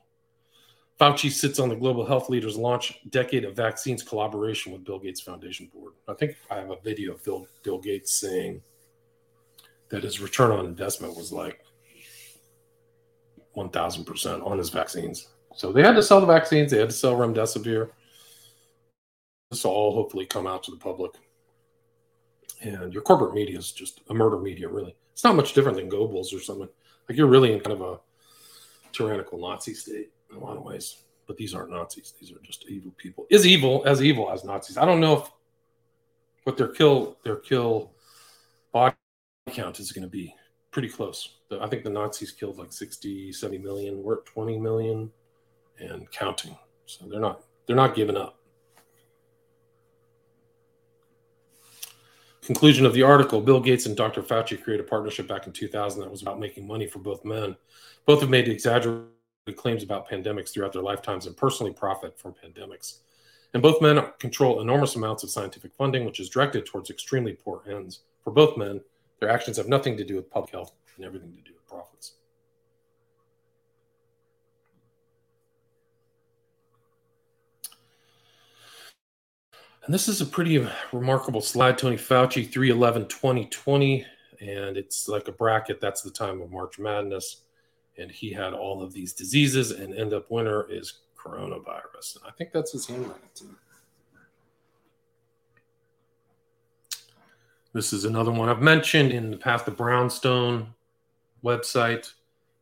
Fauci 1.00 1.30
sits 1.30 1.58
on 1.58 1.70
the 1.70 1.74
global 1.74 2.04
health 2.04 2.28
leaders 2.28 2.58
launch 2.58 3.00
decade 3.08 3.46
of 3.46 3.56
vaccines 3.56 4.02
collaboration 4.02 4.70
with 4.70 4.84
Bill 4.84 4.98
Gates 4.98 5.22
Foundation 5.22 5.70
Board. 5.72 5.94
I 6.06 6.12
think 6.12 6.36
I 6.50 6.56
have 6.56 6.70
a 6.70 6.76
video 6.84 7.14
of 7.14 7.24
Bill, 7.24 7.46
Bill 7.62 7.78
Gates 7.78 8.12
saying 8.20 8.60
that 9.88 10.04
his 10.04 10.20
return 10.20 10.50
on 10.50 10.66
investment 10.66 11.16
was 11.16 11.32
like 11.32 11.64
1000% 13.56 14.46
on 14.46 14.58
his 14.58 14.68
vaccines. 14.68 15.28
So 15.56 15.72
they 15.72 15.82
had 15.82 15.96
to 15.96 16.02
sell 16.02 16.20
the 16.20 16.26
vaccines, 16.26 16.70
they 16.70 16.78
had 16.78 16.90
to 16.90 16.94
sell 16.94 17.16
remdesivir 17.16 17.92
this 19.50 19.64
will 19.64 19.72
all 19.72 19.94
hopefully 19.94 20.26
come 20.26 20.46
out 20.46 20.62
to 20.64 20.70
the 20.70 20.76
public. 20.76 21.12
And 22.62 22.92
your 22.92 23.02
corporate 23.02 23.34
media 23.34 23.58
is 23.58 23.72
just 23.72 24.00
a 24.08 24.14
murder 24.14 24.38
media, 24.38 24.68
really. 24.68 24.94
It's 25.12 25.24
not 25.24 25.36
much 25.36 25.54
different 25.54 25.76
than 25.76 25.90
Goebbels 25.90 26.34
or 26.34 26.40
something. 26.40 26.68
Like 27.08 27.18
you're 27.18 27.26
really 27.26 27.52
in 27.52 27.60
kind 27.60 27.80
of 27.80 27.80
a 27.80 28.00
tyrannical 28.92 29.38
Nazi 29.38 29.74
state 29.74 30.10
in 30.30 30.36
a 30.36 30.40
lot 30.40 30.56
of 30.56 30.62
ways. 30.62 31.02
but 31.26 31.36
these 31.36 31.54
aren't 31.54 31.70
Nazis. 31.70 32.12
These 32.18 32.32
are 32.32 32.40
just 32.42 32.66
evil 32.68 32.92
people. 32.96 33.24
Is 33.30 33.46
evil 33.46 33.84
as 33.86 34.02
evil 34.02 34.32
as 34.32 34.44
Nazis. 34.44 34.76
I 34.76 34.84
don't 34.84 35.00
know 35.00 35.18
if 35.18 35.30
what 36.42 36.56
their 36.56 36.66
kill 36.68 37.18
their 37.22 37.36
kill 37.36 37.92
body 38.72 38.96
count 39.50 39.78
is 39.78 39.92
going 39.92 40.02
to 40.02 40.10
be 40.10 40.34
pretty 40.72 40.88
close. 40.88 41.36
I 41.60 41.68
think 41.68 41.84
the 41.84 41.90
Nazis 41.90 42.32
killed 42.32 42.58
like 42.58 42.72
60, 42.72 43.32
70 43.32 43.58
million. 43.58 44.02
We're 44.02 44.18
at 44.18 44.26
20 44.26 44.58
million 44.58 45.10
and 45.78 46.10
counting. 46.10 46.56
So 46.86 47.06
they're 47.06 47.20
not 47.20 47.44
they're 47.66 47.76
not 47.76 47.94
giving 47.94 48.16
up. 48.16 48.39
Conclusion 52.42 52.86
of 52.86 52.94
the 52.94 53.02
article 53.02 53.40
Bill 53.40 53.60
Gates 53.60 53.84
and 53.84 53.96
Dr. 53.96 54.22
Fauci 54.22 54.62
created 54.62 54.86
a 54.86 54.88
partnership 54.88 55.28
back 55.28 55.46
in 55.46 55.52
2000 55.52 56.00
that 56.00 56.10
was 56.10 56.22
about 56.22 56.40
making 56.40 56.66
money 56.66 56.86
for 56.86 56.98
both 56.98 57.24
men. 57.24 57.54
Both 58.06 58.22
have 58.22 58.30
made 58.30 58.48
exaggerated 58.48 59.08
claims 59.56 59.82
about 59.82 60.08
pandemics 60.08 60.50
throughout 60.50 60.72
their 60.72 60.82
lifetimes 60.82 61.26
and 61.26 61.36
personally 61.36 61.72
profit 61.72 62.18
from 62.18 62.34
pandemics. 62.34 63.00
And 63.52 63.62
both 63.62 63.82
men 63.82 64.02
control 64.18 64.60
enormous 64.60 64.96
amounts 64.96 65.22
of 65.22 65.30
scientific 65.30 65.74
funding, 65.74 66.04
which 66.04 66.20
is 66.20 66.30
directed 66.30 66.64
towards 66.64 66.88
extremely 66.88 67.34
poor 67.34 67.62
ends. 67.68 68.00
For 68.24 68.30
both 68.30 68.56
men, 68.56 68.80
their 69.18 69.28
actions 69.28 69.58
have 69.58 69.68
nothing 69.68 69.96
to 69.98 70.04
do 70.04 70.16
with 70.16 70.30
public 70.30 70.52
health 70.52 70.72
and 70.96 71.04
everything 71.04 71.32
to 71.32 71.42
do 71.42 71.52
with 71.54 71.66
profits. 71.66 72.14
And 79.84 79.94
this 79.94 80.08
is 80.08 80.20
a 80.20 80.26
pretty 80.26 80.66
remarkable 80.92 81.40
slide, 81.40 81.78
Tony 81.78 81.96
Fauci, 81.96 82.50
311 82.50 83.08
2020. 83.08 84.04
And 84.40 84.76
it's 84.76 85.08
like 85.08 85.28
a 85.28 85.32
bracket. 85.32 85.80
That's 85.80 86.02
the 86.02 86.10
time 86.10 86.40
of 86.40 86.50
March 86.50 86.78
Madness. 86.78 87.42
And 87.98 88.10
he 88.10 88.32
had 88.32 88.54
all 88.54 88.82
of 88.82 88.92
these 88.92 89.12
diseases, 89.12 89.72
and 89.72 89.94
end 89.94 90.14
up 90.14 90.30
winner 90.30 90.66
is 90.70 91.00
coronavirus. 91.16 92.16
And 92.16 92.24
I 92.26 92.30
think 92.36 92.52
that's 92.52 92.72
his 92.72 92.86
handwriting 92.86 93.28
too. 93.34 93.54
This 97.72 97.92
is 97.92 98.04
another 98.04 98.32
one 98.32 98.48
I've 98.48 98.62
mentioned 98.62 99.12
in 99.12 99.30
the 99.30 99.36
Path 99.36 99.64
the 99.64 99.70
Brownstone 99.70 100.74
website 101.44 102.12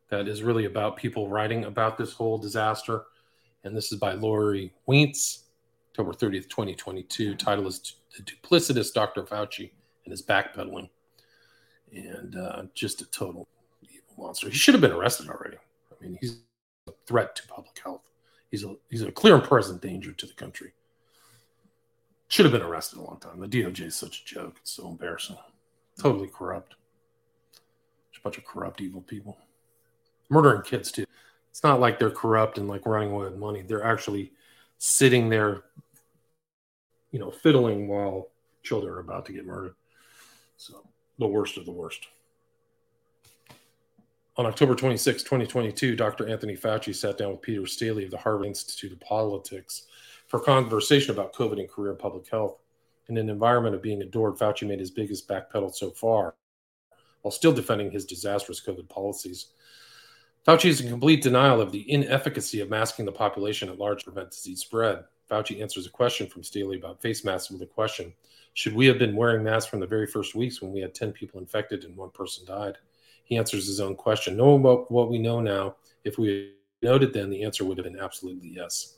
that 0.09 0.27
is 0.27 0.43
really 0.43 0.65
about 0.65 0.97
people 0.97 1.29
writing 1.29 1.65
about 1.65 1.97
this 1.97 2.13
whole 2.13 2.37
disaster. 2.37 3.05
And 3.63 3.75
this 3.75 3.91
is 3.91 3.99
by 3.99 4.13
Lori 4.13 4.73
Weintz, 4.87 5.43
October 5.99 6.13
30th, 6.13 6.47
2022. 6.47 7.35
Title 7.35 7.67
is 7.67 7.95
The 8.15 8.23
Duplicitous 8.23 8.93
Dr. 8.93 9.23
Fauci 9.23 9.71
and 10.05 10.11
His 10.11 10.21
Backpedaling. 10.21 10.87
And 11.93 12.37
uh, 12.37 12.63
just 12.73 13.01
a 13.01 13.05
total 13.11 13.49
evil 13.83 14.03
monster. 14.17 14.49
He 14.49 14.55
should 14.55 14.75
have 14.75 14.79
been 14.79 14.93
arrested 14.93 15.27
already. 15.27 15.57
I 15.91 16.01
mean, 16.01 16.17
he's 16.21 16.37
a 16.87 16.93
threat 17.05 17.35
to 17.35 17.47
public 17.49 17.77
health. 17.83 18.03
He's 18.49 18.63
a 18.63 18.75
he's 18.89 19.01
a 19.01 19.11
clear 19.11 19.35
and 19.35 19.43
present 19.43 19.81
danger 19.81 20.13
to 20.13 20.25
the 20.25 20.33
country. 20.33 20.71
Should 22.29 22.45
have 22.45 22.53
been 22.53 22.61
arrested 22.61 22.99
a 22.99 23.01
long 23.01 23.19
time. 23.19 23.41
The 23.41 23.47
DOJ 23.47 23.87
is 23.87 23.95
such 23.97 24.21
a 24.21 24.25
joke. 24.25 24.55
It's 24.61 24.71
so 24.71 24.87
embarrassing. 24.87 25.35
Totally 26.01 26.29
corrupt. 26.29 26.75
Just 28.11 28.21
a 28.21 28.23
bunch 28.23 28.37
of 28.37 28.45
corrupt, 28.45 28.79
evil 28.79 29.01
people. 29.01 29.37
Murdering 30.29 30.61
kids, 30.61 30.93
too. 30.93 31.05
It's 31.51 31.63
not 31.63 31.81
like 31.81 31.99
they're 31.99 32.09
corrupt 32.09 32.57
and 32.57 32.69
like 32.69 32.85
running 32.85 33.11
away 33.11 33.25
with 33.25 33.35
money. 33.35 33.63
They're 33.63 33.83
actually 33.83 34.31
sitting 34.77 35.27
there, 35.27 35.63
you 37.11 37.19
know, 37.19 37.31
fiddling 37.31 37.87
while 37.87 38.29
children 38.63 38.93
are 38.93 38.99
about 38.99 39.25
to 39.25 39.33
get 39.33 39.45
murdered. 39.45 39.75
So, 40.57 40.87
the 41.17 41.27
worst 41.27 41.57
of 41.57 41.65
the 41.65 41.71
worst. 41.71 42.07
On 44.37 44.45
October 44.45 44.73
26, 44.73 45.23
2022, 45.23 45.95
Dr. 45.95 46.29
Anthony 46.29 46.55
Fauci 46.55 46.95
sat 46.95 47.17
down 47.17 47.31
with 47.31 47.41
Peter 47.41 47.65
Staley 47.65 48.05
of 48.05 48.11
the 48.11 48.17
Harvard 48.17 48.47
Institute 48.47 48.93
of 48.93 48.99
Politics 49.01 49.87
for 50.27 50.39
conversation 50.39 51.11
about 51.11 51.33
COVID 51.33 51.59
and 51.59 51.69
career 51.69 51.93
public 51.93 52.29
health. 52.29 52.57
In 53.09 53.17
an 53.17 53.29
environment 53.29 53.75
of 53.75 53.81
being 53.81 54.01
adored, 54.01 54.37
Fauci 54.37 54.65
made 54.65 54.79
his 54.79 54.91
biggest 54.91 55.27
backpedal 55.27 55.73
so 55.73 55.89
far, 55.89 56.35
while 57.21 57.31
still 57.31 57.51
defending 57.51 57.91
his 57.91 58.05
disastrous 58.05 58.61
COVID 58.65 58.87
policies. 58.87 59.47
Fauci 60.47 60.69
is 60.69 60.79
in 60.79 60.89
complete 60.89 61.21
denial 61.21 61.59
of 61.59 61.71
the 61.71 61.91
inefficacy 61.91 62.61
of 62.61 62.69
masking 62.69 63.05
the 63.05 63.11
population 63.11 63.67
at 63.67 63.77
large 63.77 64.03
to 64.03 64.11
prevent 64.11 64.31
disease 64.31 64.61
spread. 64.61 65.03
Fauci 65.29 65.61
answers 65.61 65.85
a 65.85 65.91
question 65.91 66.27
from 66.27 66.43
Staley 66.43 66.77
about 66.77 67.01
face 67.01 67.23
masks 67.23 67.51
with 67.51 67.61
a 67.61 67.65
question 67.65 68.13
Should 68.53 68.73
we 68.73 68.87
have 68.87 68.97
been 68.97 69.15
wearing 69.15 69.43
masks 69.43 69.69
from 69.69 69.79
the 69.79 69.87
very 69.87 70.07
first 70.07 70.35
weeks 70.35 70.61
when 70.61 70.71
we 70.71 70.81
had 70.81 70.95
10 70.95 71.11
people 71.11 71.39
infected 71.39 71.83
and 71.83 71.95
one 71.95 72.11
person 72.11 72.45
died? 72.45 72.77
He 73.23 73.37
answers 73.37 73.67
his 73.67 73.79
own 73.79 73.95
question. 73.95 74.37
Knowing 74.37 74.63
what, 74.63 74.91
what 74.91 75.09
we 75.09 75.19
know 75.19 75.39
now, 75.39 75.75
if 76.03 76.17
we 76.17 76.53
noted 76.81 77.13
then, 77.13 77.29
the 77.29 77.43
answer 77.43 77.63
would 77.63 77.77
have 77.77 77.85
been 77.85 77.99
absolutely 77.99 78.49
yes. 78.49 78.95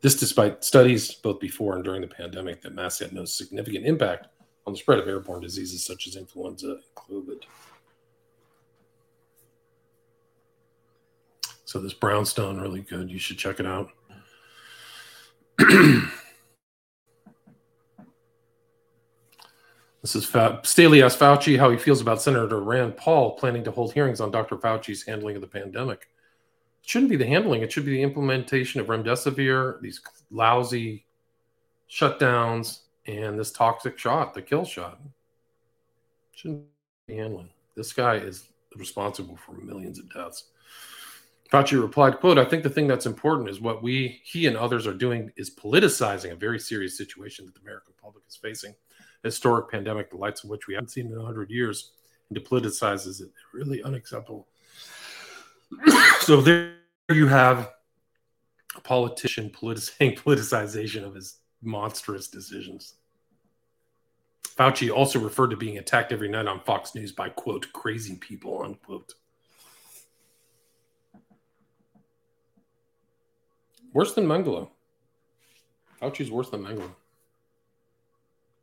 This 0.00 0.16
despite 0.16 0.64
studies 0.64 1.14
both 1.14 1.40
before 1.40 1.76
and 1.76 1.84
during 1.84 2.00
the 2.00 2.08
pandemic 2.08 2.60
that 2.62 2.74
masks 2.74 3.00
had 3.00 3.12
no 3.12 3.24
significant 3.24 3.86
impact 3.86 4.26
on 4.66 4.72
the 4.72 4.78
spread 4.78 4.98
of 4.98 5.06
airborne 5.06 5.40
diseases 5.40 5.84
such 5.84 6.06
as 6.06 6.16
influenza 6.16 6.72
and 6.72 6.82
COVID. 6.94 7.42
So 11.64 11.80
this 11.80 11.94
brownstone 11.94 12.60
really 12.60 12.82
good. 12.82 13.10
You 13.10 13.18
should 13.18 13.38
check 13.38 13.60
it 13.60 13.66
out. 13.66 13.90
this 20.02 20.14
is 20.14 20.24
Fa- 20.24 20.60
Staley 20.64 21.02
asked 21.02 21.18
Fauci 21.18 21.58
how 21.58 21.70
he 21.70 21.76
feels 21.76 22.00
about 22.00 22.20
Senator 22.20 22.60
Rand 22.60 22.96
Paul 22.96 23.32
planning 23.32 23.64
to 23.64 23.70
hold 23.70 23.92
hearings 23.92 24.20
on 24.20 24.30
Dr. 24.30 24.56
Fauci's 24.56 25.04
handling 25.04 25.36
of 25.36 25.42
the 25.42 25.48
pandemic 25.48 26.08
shouldn't 26.84 27.10
be 27.10 27.16
the 27.16 27.26
handling. 27.26 27.62
It 27.62 27.72
should 27.72 27.84
be 27.84 27.92
the 27.92 28.02
implementation 28.02 28.80
of 28.80 28.88
remdesivir, 28.88 29.80
these 29.80 30.00
lousy 30.30 31.06
shutdowns, 31.90 32.80
and 33.06 33.38
this 33.38 33.52
toxic 33.52 33.98
shot, 33.98 34.34
the 34.34 34.42
kill 34.42 34.64
shot. 34.64 35.00
Shouldn't 36.32 36.64
be 37.06 37.16
handling. 37.16 37.48
This 37.74 37.92
guy 37.92 38.16
is 38.16 38.48
responsible 38.76 39.36
for 39.36 39.52
millions 39.52 39.98
of 39.98 40.12
deaths. 40.12 40.44
Fauci 41.54 41.80
replied, 41.80 42.18
quote, 42.18 42.38
I 42.38 42.44
think 42.44 42.64
the 42.64 42.70
thing 42.70 42.88
that's 42.88 43.06
important 43.06 43.48
is 43.48 43.60
what 43.60 43.82
we, 43.82 44.20
he 44.24 44.46
and 44.46 44.56
others 44.56 44.86
are 44.86 44.94
doing 44.94 45.30
is 45.36 45.54
politicizing 45.54 46.32
a 46.32 46.36
very 46.36 46.58
serious 46.58 46.98
situation 46.98 47.46
that 47.46 47.54
the 47.54 47.60
American 47.60 47.94
public 48.02 48.24
is 48.28 48.34
facing. 48.34 48.74
Historic 49.22 49.70
pandemic, 49.70 50.10
the 50.10 50.16
likes 50.16 50.42
of 50.42 50.50
which 50.50 50.66
we 50.66 50.74
haven't 50.74 50.88
seen 50.88 51.06
in 51.06 51.16
100 51.16 51.50
years, 51.50 51.92
and 52.28 52.38
politicizes 52.44 53.20
it 53.20 53.30
really 53.52 53.82
unacceptable 53.82 54.48
so 56.20 56.40
there 56.40 56.74
you 57.10 57.26
have 57.26 57.70
a 58.76 58.80
politician 58.80 59.50
politicizing 59.50 60.18
politicization 60.22 61.04
of 61.04 61.14
his 61.14 61.38
monstrous 61.62 62.28
decisions. 62.28 62.94
Fauci 64.56 64.94
also 64.94 65.18
referred 65.18 65.50
to 65.50 65.56
being 65.56 65.78
attacked 65.78 66.12
every 66.12 66.28
night 66.28 66.46
on 66.46 66.60
Fox 66.60 66.94
News 66.94 67.12
by 67.12 67.28
quote 67.28 67.72
crazy 67.72 68.16
people 68.16 68.62
unquote. 68.62 69.14
Worse 73.94 74.12
than 74.12 74.26
Mengele. 74.26 74.68
Fauci's 76.02 76.30
worse 76.30 76.50
than 76.50 76.64
Mengele. 76.64 76.94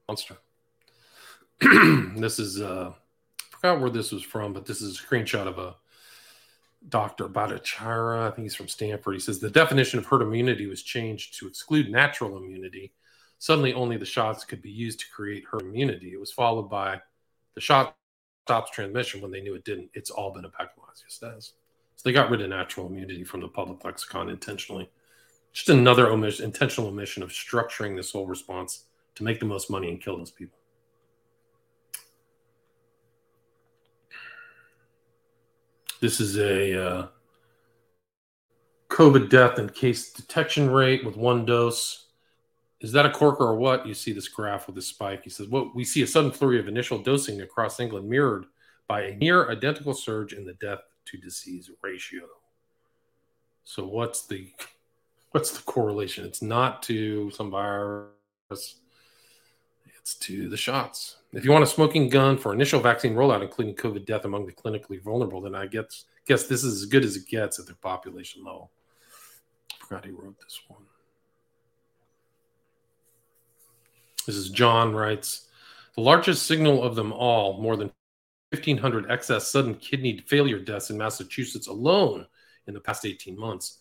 Monster. 0.07 0.37
this 1.61 2.37
is 2.37 2.61
uh 2.61 2.91
I 2.91 3.57
forgot 3.57 3.81
where 3.81 3.89
this 3.89 4.11
was 4.11 4.23
from, 4.23 4.53
but 4.53 4.65
this 4.65 4.81
is 4.81 4.99
a 4.99 5.01
screenshot 5.01 5.47
of 5.47 5.57
a 5.57 5.75
Dr. 6.89 7.27
Bhattacharya, 7.27 8.23
I 8.23 8.31
think 8.31 8.45
he's 8.45 8.55
from 8.55 8.67
Stanford. 8.67 9.13
He 9.13 9.19
says 9.19 9.39
the 9.39 9.51
definition 9.51 9.99
of 9.99 10.05
herd 10.05 10.23
immunity 10.23 10.65
was 10.65 10.81
changed 10.81 11.37
to 11.37 11.47
exclude 11.47 11.91
natural 11.91 12.37
immunity. 12.37 12.91
Suddenly, 13.37 13.73
only 13.73 13.97
the 13.97 14.05
shots 14.05 14.43
could 14.43 14.63
be 14.63 14.71
used 14.71 14.99
to 15.01 15.05
create 15.13 15.45
herd 15.49 15.61
immunity. 15.61 16.11
It 16.11 16.19
was 16.19 16.31
followed 16.31 16.69
by 16.69 16.99
the 17.53 17.61
shot 17.61 17.95
stops 18.45 18.71
transmission 18.71 19.21
when 19.21 19.31
they 19.31 19.41
knew 19.41 19.53
it 19.53 19.63
didn't. 19.63 19.91
It's 19.93 20.09
all 20.09 20.33
been 20.33 20.45
a 20.45 20.49
Peculasia 20.49 21.09
status. 21.09 21.53
So 21.95 22.09
they 22.09 22.13
got 22.13 22.31
rid 22.31 22.41
of 22.41 22.49
natural 22.49 22.87
immunity 22.87 23.23
from 23.23 23.41
the 23.41 23.47
public 23.47 23.83
lexicon 23.85 24.29
intentionally. 24.29 24.89
Just 25.53 25.69
another 25.69 26.09
omission, 26.09 26.45
intentional 26.45 26.89
omission 26.89 27.23
of 27.23 27.29
structuring 27.29 27.95
this 27.95 28.11
whole 28.11 28.25
response 28.25 28.85
to 29.15 29.23
make 29.23 29.39
the 29.39 29.45
most 29.45 29.69
money 29.69 29.89
and 29.89 30.01
kill 30.01 30.17
those 30.17 30.31
people. 30.31 30.57
This 35.99 36.19
is 36.19 36.37
a 36.39 36.83
uh, 36.83 37.07
COVID 38.89 39.29
death 39.29 39.59
and 39.59 39.73
case 39.73 40.11
detection 40.11 40.69
rate 40.69 41.05
with 41.05 41.15
one 41.15 41.45
dose. 41.45 42.07
Is 42.79 42.91
that 42.93 43.05
a 43.05 43.11
corker 43.11 43.43
or 43.43 43.55
what? 43.55 43.85
You 43.85 43.93
see 43.93 44.11
this 44.11 44.27
graph 44.27 44.65
with 44.65 44.75
this 44.75 44.87
spike. 44.87 45.23
He 45.23 45.29
says, 45.29 45.47
Well, 45.47 45.71
we 45.75 45.83
see 45.83 46.01
a 46.01 46.07
sudden 46.07 46.31
flurry 46.31 46.59
of 46.59 46.67
initial 46.67 46.97
dosing 46.97 47.41
across 47.41 47.79
England 47.79 48.09
mirrored 48.09 48.45
by 48.87 49.03
a 49.03 49.15
near 49.15 49.51
identical 49.51 49.93
surge 49.93 50.33
in 50.33 50.43
the 50.43 50.53
death 50.53 50.79
to 51.05 51.17
disease 51.17 51.69
ratio. 51.83 52.23
So 53.63 53.85
what's 53.85 54.25
the 54.25 54.51
what's 55.31 55.51
the 55.51 55.63
correlation? 55.63 56.25
It's 56.25 56.41
not 56.41 56.83
to 56.83 57.31
some 57.31 57.49
virus, 57.49 58.75
it's 59.99 60.15
to 60.15 60.49
the 60.49 60.57
shots. 60.57 61.17
If 61.33 61.45
you 61.45 61.51
want 61.51 61.63
a 61.63 61.67
smoking 61.67 62.09
gun 62.09 62.37
for 62.37 62.53
initial 62.53 62.81
vaccine 62.81 63.15
rollout, 63.15 63.41
including 63.41 63.75
COVID 63.75 64.05
death 64.05 64.25
among 64.25 64.45
the 64.45 64.51
clinically 64.51 65.01
vulnerable, 65.01 65.41
then 65.41 65.55
I 65.55 65.65
guess 65.65 66.05
guess 66.27 66.47
this 66.47 66.63
is 66.63 66.83
as 66.83 66.85
good 66.85 67.03
as 67.03 67.15
it 67.15 67.27
gets 67.27 67.59
at 67.59 67.65
the 67.65 67.75
population 67.75 68.43
level. 68.43 68.71
I 69.73 69.85
forgot 69.85 70.05
he 70.05 70.11
wrote 70.11 70.39
this 70.39 70.59
one. 70.67 70.83
This 74.27 74.35
is 74.35 74.49
John 74.49 74.93
writes 74.93 75.47
The 75.95 76.01
largest 76.01 76.45
signal 76.45 76.83
of 76.83 76.95
them 76.95 77.11
all, 77.13 77.61
more 77.61 77.75
than 77.75 77.91
1,500 78.51 79.09
excess 79.09 79.47
sudden 79.47 79.75
kidney 79.75 80.17
failure 80.27 80.59
deaths 80.59 80.89
in 80.89 80.97
Massachusetts 80.97 81.67
alone 81.67 82.27
in 82.67 82.73
the 82.73 82.81
past 82.81 83.05
18 83.05 83.39
months. 83.39 83.79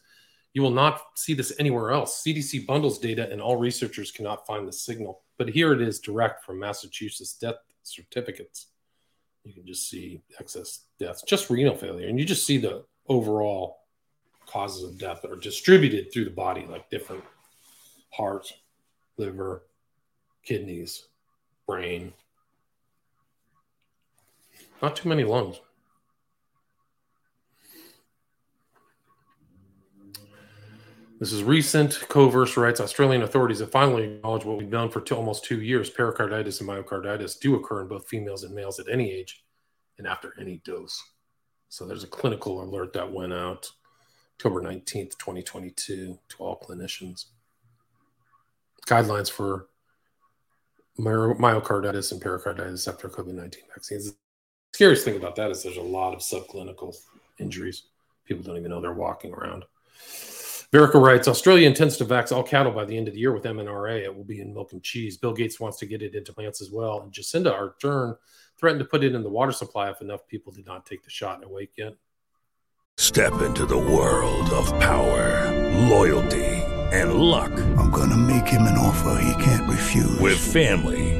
You 0.53 0.63
will 0.63 0.71
not 0.71 1.01
see 1.15 1.35
this 1.35 1.53
anywhere 1.59 1.93
else. 1.93 2.23
CDC 2.27 2.67
bundles 2.67 2.99
data, 2.99 3.31
and 3.31 3.41
all 3.41 3.57
researchers 3.57 4.11
cannot 4.11 4.47
find 4.47 4.67
the 4.67 4.73
signal. 4.73 5.23
But 5.39 5.51
here 5.51 5.73
it 5.73 5.81
is 5.81 6.01
direct 6.01 6.45
from 6.45 6.59
Massachusetts 6.59 7.35
death 7.35 7.57
certificates. 7.83 8.67
You 9.45 9.55
can 9.55 9.67
just 9.67 9.89
see 9.89 10.23
excess 10.39 10.87
deaths, 10.99 11.23
just 11.23 11.51
renal 11.51 11.77
failure. 11.77 12.09
And 12.09 12.19
you 12.19 12.25
just 12.25 12.47
see 12.47 12.59
the 12.59 12.85
overall 13.09 13.79
causes 14.47 14.83
of 14.83 14.99
death 14.99 15.23
that 15.23 15.31
are 15.31 15.37
distributed 15.37 16.13
through 16.13 16.25
the 16.25 16.31
body, 16.31 16.67
like 16.69 16.91
different 16.91 17.25
heart, 18.13 18.53
liver, 19.17 19.63
kidneys, 20.45 21.07
brain. 21.67 22.13
Not 24.83 24.97
too 24.97 25.09
many 25.09 25.25
lungs. 25.25 25.61
This 31.21 31.35
is 31.35 31.45
recent. 31.45 32.01
Coverse 32.09 32.57
writes 32.57 32.81
Australian 32.81 33.23
authorities 33.23 33.59
have 33.61 33.71
finally 33.71 34.05
acknowledged 34.05 34.47
what 34.47 34.57
we've 34.57 34.71
known 34.71 34.89
for 34.89 35.03
two, 35.03 35.15
almost 35.15 35.45
two 35.45 35.61
years. 35.61 35.91
Pericarditis 35.91 36.63
and 36.63 36.69
myocarditis 36.71 37.39
do 37.39 37.57
occur 37.57 37.83
in 37.83 37.89
both 37.89 38.09
females 38.09 38.43
and 38.43 38.55
males 38.55 38.81
at 38.81 38.89
any 38.89 39.13
age 39.13 39.45
and 39.99 40.07
after 40.07 40.33
any 40.41 40.63
dose. 40.65 40.99
So 41.69 41.85
there's 41.85 42.05
a 42.05 42.07
clinical 42.07 42.63
alert 42.63 42.95
that 42.95 43.13
went 43.13 43.35
out 43.35 43.71
October 44.39 44.63
19th, 44.63 45.19
2022, 45.19 46.19
to 46.31 46.37
all 46.39 46.59
clinicians. 46.59 47.27
Guidelines 48.87 49.31
for 49.31 49.67
myocarditis 50.99 52.13
and 52.13 52.21
pericarditis 52.23 52.89
after 52.89 53.11
COVID 53.11 53.35
19 53.35 53.65
vaccines. 53.75 54.07
The 54.07 54.17
scariest 54.73 55.05
thing 55.05 55.17
about 55.17 55.37
that 55.37 55.51
is 55.51 55.63
there's 55.63 55.77
a 55.77 55.83
lot 55.83 56.15
of 56.15 56.21
subclinical 56.21 56.97
injuries. 57.39 57.83
People 58.25 58.43
don't 58.43 58.57
even 58.57 58.71
know 58.71 58.81
they're 58.81 58.95
walking 58.95 59.35
around. 59.35 59.65
Verica 60.73 61.03
writes 61.03 61.27
Australia 61.27 61.67
intends 61.67 61.97
to 61.97 62.05
vax 62.05 62.31
all 62.31 62.45
cattle 62.45 62.71
by 62.71 62.85
the 62.85 62.97
end 62.97 63.09
of 63.09 63.15
the 63.15 63.21
year 63.21 63.33
with 63.33 63.43
MNRA. 63.43 64.05
It 64.05 64.15
will 64.15 64.25
be 64.25 64.41
in 64.41 64.55
milk 64.55 64.73
and 64.73 64.83
cheese. 64.83 65.17
Bill 65.17 65.33
Gates 65.33 65.59
wants 65.59 65.79
to 65.79 65.87
get 65.87 66.01
it 66.01 66.15
into 66.15 66.33
plants 66.33 66.61
as 66.61 66.71
well. 66.71 67.01
And 67.01 67.13
Jacinda 67.13 67.53
Ardern 67.53 68.17
threatened 68.57 68.79
to 68.79 68.85
put 68.85 69.03
it 69.03 69.15
in 69.15 69.25
the 69.25 69.29
water 69.29 69.51
supply 69.51 69.91
if 69.91 70.01
enough 70.01 70.29
people 70.29 70.53
did 70.53 70.67
not 70.67 70.87
take 70.87 71.03
the 71.03 71.11
shot 71.11 71.37
and 71.37 71.51
awake 71.51 71.73
yet. 71.77 71.95
Step 72.99 73.43
into 73.43 73.67
the 73.67 73.77
world 73.77 74.49
of 74.51 74.69
power, 74.79 75.51
loyalty, 75.89 76.47
and 76.93 77.15
luck. 77.15 77.51
I'm 77.77 77.91
going 77.91 78.11
to 78.11 78.17
make 78.17 78.47
him 78.47 78.63
an 78.63 78.79
offer 78.79 79.21
he 79.21 79.43
can't 79.43 79.69
refuse. 79.69 80.21
With 80.21 80.39
family, 80.39 81.20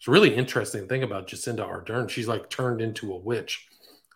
It's 0.00 0.08
a 0.08 0.12
really 0.12 0.34
interesting 0.34 0.88
thing 0.88 1.02
about 1.02 1.28
Jacinda 1.28 1.58
Ardern. 1.58 2.08
She's 2.08 2.26
like 2.26 2.48
turned 2.48 2.80
into 2.80 3.12
a 3.12 3.18
witch. 3.18 3.68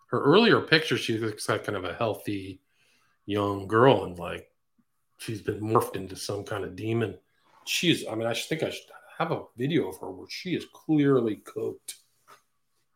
Her 0.07 0.19
earlier 0.23 0.63
picture, 0.63 0.97
she 0.97 1.19
looks 1.19 1.47
like 1.47 1.65
kind 1.65 1.77
of 1.77 1.85
a 1.85 1.93
healthy 1.93 2.63
young 3.27 3.69
girl, 3.69 4.05
and 4.05 4.19
like 4.19 4.49
she's 5.19 5.43
been 5.43 5.61
morphed 5.61 5.95
into 5.95 6.17
some 6.17 6.43
kind 6.43 6.65
of 6.65 6.75
demon. 6.75 7.19
She's, 7.67 8.07
I 8.11 8.15
mean, 8.15 8.27
I 8.27 8.33
think 8.33 8.63
I 8.63 8.71
should 8.71 8.87
have 9.19 9.31
a 9.31 9.43
video 9.59 9.91
of 9.91 9.99
her 9.99 10.11
where 10.11 10.27
she 10.31 10.55
is 10.55 10.65
clearly 10.73 11.37
cooked 11.45 11.97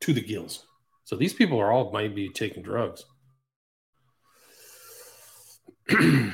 to 0.00 0.14
the 0.14 0.22
gills. 0.22 0.64
So 1.04 1.14
these 1.14 1.34
people 1.34 1.58
are 1.58 1.70
all 1.70 1.92
might 1.92 2.14
be 2.14 2.30
taking 2.30 2.62
drugs. 2.62 3.04
this 5.88 6.32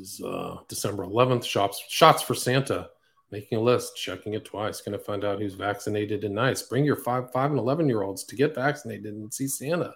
is 0.00 0.20
uh, 0.20 0.56
December 0.66 1.04
11th. 1.04 1.44
Shops 1.44 1.80
shots 1.86 2.22
for 2.22 2.34
Santa. 2.34 2.88
Making 3.30 3.58
a 3.58 3.60
list, 3.60 3.96
checking 3.96 4.34
it 4.34 4.44
twice. 4.44 4.80
Going 4.80 4.98
to 4.98 5.04
find 5.04 5.24
out 5.24 5.38
who's 5.38 5.54
vaccinated 5.54 6.24
and 6.24 6.34
nice. 6.34 6.62
Bring 6.62 6.84
your 6.84 6.96
five, 6.96 7.30
five, 7.32 7.50
and 7.50 7.60
eleven 7.60 7.88
year 7.88 8.02
olds 8.02 8.24
to 8.24 8.36
get 8.36 8.54
vaccinated 8.54 9.06
and 9.06 9.32
see 9.32 9.46
Santa. 9.46 9.94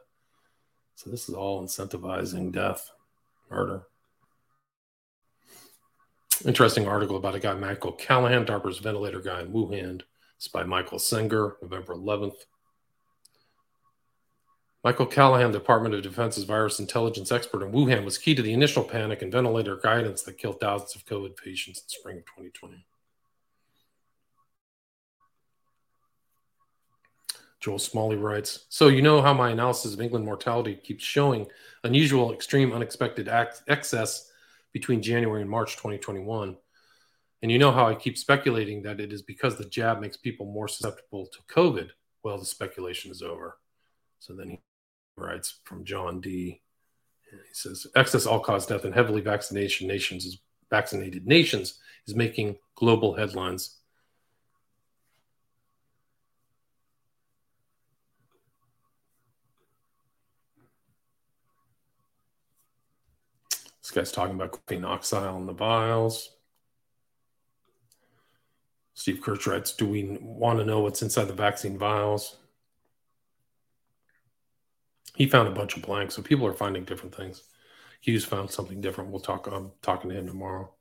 So 0.95 1.11
this 1.11 1.29
is 1.29 1.35
all 1.35 1.63
incentivizing 1.63 2.53
death, 2.53 2.91
murder. 3.51 3.83
Interesting 6.45 6.87
article 6.87 7.17
about 7.17 7.35
a 7.35 7.41
guy, 7.41 7.55
Michael 7.55 7.93
Callahan, 7.93 8.45
DARPA's 8.45 8.79
ventilator 8.79 9.21
guy 9.21 9.41
in 9.41 9.53
Wuhan. 9.53 10.03
It's 10.37 10.49
by 10.49 10.63
Michael 10.63 10.99
Senger, 10.99 11.55
November 11.63 11.95
11th. 11.95 12.45
Michael 14.85 15.07
Callahan, 15.07 15.51
Department 15.51 15.95
of 15.95 16.03
Defense's 16.03 16.45
virus 16.45 16.79
intelligence 16.79 17.33
expert 17.33 17.65
in 17.65 17.73
Wuhan, 17.73 18.05
was 18.05 18.19
key 18.19 18.35
to 18.35 18.43
the 18.43 18.53
initial 18.53 18.85
panic 18.85 19.23
and 19.23 19.33
ventilator 19.33 19.77
guidance 19.77 20.23
that 20.23 20.37
killed 20.37 20.61
thousands 20.61 20.95
of 20.95 21.07
COVID 21.07 21.37
patients 21.37 21.79
in 21.79 21.89
spring 21.89 22.19
of 22.19 22.27
2020. 22.27 22.85
Joel 27.65 27.79
Smalley 27.79 28.17
writes 28.17 28.67
So, 28.69 28.89
you 28.89 29.01
know 29.01 29.23
how 29.23 29.33
my 29.33 29.49
analysis 29.49 29.95
of 29.95 30.01
England 30.03 30.27
mortality 30.27 30.75
keeps 30.75 31.03
showing 31.03 31.47
unusual, 31.83 32.35
extreme, 32.35 32.75
unexpected 32.75 33.27
ac- 33.27 33.63
excess 33.69 34.31
between 34.75 35.01
January 35.01 35.41
and 35.41 35.49
March 35.49 35.77
2021. 35.77 36.59
And 37.41 37.51
you 37.51 37.59
know 37.59 37.73
how 37.73 37.87
I 37.87 37.95
keep 37.95 38.19
speculating 38.19 38.83
that 38.83 39.01
it 39.01 39.15
is 39.15 39.23
because 39.23 39.57
the 39.57 39.65
jab 39.65 39.99
makes 39.99 40.19
people 40.19 40.45
more 40.45 40.69
susceptible 40.69 41.27
to 41.27 41.55
COVID. 41.55 41.89
Well, 42.23 42.37
the 42.37 42.45
speculation 42.45 43.11
is 43.11 43.23
over. 43.23 43.57
So 44.19 44.35
then 44.35 44.51
he 44.51 44.61
writes 45.17 45.61
from 45.65 45.87
John 45.87 46.21
D. 46.21 46.61
He 47.31 47.55
says 47.55 47.87
excess 47.97 48.27
all 48.27 48.41
cause 48.41 48.67
death 48.67 48.85
in 48.85 48.93
heavily 48.93 49.23
vaccination 49.23 49.89
nations 49.89 50.27
is 50.27 50.39
vaccinated 50.69 51.27
nations 51.27 51.79
is 52.07 52.15
making 52.15 52.57
global 52.75 53.15
headlines. 53.15 53.79
Guy's 63.95 64.11
talking 64.11 64.35
about 64.35 64.67
phenoxyle 64.67 65.39
in 65.39 65.47
the 65.47 65.53
vials. 65.53 66.31
Steve 68.95 69.21
Kirsch 69.21 69.47
writes, 69.47 69.73
Do 69.73 69.87
we 69.87 70.19
want 70.21 70.59
to 70.59 70.65
know 70.65 70.81
what's 70.81 71.03
inside 71.03 71.29
the 71.29 71.35
vaccine 71.35 71.79
vials? 71.79 72.37
He 75.15 75.27
found 75.27 75.47
a 75.47 75.53
bunch 75.53 75.77
of 75.77 75.83
blanks, 75.83 76.15
so 76.15 76.23
people 76.23 76.47
are 76.47 76.53
finding 76.53 76.85
different 76.85 77.15
things. 77.15 77.45
Hughes 78.01 78.25
found 78.25 78.51
something 78.51 78.81
different. 78.81 79.11
We'll 79.11 79.21
talk. 79.21 79.47
I'm 79.47 79.71
talking 79.81 80.11
to 80.11 80.17
him 80.17 80.27
tomorrow. 80.27 80.73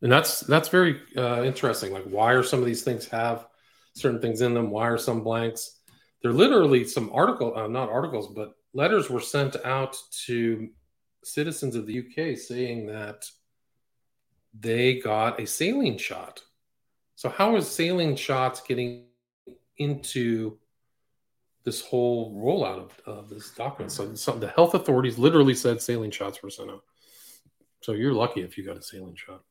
And 0.00 0.10
that's 0.10 0.40
that's 0.40 0.68
very 0.68 1.00
uh, 1.16 1.44
interesting. 1.44 1.92
Like, 1.92 2.04
why 2.04 2.32
are 2.32 2.42
some 2.42 2.60
of 2.60 2.66
these 2.66 2.82
things 2.82 3.06
have 3.08 3.46
certain 3.94 4.20
things 4.20 4.40
in 4.40 4.54
them? 4.54 4.70
Why 4.70 4.88
are 4.88 4.98
some 4.98 5.22
blanks? 5.22 5.78
They're 6.24 6.32
literally 6.32 6.84
some 6.84 7.10
article, 7.12 7.54
uh, 7.54 7.66
not 7.66 7.90
articles, 7.90 8.28
but 8.34 8.54
letters 8.72 9.10
were 9.10 9.20
sent 9.20 9.56
out 9.62 9.94
to 10.24 10.70
citizens 11.22 11.76
of 11.76 11.86
the 11.86 11.98
UK 11.98 12.38
saying 12.38 12.86
that 12.86 13.26
they 14.58 15.00
got 15.00 15.38
a 15.38 15.46
saline 15.46 15.98
shot. 15.98 16.40
So 17.14 17.28
how 17.28 17.56
is 17.56 17.68
saline 17.68 18.16
shots 18.16 18.62
getting 18.62 19.04
into 19.76 20.56
this 21.62 21.82
whole 21.82 22.34
rollout 22.42 22.78
of, 22.78 23.00
of 23.04 23.28
this 23.28 23.50
document? 23.50 23.92
So 23.92 24.32
the 24.32 24.48
health 24.48 24.72
authorities 24.72 25.18
literally 25.18 25.54
said 25.54 25.82
saline 25.82 26.10
shots 26.10 26.42
were 26.42 26.48
sent 26.48 26.70
out. 26.70 26.84
So 27.82 27.92
you're 27.92 28.14
lucky 28.14 28.40
if 28.40 28.56
you 28.56 28.64
got 28.64 28.78
a 28.78 28.82
saline 28.82 29.14
shot. 29.14 29.42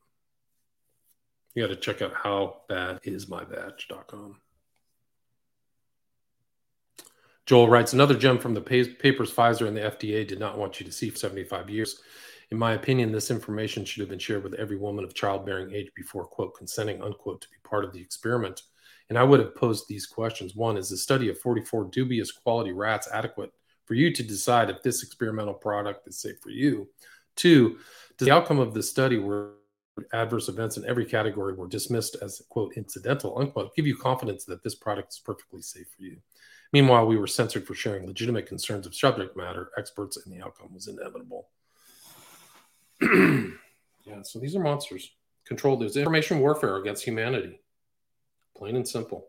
You 1.53 1.67
got 1.67 1.69
to 1.71 1.80
check 1.80 2.01
out 2.01 2.15
how 2.15 2.61
bad 2.67 2.99
is 3.03 3.30
my 3.30 3.43
batch.com. 3.43 4.38
Joel 7.46 7.70
writes 7.70 7.94
another 7.94 8.16
gem 8.16 8.38
from 8.38 8.54
the 8.54 8.62
papers 8.62 9.34
Pfizer 9.34 9.68
and 9.68 9.76
the 9.76 9.82
FDA 9.82 10.26
did 10.26 10.39
not 10.39 10.58
want 10.58 10.80
you 10.80 10.86
to 10.86 10.91
see 10.91 11.10
for 11.10 11.18
75 11.18 11.70
years. 11.70 12.02
In 12.52 12.58
my 12.58 12.74
opinion, 12.74 13.12
this 13.12 13.32
information 13.32 13.84
should 13.84 14.02
have 14.02 14.10
been 14.10 14.20
shared 14.20 14.44
with 14.44 14.54
every 14.54 14.78
woman 14.78 15.04
of 15.04 15.14
childbearing 15.14 15.74
age 15.74 15.89
before, 15.96 16.26
quote, 16.26 16.56
consenting, 16.56 17.02
unquote, 17.02 17.41
to 17.41 17.50
be 17.50 17.58
part 17.68 17.84
of 17.84 17.91
the 17.91 18.00
experiment. 18.00 18.62
And 19.10 19.18
I 19.18 19.24
would 19.24 19.39
have 19.39 19.56
posed 19.56 19.88
these 19.88 20.06
questions. 20.06 20.56
One, 20.56 20.78
is 20.78 20.89
the 20.89 20.98
study 20.98 21.30
of 21.30 21.39
44 21.39 21.86
dubious 21.86 22.32
quality 22.32 22.72
rats 22.72 23.10
adequate 23.12 23.52
for 23.86 23.96
you 23.96 24.14
to 24.14 24.24
decide 24.24 24.70
if 24.70 24.82
this 24.82 25.04
experimental 25.04 25.54
product 25.54 26.08
is 26.08 26.22
safe 26.22 26.38
for 26.41 26.50
you? 26.50 26.88
Two, 27.36 27.78
does 28.18 28.28
the 28.28 28.34
outcome 28.34 28.60
of 28.60 28.74
the 28.74 28.84
study 28.84 29.18
where 29.18 29.52
adverse 30.14 30.48
events 30.48 30.78
in 30.78 30.86
every 30.86 31.06
category 31.06 31.54
were 31.54 31.68
dismissed 31.68 32.16
as 32.22 32.41
quote 32.50 32.74
incidental 32.78 33.38
unquote 33.38 33.76
give 33.76 33.86
you 33.86 33.96
confidence 33.96 34.44
that 34.44 34.64
this 34.64 34.74
product 34.74 35.14
is 35.14 35.20
perfectly 35.20 35.62
safe 35.62 35.88
for 35.96 36.04
you? 36.04 36.18
Meanwhile, 36.74 37.05
we 37.05 37.17
were 37.17 37.28
censored 37.28 37.67
for 37.67 37.76
sharing 37.76 38.07
legitimate 38.07 38.47
concerns 38.47 38.88
of 38.88 38.95
subject 38.95 39.38
matter 39.38 39.69
experts, 39.78 40.17
and 40.17 40.34
the 40.34 40.43
outcome 40.43 40.74
was 40.74 40.88
inevitable. 40.88 41.47
yeah, 43.01 44.24
so 44.24 44.39
these 44.39 44.55
are 44.55 44.59
monsters. 44.59 45.11
Controlled. 45.45 45.82
There's 45.82 45.97
information 45.97 46.39
warfare 46.39 46.78
against 46.78 47.03
humanity. 47.03 47.59
Plain 48.57 48.76
and 48.76 48.88
simple. 48.88 49.28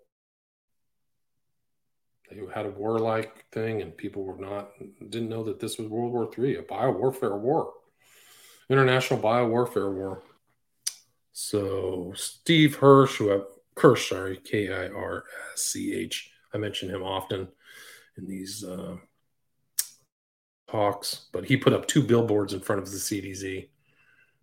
They 2.30 2.40
had 2.54 2.64
a 2.64 2.70
warlike 2.70 3.44
thing, 3.52 3.82
and 3.82 3.94
people 3.94 4.24
were 4.24 4.38
not 4.38 4.70
didn't 5.10 5.28
know 5.28 5.44
that 5.44 5.60
this 5.60 5.76
was 5.76 5.88
World 5.88 6.12
War 6.12 6.30
III, 6.36 6.56
a 6.56 6.62
biowarfare 6.62 7.38
war, 7.38 7.72
international 8.70 9.20
biowarfare 9.20 9.92
war. 9.92 10.22
So 11.32 12.14
Steve 12.16 12.76
Hirsch, 12.76 13.16
who 13.16 13.34
I, 13.34 13.40
Kirsch, 13.74 14.08
sorry, 14.08 14.38
K 14.38 14.72
I 14.72 14.88
R 14.88 15.24
S 15.52 15.62
C 15.62 15.94
H. 15.94 16.30
I 16.54 16.58
mention 16.58 16.88
him 16.88 17.02
often 17.02 17.48
in 18.16 18.26
these 18.26 18.64
uh, 18.64 18.96
talks, 20.70 21.26
but 21.32 21.44
he 21.44 21.56
put 21.56 21.72
up 21.72 21.86
two 21.86 22.02
billboards 22.02 22.52
in 22.52 22.60
front 22.60 22.82
of 22.82 22.90
the 22.90 22.96
CDC. 22.96 23.68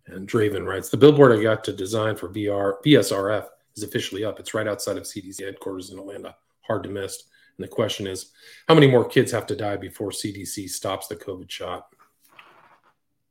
And 0.06 0.28
Draven 0.28 0.66
writes, 0.66 0.88
the 0.88 0.96
billboard 0.96 1.32
I 1.32 1.42
got 1.42 1.64
to 1.64 1.72
design 1.72 2.16
for 2.16 2.28
VR 2.28 2.74
BSRF 2.84 3.46
is 3.76 3.82
officially 3.82 4.24
up. 4.24 4.38
It's 4.38 4.54
right 4.54 4.68
outside 4.68 4.96
of 4.96 5.04
CDC 5.04 5.44
headquarters 5.44 5.90
in 5.90 5.98
Atlanta. 5.98 6.34
Hard 6.62 6.82
to 6.82 6.88
miss. 6.88 7.24
And 7.56 7.64
the 7.64 7.68
question 7.68 8.06
is, 8.06 8.30
how 8.68 8.74
many 8.74 8.88
more 8.88 9.04
kids 9.04 9.32
have 9.32 9.46
to 9.46 9.56
die 9.56 9.76
before 9.76 10.10
CDC 10.10 10.68
stops 10.68 11.06
the 11.06 11.16
COVID 11.16 11.50
shot? 11.50 11.86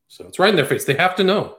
So 0.08 0.26
it's 0.28 0.40
right 0.40 0.50
in 0.50 0.56
their 0.56 0.66
face. 0.66 0.86
They 0.86 0.96
have 0.96 1.16
to 1.16 1.24
know. 1.24 1.58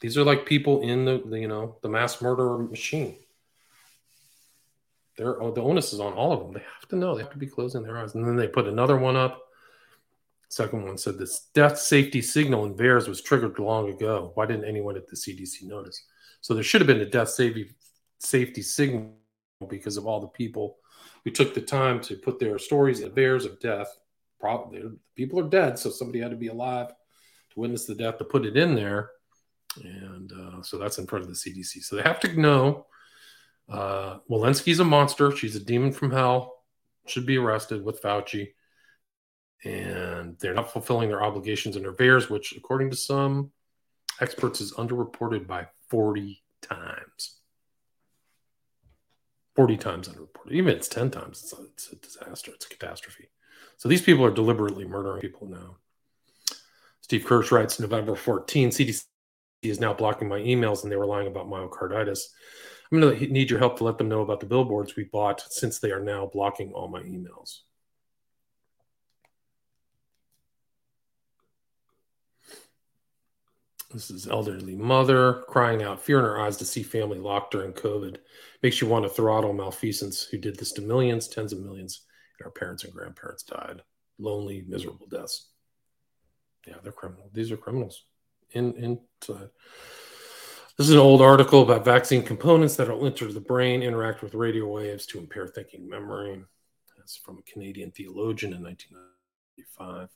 These 0.00 0.18
are 0.18 0.24
like 0.24 0.46
people 0.46 0.82
in 0.82 1.04
the, 1.04 1.22
the 1.24 1.40
you 1.40 1.48
know 1.48 1.76
the 1.82 1.88
mass 1.88 2.20
murder 2.20 2.58
machine. 2.58 3.16
They're 5.16 5.42
oh, 5.42 5.52
the 5.52 5.62
onus 5.62 5.92
is 5.92 6.00
on 6.00 6.12
all 6.12 6.32
of 6.32 6.40
them. 6.40 6.52
They 6.52 6.60
have 6.60 6.88
to 6.90 6.96
know. 6.96 7.14
They 7.14 7.22
have 7.22 7.32
to 7.32 7.38
be 7.38 7.46
closing 7.46 7.82
their 7.82 7.98
eyes. 7.98 8.14
And 8.14 8.26
then 8.26 8.36
they 8.36 8.48
put 8.48 8.66
another 8.66 8.96
one 8.96 9.16
up. 9.16 9.42
Second 10.48 10.84
one 10.84 10.98
said 10.98 11.18
this 11.18 11.48
death 11.54 11.78
safety 11.78 12.22
signal 12.22 12.66
in 12.66 12.74
VAERS 12.74 13.08
was 13.08 13.22
triggered 13.22 13.58
long 13.58 13.90
ago. 13.90 14.30
Why 14.34 14.46
didn't 14.46 14.64
anyone 14.64 14.96
at 14.96 15.08
the 15.08 15.16
CDC 15.16 15.64
notice? 15.64 16.04
So 16.40 16.54
there 16.54 16.62
should 16.62 16.80
have 16.80 16.86
been 16.86 17.00
a 17.00 17.06
death 17.06 17.30
safety 17.30 17.70
safety 18.18 18.62
signal 18.62 19.14
because 19.68 19.96
of 19.96 20.06
all 20.06 20.20
the 20.20 20.28
people 20.28 20.76
who 21.24 21.30
took 21.30 21.54
the 21.54 21.60
time 21.60 22.00
to 22.00 22.16
put 22.16 22.38
their 22.38 22.58
stories 22.58 23.00
in 23.00 23.10
VAERS 23.10 23.46
of 23.46 23.58
death. 23.58 23.88
Probably 24.38 24.82
people 25.16 25.40
are 25.40 25.48
dead, 25.48 25.78
so 25.78 25.90
somebody 25.90 26.20
had 26.20 26.30
to 26.30 26.36
be 26.36 26.48
alive 26.48 26.88
to 26.88 27.60
witness 27.60 27.86
the 27.86 27.94
death 27.94 28.18
to 28.18 28.24
put 28.24 28.44
it 28.44 28.56
in 28.56 28.74
there. 28.74 29.10
And 29.82 30.30
uh, 30.32 30.62
so 30.62 30.78
that's 30.78 30.98
in 30.98 31.06
front 31.06 31.24
of 31.24 31.28
the 31.28 31.34
CDC. 31.34 31.82
So 31.82 31.96
they 31.96 32.02
have 32.02 32.20
to 32.20 32.40
know 32.40 32.86
uh, 33.68 34.18
Walensky's 34.30 34.80
a 34.80 34.84
monster. 34.84 35.34
She's 35.34 35.56
a 35.56 35.60
demon 35.60 35.92
from 35.92 36.10
hell. 36.10 36.54
Should 37.06 37.26
be 37.26 37.38
arrested 37.38 37.84
with 37.84 38.02
Fauci. 38.02 38.48
And 39.64 40.38
they're 40.38 40.54
not 40.54 40.72
fulfilling 40.72 41.08
their 41.08 41.22
obligations 41.22 41.76
under 41.76 41.92
VAERS, 41.92 42.30
which, 42.30 42.54
according 42.56 42.90
to 42.90 42.96
some 42.96 43.50
experts, 44.20 44.60
is 44.60 44.72
underreported 44.74 45.46
by 45.46 45.66
40 45.88 46.42
times. 46.62 47.38
40 49.56 49.76
times 49.78 50.08
underreported. 50.08 50.52
Even 50.52 50.70
if 50.70 50.76
it's 50.76 50.88
10 50.88 51.10
times, 51.10 51.42
it's 51.42 51.52
a, 51.52 51.62
it's 51.64 51.92
a 51.92 51.96
disaster. 51.96 52.52
It's 52.54 52.66
a 52.66 52.68
catastrophe. 52.68 53.30
So 53.78 53.88
these 53.88 54.02
people 54.02 54.24
are 54.24 54.30
deliberately 54.30 54.84
murdering 54.84 55.20
people 55.20 55.48
now. 55.48 55.76
Steve 57.00 57.24
Kirsch 57.24 57.52
writes 57.52 57.80
November 57.80 58.14
14, 58.14 58.70
CDC 58.70 59.04
is 59.62 59.80
now 59.80 59.94
blocking 59.94 60.28
my 60.28 60.40
emails 60.40 60.82
and 60.82 60.92
they 60.92 60.96
were 60.96 61.06
lying 61.06 61.26
about 61.26 61.48
myocarditis. 61.48 62.20
I'm 62.90 63.00
going 63.00 63.18
to 63.18 63.26
need 63.26 63.50
your 63.50 63.58
help 63.58 63.78
to 63.78 63.84
let 63.84 63.98
them 63.98 64.08
know 64.08 64.20
about 64.20 64.40
the 64.40 64.46
billboards 64.46 64.96
we 64.96 65.04
bought 65.04 65.40
since 65.50 65.78
they 65.78 65.90
are 65.90 66.00
now 66.00 66.30
blocking 66.32 66.72
all 66.72 66.88
my 66.88 67.02
emails. 67.02 67.60
This 73.92 74.10
is 74.10 74.26
elderly 74.26 74.76
mother 74.76 75.44
crying 75.48 75.82
out, 75.82 76.02
fear 76.02 76.18
in 76.18 76.24
her 76.24 76.40
eyes 76.40 76.56
to 76.58 76.64
see 76.64 76.82
family 76.82 77.18
locked 77.18 77.52
during 77.52 77.72
COVID. 77.72 78.18
Makes 78.62 78.80
you 78.80 78.88
want 78.88 79.04
to 79.04 79.08
throttle 79.08 79.52
malfeasance 79.52 80.24
who 80.24 80.38
did 80.38 80.58
this 80.58 80.72
to 80.72 80.82
millions, 80.82 81.28
tens 81.28 81.52
of 81.52 81.60
millions, 81.60 82.02
and 82.38 82.44
our 82.44 82.50
parents 82.50 82.84
and 82.84 82.92
grandparents 82.92 83.42
died. 83.42 83.82
Lonely, 84.18 84.64
miserable 84.66 85.06
deaths. 85.06 85.48
Yeah, 86.66 86.74
they're 86.82 86.92
criminal. 86.92 87.30
These 87.32 87.52
are 87.52 87.56
criminals. 87.56 88.04
In 88.50 88.74
inside. 88.74 89.44
Uh, 89.44 89.46
This 90.76 90.88
is 90.88 90.94
an 90.94 91.00
old 91.00 91.22
article 91.22 91.62
about 91.62 91.86
vaccine 91.86 92.22
components 92.22 92.76
that 92.76 92.88
will 92.88 93.06
enter 93.06 93.32
the 93.32 93.40
brain, 93.40 93.82
interact 93.82 94.22
with 94.22 94.34
radio 94.34 94.66
waves 94.66 95.06
to 95.06 95.18
impair 95.18 95.46
thinking 95.46 95.88
memory. 95.88 96.44
That's 96.98 97.16
from 97.16 97.38
a 97.38 97.50
Canadian 97.50 97.92
theologian 97.92 98.52
in 98.52 98.62
1995. 98.62 100.10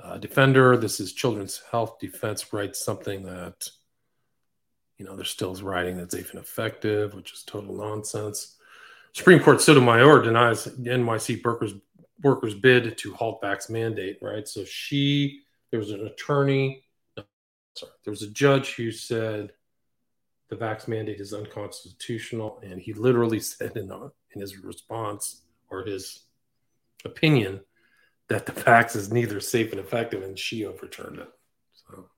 Uh, 0.00 0.18
Defender, 0.18 0.76
this 0.76 0.98
is 0.98 1.12
Children's 1.12 1.62
Health 1.70 2.00
Defense, 2.00 2.52
writes 2.52 2.84
something 2.84 3.22
that, 3.22 3.68
you 4.96 5.06
know, 5.06 5.14
they're 5.14 5.24
still 5.24 5.54
writing 5.54 5.96
that's 5.96 6.14
and 6.14 6.40
effective, 6.40 7.14
which 7.14 7.32
is 7.32 7.44
total 7.44 7.76
nonsense. 7.76 8.56
Supreme 9.12 9.38
Court 9.38 9.60
Sotomayor 9.60 10.22
denies 10.22 10.66
NYC 10.66 11.44
workers, 11.44 11.74
workers 12.24 12.54
bid 12.56 12.98
to 12.98 13.14
halt 13.14 13.40
vax 13.42 13.70
mandate, 13.70 14.18
right? 14.20 14.48
So 14.48 14.64
she, 14.64 15.42
there 15.70 15.78
was 15.78 15.92
an 15.92 16.04
attorney 16.04 16.87
sorry, 17.78 17.92
there 18.04 18.10
was 18.10 18.22
a 18.22 18.30
judge 18.30 18.74
who 18.74 18.90
said 18.90 19.52
the 20.48 20.56
vax 20.56 20.88
mandate 20.88 21.20
is 21.20 21.34
unconstitutional, 21.34 22.60
and 22.62 22.80
he 22.80 22.92
literally 22.92 23.40
said 23.40 23.76
in, 23.76 23.88
the, 23.88 24.10
in 24.34 24.40
his 24.40 24.58
response 24.58 25.42
or 25.70 25.84
his 25.84 26.24
opinion 27.04 27.60
that 28.28 28.46
the 28.46 28.52
vax 28.52 28.96
is 28.96 29.12
neither 29.12 29.40
safe 29.40 29.72
and 29.72 29.80
effective, 29.80 30.22
and 30.22 30.38
she 30.38 30.64
overturned 30.66 31.18
it. 31.18 31.28
So 31.72 32.08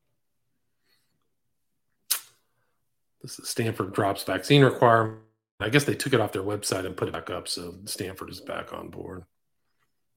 this 3.23 3.39
is 3.39 3.49
Stanford 3.49 3.93
drops 3.93 4.25
vaccine 4.25 4.65
requirement. 4.65 5.21
I 5.61 5.69
guess 5.69 5.85
they 5.85 5.95
took 5.95 6.15
it 6.15 6.21
off 6.21 6.33
their 6.33 6.43
website 6.43 6.87
and 6.87 6.97
put 6.97 7.09
it 7.09 7.13
back 7.13 7.31
up, 7.31 7.47
so 7.47 7.75
Stanford 7.85 8.31
is 8.31 8.41
back 8.41 8.73
on 8.73 8.89
board. 8.89 9.25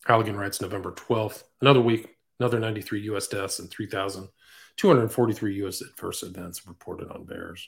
Halligan 0.05 0.37
writes 0.37 0.61
November 0.61 0.91
12th, 0.91 1.43
another 1.61 1.81
week, 1.81 2.15
another 2.39 2.59
93 2.59 3.01
U.S. 3.01 3.27
deaths 3.27 3.59
and 3.59 3.69
3,000 3.69 4.27
243 4.77 5.55
U.S. 5.55 5.81
adverse 5.81 6.23
events 6.23 6.65
reported 6.67 7.09
on 7.09 7.25
VAERS. 7.25 7.67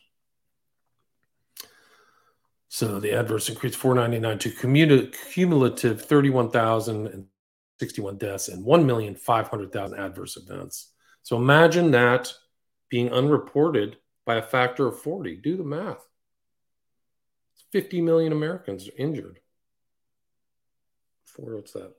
So 2.67 2.99
the 2.99 3.13
adverse 3.13 3.47
increased 3.47 3.77
499 3.77 4.39
to 4.39 4.49
cumulative 5.31 6.01
31,061 6.01 8.17
deaths 8.17 8.49
and 8.49 8.65
1,500,000 8.65 9.99
adverse 9.99 10.35
events. 10.35 10.91
So 11.23 11.37
imagine 11.37 11.91
that 11.91 12.33
being 12.89 13.11
unreported 13.11 13.97
by 14.25 14.35
a 14.35 14.41
factor 14.41 14.87
of 14.87 14.99
40. 14.99 15.37
Do 15.37 15.57
the 15.57 15.63
math. 15.63 16.05
50 17.71 18.01
million 18.01 18.31
Americans 18.31 18.89
are 18.89 18.97
injured. 18.97 19.39
Four, 21.25 21.55
what's 21.55 21.73
that? 21.73 21.93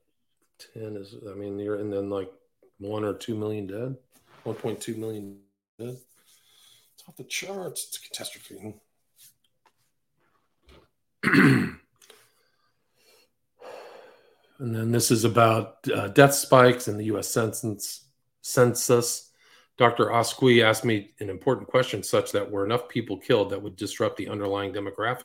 10 0.74 0.96
is, 0.96 1.14
I 1.30 1.34
mean, 1.34 1.59
you're, 1.59 1.76
and 1.76 1.92
then 1.92 2.11
like 2.11 2.30
one 2.78 3.04
or 3.04 3.14
two 3.14 3.34
million 3.34 3.66
dead. 3.66 3.96
1.2 4.47 4.97
million. 4.97 5.38
It's 5.78 6.05
off 7.09 7.16
the 7.16 7.24
charts. 7.24 7.86
It's 7.88 7.99
a 7.99 8.01
catastrophe. 8.01 8.74
and 11.24 11.78
then 14.59 14.92
this 14.92 15.11
is 15.11 15.24
about 15.24 15.78
uh, 15.92 16.09
death 16.09 16.34
spikes 16.34 16.86
in 16.88 16.97
the 16.97 17.07
U.S. 17.07 17.28
census. 17.28 18.05
census. 18.40 19.32
Dr. 19.78 20.07
Asqui 20.07 20.64
asked 20.64 20.84
me 20.84 21.11
an 21.20 21.28
important 21.28 21.68
question, 21.68 22.03
such 22.03 22.32
that 22.32 22.51
were 22.51 22.64
enough 22.64 22.88
people 22.88 23.18
killed 23.18 23.51
that 23.51 23.61
would 23.61 23.76
disrupt 23.76 24.16
the 24.16 24.28
underlying 24.28 24.72
demographics 24.72 25.24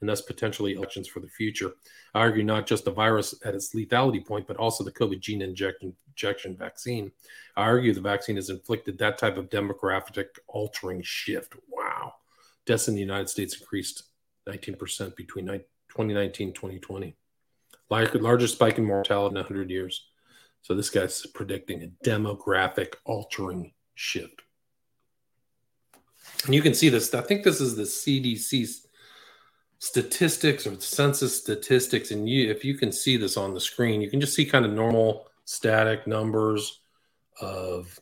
and 0.00 0.08
thus 0.08 0.20
potentially 0.20 0.74
elections 0.74 1.08
for 1.08 1.20
the 1.20 1.28
future. 1.28 1.72
I 2.14 2.20
argue 2.20 2.44
not 2.44 2.66
just 2.66 2.84
the 2.84 2.90
virus 2.90 3.34
at 3.44 3.54
its 3.54 3.74
lethality 3.74 4.24
point, 4.24 4.46
but 4.46 4.56
also 4.56 4.84
the 4.84 4.92
COVID 4.92 5.20
gene 5.20 5.42
injection, 5.42 5.94
injection 6.08 6.56
vaccine. 6.56 7.10
I 7.56 7.62
argue 7.62 7.92
the 7.92 8.00
vaccine 8.00 8.36
has 8.36 8.50
inflicted 8.50 8.98
that 8.98 9.18
type 9.18 9.36
of 9.36 9.50
demographic 9.50 10.26
altering 10.46 11.02
shift. 11.02 11.54
Wow. 11.68 12.14
Deaths 12.66 12.88
in 12.88 12.94
the 12.94 13.00
United 13.00 13.28
States 13.28 13.58
increased 13.58 14.04
19% 14.48 15.16
between 15.16 15.46
2019 15.46 16.48
and 16.48 16.54
2020. 16.54 17.16
Largest 17.90 18.54
spike 18.54 18.78
in 18.78 18.84
mortality 18.84 19.32
in 19.32 19.36
100 19.36 19.70
years. 19.70 20.06
So 20.62 20.74
this 20.74 20.90
guy's 20.90 21.24
predicting 21.26 21.82
a 21.82 22.06
demographic 22.06 22.94
altering 23.04 23.72
shift. 23.94 24.42
And 26.44 26.54
you 26.54 26.62
can 26.62 26.74
see 26.74 26.88
this. 26.88 27.14
I 27.14 27.22
think 27.22 27.42
this 27.42 27.60
is 27.60 27.74
the 27.76 27.84
CDC's 27.84 28.87
statistics 29.78 30.66
or 30.66 30.78
census 30.80 31.36
statistics 31.36 32.10
and 32.10 32.28
you 32.28 32.50
if 32.50 32.64
you 32.64 32.74
can 32.74 32.90
see 32.90 33.16
this 33.16 33.36
on 33.36 33.54
the 33.54 33.60
screen 33.60 34.00
you 34.00 34.10
can 34.10 34.20
just 34.20 34.34
see 34.34 34.44
kind 34.44 34.64
of 34.64 34.72
normal 34.72 35.28
static 35.44 36.06
numbers 36.06 36.80
of 37.40 37.98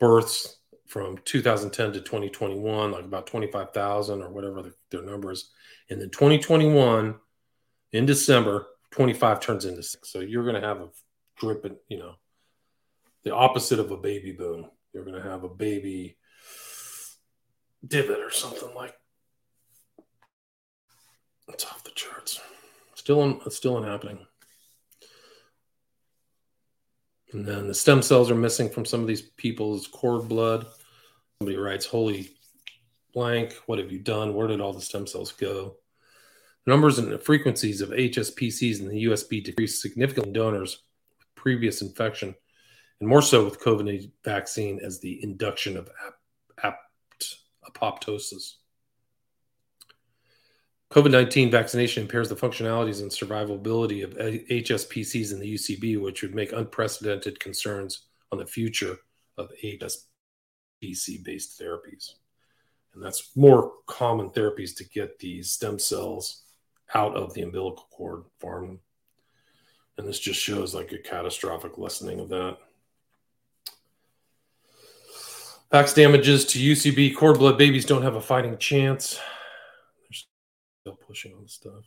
births 0.00 0.56
from 0.92 1.16
2010 1.24 1.92
to 1.94 2.00
2021, 2.00 2.92
like 2.92 3.04
about 3.04 3.26
25,000 3.26 4.20
or 4.20 4.28
whatever 4.28 4.60
the, 4.62 4.74
their 4.90 5.02
number 5.02 5.32
is. 5.32 5.48
And 5.88 5.98
then 5.98 6.10
2021 6.10 7.14
in 7.92 8.04
December, 8.04 8.66
25 8.90 9.40
turns 9.40 9.64
into 9.64 9.82
six. 9.82 10.10
So 10.10 10.20
you're 10.20 10.42
going 10.42 10.60
to 10.60 10.68
have 10.68 10.80
a 10.82 10.88
dripping, 11.38 11.76
you 11.88 11.98
know, 11.98 12.16
the 13.22 13.34
opposite 13.34 13.78
of 13.78 13.90
a 13.90 13.96
baby 13.96 14.32
boom. 14.32 14.70
You're 14.92 15.04
going 15.04 15.22
to 15.22 15.30
have 15.30 15.44
a 15.44 15.48
baby 15.48 16.18
divot 17.86 18.20
or 18.20 18.30
something 18.30 18.74
like. 18.74 18.94
It's 21.48 21.64
off 21.64 21.84
the 21.84 21.90
charts. 21.90 22.40
Still, 22.94 23.22
in, 23.24 23.40
it's 23.44 23.56
still 23.56 23.78
in 23.78 23.84
happening. 23.84 24.18
And 27.32 27.46
then 27.46 27.66
the 27.66 27.74
stem 27.74 28.02
cells 28.02 28.30
are 28.30 28.36
missing 28.36 28.68
from 28.68 28.84
some 28.84 29.00
of 29.00 29.06
these 29.06 29.22
people's 29.22 29.86
cord 29.86 30.28
blood. 30.28 30.66
Somebody 31.38 31.56
writes, 31.56 31.86
"Holy 31.86 32.30
blank! 33.14 33.54
What 33.66 33.78
have 33.78 33.90
you 33.90 33.98
done? 33.98 34.34
Where 34.34 34.46
did 34.46 34.60
all 34.60 34.72
the 34.72 34.80
stem 34.80 35.06
cells 35.06 35.32
go?" 35.32 35.78
Numbers 36.66 36.98
and 36.98 37.20
frequencies 37.20 37.80
of 37.80 37.90
HSPCs 37.90 38.80
in 38.80 38.88
the 38.88 39.04
UCB 39.04 39.42
decreased 39.42 39.80
significantly 39.80 40.28
in 40.28 40.34
donors 40.34 40.84
with 41.18 41.34
previous 41.34 41.82
infection, 41.82 42.34
and 43.00 43.08
more 43.08 43.22
so 43.22 43.44
with 43.44 43.60
COVID 43.60 44.12
vaccine 44.24 44.78
as 44.80 45.00
the 45.00 45.22
induction 45.24 45.76
of 45.76 45.88
ap- 46.06 46.20
apt- 46.62 47.38
apoptosis. 47.64 48.58
COVID 50.92 51.10
19 51.10 51.50
vaccination 51.50 52.02
impairs 52.02 52.28
the 52.28 52.36
functionalities 52.36 53.00
and 53.00 53.10
survivability 53.10 54.04
of 54.04 54.12
HSPCs 54.12 55.32
in 55.32 55.40
the 55.40 55.54
UCB, 55.54 55.98
which 55.98 56.20
would 56.20 56.34
make 56.34 56.52
unprecedented 56.52 57.40
concerns 57.40 58.08
on 58.30 58.38
the 58.38 58.44
future 58.44 58.98
of 59.38 59.50
HSPC 59.64 61.24
based 61.24 61.58
therapies. 61.58 62.10
And 62.92 63.02
that's 63.02 63.34
more 63.34 63.72
common 63.86 64.28
therapies 64.28 64.76
to 64.76 64.84
get 64.84 65.18
these 65.18 65.50
stem 65.50 65.78
cells 65.78 66.42
out 66.94 67.16
of 67.16 67.32
the 67.32 67.40
umbilical 67.40 67.86
cord 67.90 68.24
form. 68.38 68.78
And 69.96 70.06
this 70.06 70.20
just 70.20 70.40
shows 70.40 70.74
like 70.74 70.92
a 70.92 70.98
catastrophic 70.98 71.78
lessening 71.78 72.20
of 72.20 72.28
that. 72.28 72.58
Vax 75.72 75.94
damages 75.94 76.44
to 76.44 76.58
UCB 76.58 77.16
cord 77.16 77.38
blood 77.38 77.56
babies 77.56 77.86
don't 77.86 78.02
have 78.02 78.16
a 78.16 78.20
fighting 78.20 78.58
chance. 78.58 79.18
They're 81.24 81.36
on 81.36 81.48
stuff. 81.48 81.84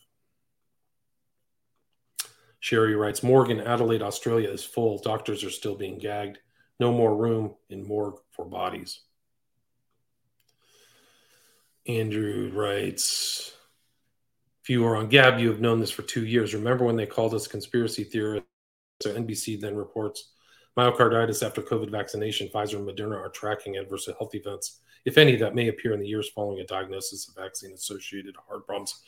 Sherry 2.59 2.95
writes 2.95 3.23
Morgan, 3.23 3.59
Adelaide, 3.59 4.01
Australia 4.01 4.49
is 4.49 4.63
full. 4.63 4.97
Doctors 4.97 5.43
are 5.43 5.49
still 5.49 5.75
being 5.75 5.99
gagged. 5.99 6.39
No 6.79 6.91
more 6.91 7.15
room 7.15 7.55
in 7.69 7.87
morgue 7.87 8.19
for 8.31 8.45
bodies. 8.45 9.01
Andrew 11.87 12.51
writes 12.53 13.55
if 14.65 14.69
you 14.71 14.83
are 14.87 14.95
on 14.95 15.09
Gab, 15.09 15.39
you 15.39 15.49
have 15.49 15.61
known 15.61 15.79
this 15.79 15.91
for 15.91 16.01
two 16.01 16.25
years. 16.25 16.55
Remember 16.55 16.85
when 16.85 16.95
they 16.95 17.05
called 17.05 17.35
us 17.35 17.47
conspiracy 17.47 18.03
theorists? 18.03 18.49
So 19.03 19.13
NBC 19.13 19.61
then 19.61 19.75
reports 19.75 20.31
myocarditis 20.77 21.45
after 21.45 21.61
COVID 21.61 21.89
vaccination. 21.89 22.49
Pfizer 22.53 22.75
and 22.75 22.87
Moderna 22.87 23.17
are 23.17 23.29
tracking 23.29 23.77
adverse 23.77 24.07
health 24.07 24.35
events, 24.35 24.81
if 25.05 25.17
any, 25.17 25.35
that 25.37 25.55
may 25.55 25.67
appear 25.67 25.93
in 25.93 25.99
the 25.99 26.07
years 26.07 26.29
following 26.29 26.59
a 26.59 26.65
diagnosis 26.65 27.27
of 27.27 27.35
vaccine 27.35 27.73
associated 27.73 28.35
heart 28.47 28.65
problems. 28.65 29.01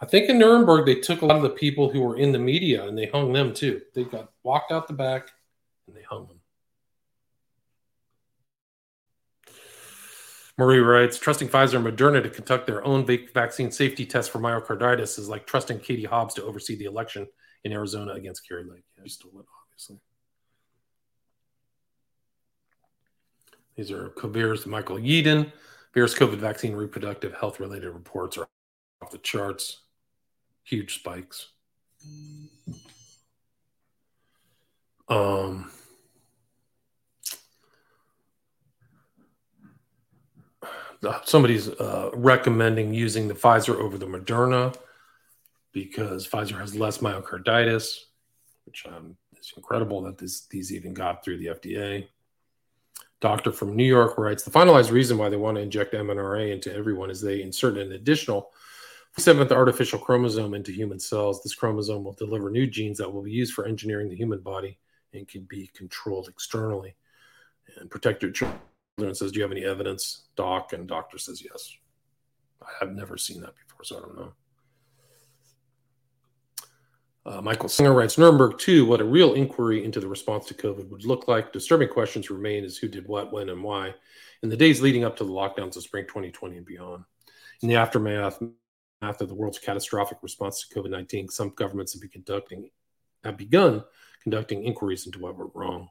I 0.00 0.06
think 0.06 0.28
in 0.28 0.38
Nuremberg, 0.38 0.84
they 0.86 0.96
took 0.96 1.22
a 1.22 1.26
lot 1.26 1.36
of 1.36 1.42
the 1.42 1.50
people 1.50 1.88
who 1.88 2.00
were 2.00 2.16
in 2.16 2.32
the 2.32 2.38
media 2.38 2.84
and 2.88 2.98
they 2.98 3.06
hung 3.06 3.32
them 3.32 3.54
too. 3.54 3.82
They 3.94 4.02
got 4.02 4.32
walked 4.42 4.72
out 4.72 4.88
the 4.88 4.94
back 4.94 5.28
and 5.86 5.94
they 5.94 6.02
hung 6.02 6.26
them. 6.26 6.40
Marie 10.58 10.80
writes, 10.80 11.18
trusting 11.18 11.48
Pfizer 11.48 11.76
and 11.76 11.86
Moderna 11.86 12.22
to 12.22 12.28
conduct 12.28 12.66
their 12.66 12.84
own 12.84 13.06
vaccine 13.32 13.70
safety 13.70 14.04
test 14.04 14.30
for 14.30 14.38
myocarditis 14.38 15.18
is 15.18 15.28
like 15.28 15.46
trusting 15.46 15.78
Katie 15.78 16.04
Hobbs 16.04 16.34
to 16.34 16.42
oversee 16.42 16.76
the 16.76 16.84
election 16.84 17.26
in 17.64 17.72
Arizona 17.72 18.12
against 18.12 18.46
Kari 18.46 18.64
Lake. 18.64 18.84
Yeah, 18.98 19.04
stole 19.06 19.40
it, 19.40 19.46
obviously. 19.64 20.00
These 23.76 23.90
are 23.90 24.10
Covir's 24.10 24.66
Michael 24.66 24.96
Yeadon. 24.98 25.50
Virus 25.94 26.14
COVID 26.14 26.38
vaccine 26.38 26.74
reproductive 26.74 27.34
health 27.34 27.60
related 27.60 27.90
reports 27.90 28.38
are 28.38 28.48
off 29.02 29.10
the 29.10 29.18
charts. 29.18 29.80
Huge 30.64 30.94
spikes. 30.94 31.48
Um, 35.08 35.70
somebody's 41.24 41.68
uh, 41.68 42.10
recommending 42.14 42.94
using 42.94 43.28
the 43.28 43.34
Pfizer 43.34 43.74
over 43.76 43.98
the 43.98 44.06
Moderna 44.06 44.74
because 45.72 46.26
Pfizer 46.26 46.58
has 46.58 46.74
less 46.74 46.98
myocarditis, 46.98 47.96
which 48.64 48.86
um, 48.86 49.16
is 49.38 49.52
incredible 49.56 50.02
that 50.02 50.18
this, 50.18 50.46
these 50.46 50.72
even 50.72 50.94
got 50.94 51.24
through 51.24 51.38
the 51.38 51.46
FDA. 51.46 52.06
Doctor 53.22 53.52
from 53.52 53.76
New 53.76 53.84
York 53.84 54.18
writes 54.18 54.42
the 54.42 54.50
finalized 54.50 54.90
reason 54.90 55.16
why 55.16 55.28
they 55.28 55.36
want 55.36 55.56
to 55.56 55.62
inject 55.62 55.94
mRNA 55.94 56.52
into 56.52 56.74
everyone 56.74 57.08
is 57.08 57.20
they 57.20 57.40
insert 57.40 57.78
an 57.78 57.92
additional 57.92 58.50
seventh 59.16 59.52
artificial 59.52 60.00
chromosome 60.00 60.54
into 60.54 60.72
human 60.72 60.98
cells. 60.98 61.40
This 61.40 61.54
chromosome 61.54 62.02
will 62.02 62.14
deliver 62.14 62.50
new 62.50 62.66
genes 62.66 62.98
that 62.98 63.10
will 63.10 63.22
be 63.22 63.30
used 63.30 63.54
for 63.54 63.64
engineering 63.64 64.08
the 64.08 64.16
human 64.16 64.40
body 64.40 64.76
and 65.14 65.28
can 65.28 65.44
be 65.44 65.70
controlled 65.72 66.28
externally 66.28 66.96
and 67.78 67.88
protect 67.88 68.22
your 68.22 68.32
children 68.32 68.58
says, 69.12 69.30
Do 69.30 69.38
you 69.38 69.42
have 69.42 69.52
any 69.52 69.64
evidence, 69.64 70.24
doc? 70.34 70.72
And 70.72 70.88
doctor 70.88 71.16
says, 71.16 71.42
Yes. 71.42 71.72
I 72.60 72.70
have 72.80 72.92
never 72.92 73.16
seen 73.16 73.40
that 73.42 73.54
before, 73.54 73.84
so 73.84 73.98
I 73.98 74.00
don't 74.00 74.16
know. 74.16 74.32
Uh, 77.24 77.40
Michael 77.40 77.68
Singer 77.68 77.92
writes 77.92 78.18
Nuremberg 78.18 78.58
2, 78.58 78.84
what 78.84 79.00
a 79.00 79.04
real 79.04 79.34
inquiry 79.34 79.84
into 79.84 80.00
the 80.00 80.08
response 80.08 80.46
to 80.46 80.54
COVID 80.54 80.88
would 80.88 81.04
look 81.04 81.28
like. 81.28 81.52
Disturbing 81.52 81.88
questions 81.88 82.30
remain 82.30 82.64
as 82.64 82.76
who 82.76 82.88
did 82.88 83.06
what, 83.06 83.32
when, 83.32 83.48
and 83.48 83.62
why 83.62 83.94
in 84.42 84.48
the 84.48 84.56
days 84.56 84.80
leading 84.80 85.04
up 85.04 85.16
to 85.16 85.24
the 85.24 85.30
lockdowns 85.30 85.76
of 85.76 85.82
spring 85.82 86.04
2020 86.06 86.56
and 86.56 86.66
beyond. 86.66 87.04
In 87.62 87.68
the 87.68 87.76
aftermath 87.76 88.42
after 89.00 89.24
the 89.24 89.34
world's 89.34 89.58
catastrophic 89.58 90.18
response 90.22 90.66
to 90.66 90.74
COVID 90.74 90.90
19, 90.90 91.28
some 91.28 91.50
governments 91.50 91.92
have, 91.92 92.00
been 92.00 92.10
conducting, 92.10 92.70
have 93.24 93.36
begun 93.36 93.84
conducting 94.22 94.64
inquiries 94.64 95.06
into 95.06 95.20
what 95.20 95.36
went 95.36 95.50
wrong. 95.54 95.88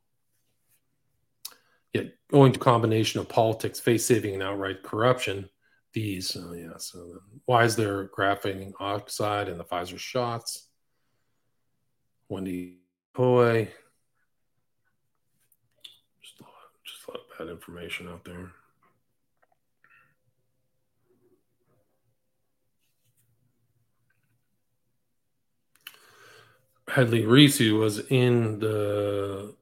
Yet, 1.93 2.13
owing 2.31 2.53
to 2.53 2.59
combination 2.59 3.19
of 3.19 3.27
politics, 3.27 3.79
face 3.79 4.05
saving, 4.05 4.33
and 4.33 4.43
outright 4.43 4.83
corruption, 4.83 5.49
these, 5.93 6.37
uh, 6.37 6.53
yeah, 6.53 6.77
so 6.77 7.19
why 7.45 7.65
is 7.65 7.75
there 7.75 8.07
graphene 8.07 8.71
oxide 8.79 9.49
in 9.49 9.57
the 9.57 9.65
Pfizer 9.65 9.99
shots? 9.99 10.69
Wendy 12.31 12.77
Hoy. 13.13 13.69
Just 16.21 16.39
a, 16.39 16.43
lot, 16.43 16.51
just 16.85 17.05
a 17.05 17.11
lot 17.11 17.19
of 17.19 17.37
bad 17.37 17.49
information 17.49 18.07
out 18.07 18.23
there. 18.23 18.51
Hadley 26.87 27.25
Reese, 27.25 27.57
who 27.57 27.75
was 27.75 27.99
in 28.09 28.59
the 28.59 29.53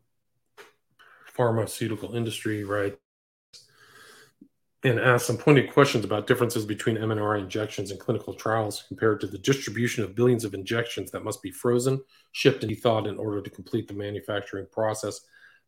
pharmaceutical 1.26 2.16
industry, 2.16 2.64
right? 2.64 3.00
And 4.84 4.98
asked 4.98 5.28
some 5.28 5.38
pointed 5.38 5.74
questions 5.74 6.06
about 6.06 6.26
differences 6.26 6.66
between 6.66 6.96
mRNA 6.96 7.42
injections 7.42 7.92
and 7.92 8.00
clinical 8.00 8.34
trials 8.34 8.86
compared 8.88 9.20
to 9.20 9.28
the 9.28 9.38
distribution 9.38 10.06
of 10.06 10.16
billions 10.16 10.46
of 10.46 10.54
injections 10.54 11.12
that 11.12 11.26
must 11.26 11.42
be 11.42 11.52
frozen, 11.52 12.02
shipped, 12.32 12.64
and 12.64 12.78
thawed 12.78 13.06
in 13.06 13.18
order 13.18 13.42
to 13.42 13.50
complete 13.50 13.90
the 13.90 13.94
manufacturing 13.94 14.68
process 14.72 15.20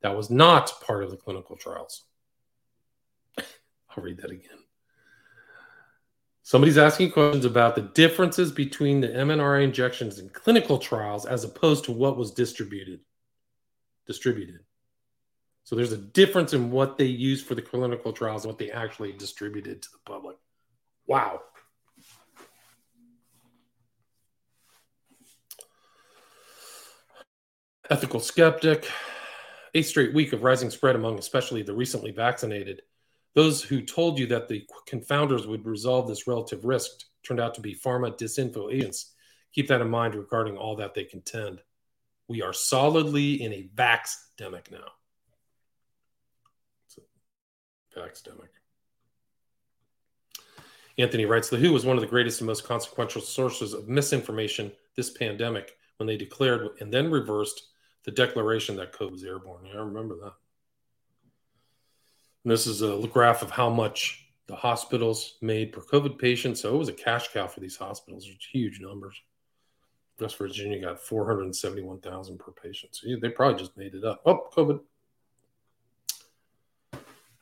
that 0.01 0.16
was 0.16 0.30
not 0.30 0.72
part 0.82 1.03
of 1.03 1.12
the 1.12 1.18
clinical 1.18 1.57
trials. 1.57 2.05
I'll 3.38 4.03
read 4.03 4.18
that 4.18 4.32
again. 4.32 4.59
Somebody's 6.43 6.78
asking 6.78 7.12
questions 7.12 7.45
about 7.45 7.76
the 7.76 7.82
differences 7.82 8.51
between 8.51 9.01
the 9.01 9.09
mRNA 9.09 9.64
injections 9.64 10.20
in 10.20 10.30
clinical 10.30 10.78
trials 10.78 11.26
as 11.26 11.43
opposed 11.43 11.86
to 11.86 11.91
what 11.91 12.18
was 12.18 12.32
distributed. 12.32 13.01
Distributed. 14.07 14.62
So 15.64 15.76
there's 15.76 15.91
a 15.91 15.97
difference 15.97 16.53
in 16.53 16.72
what 16.72 16.97
they 16.97 17.05
use 17.05 17.43
for 17.43 17.55
the 17.55 17.62
clinical 17.62 18.12
trials 18.12 18.43
and 18.43 18.51
what 18.51 18.59
they 18.59 18.72
actually 18.72 19.14
distributed 19.14 19.82
to 19.82 19.89
the 19.91 19.99
public. 20.12 20.38
Wow. 21.07 21.41
Ethical 27.89 28.20
skeptic. 28.20 28.89
A 29.74 29.82
straight 29.82 30.14
week 30.14 30.34
of 30.34 30.43
rising 30.43 30.70
spread 30.70 30.95
among 30.95 31.18
especially 31.18 31.62
the 31.62 31.74
recently 31.74 32.12
vaccinated. 32.12 32.82
Those 33.36 33.64
who 33.64 33.82
told 33.82 34.20
you 34.20 34.28
that 34.28 34.49
the 34.49 34.68
confounders 34.89 35.47
would 35.47 35.66
resolve 35.66 36.07
this 36.07 36.28
relative 36.28 36.66
risk 36.66 36.91
turned 37.24 37.39
out 37.39 37.53
to 37.55 37.62
be 37.62 37.76
pharma 37.76 38.18
disinfo 38.18 38.74
agents. 38.74 39.14
Keep 39.53 39.70
that 39.70 39.82
in 39.82 39.89
mind 39.89 40.16
regarding 40.16 40.57
all 40.57 40.76
that 40.78 40.93
they 40.93 41.05
contend. 41.05 41.62
We 42.28 42.41
are 42.41 42.53
solidly 42.53 43.41
in 43.41 43.53
a 43.53 43.70
vax-demic 43.76 44.72
now. 44.72 44.88
It's. 47.94 48.50
Anthony 50.98 51.26
writes 51.26 51.50
The 51.50 51.58
WHO 51.58 51.74
was 51.74 51.86
one 51.86 51.98
of 51.98 52.02
the 52.02 52.08
greatest 52.08 52.42
and 52.42 52.48
most 52.48 52.66
consequential 52.66 53.22
sources 53.22 53.74
of 53.74 53.88
misinformation 53.88 54.72
this 54.96 55.10
pandemic 55.10 55.72
when 55.98 56.08
they 56.08 56.18
declared 56.18 56.68
and 56.80 56.92
then 56.94 57.10
reversed 57.10 57.70
the 58.04 58.12
declaration 58.12 58.76
that 58.76 58.94
COVID 58.94 59.12
was 59.12 59.24
airborne. 59.24 59.68
I 59.72 59.78
remember 59.78 60.16
that. 60.16 60.34
And 62.44 62.52
this 62.52 62.66
is 62.66 62.82
a 62.82 63.08
graph 63.12 63.42
of 63.42 63.52
how 63.52 63.70
much 63.70 64.26
the 64.48 64.56
hospitals 64.56 65.38
made 65.42 65.72
per 65.72 65.82
COVID 65.82 66.18
patient. 66.18 66.58
So 66.58 66.74
it 66.74 66.78
was 66.78 66.89
a 66.89 66.94
cash 66.94 67.32
cow 67.32 67.48
for 67.48 67.60
these 67.60 67.78
hospitals. 67.78 68.28
It's 68.28 68.46
huge 68.46 68.80
numbers. 68.82 69.16
West 70.20 70.38
Virginia 70.38 70.80
got 70.82 71.00
471,000 71.00 72.38
per 72.38 72.52
patient. 72.52 72.96
So 72.96 73.08
they 73.22 73.30
probably 73.30 73.60
just 73.60 73.78
made 73.78 73.96
it 73.96 74.04
up. 74.04 74.22
Oh, 74.26 74.50
COVID. 74.56 74.82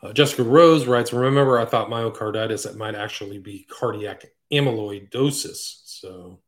Uh, 0.01 0.13
Jessica 0.13 0.43
Rose 0.43 0.87
writes, 0.87 1.11
remember, 1.11 1.59
I 1.59 1.65
thought 1.65 1.89
myocarditis, 1.89 2.65
it 2.65 2.77
might 2.77 2.95
actually 2.95 3.37
be 3.37 3.67
cardiac 3.69 4.25
amyloidosis. 4.51 5.81
So 5.83 6.39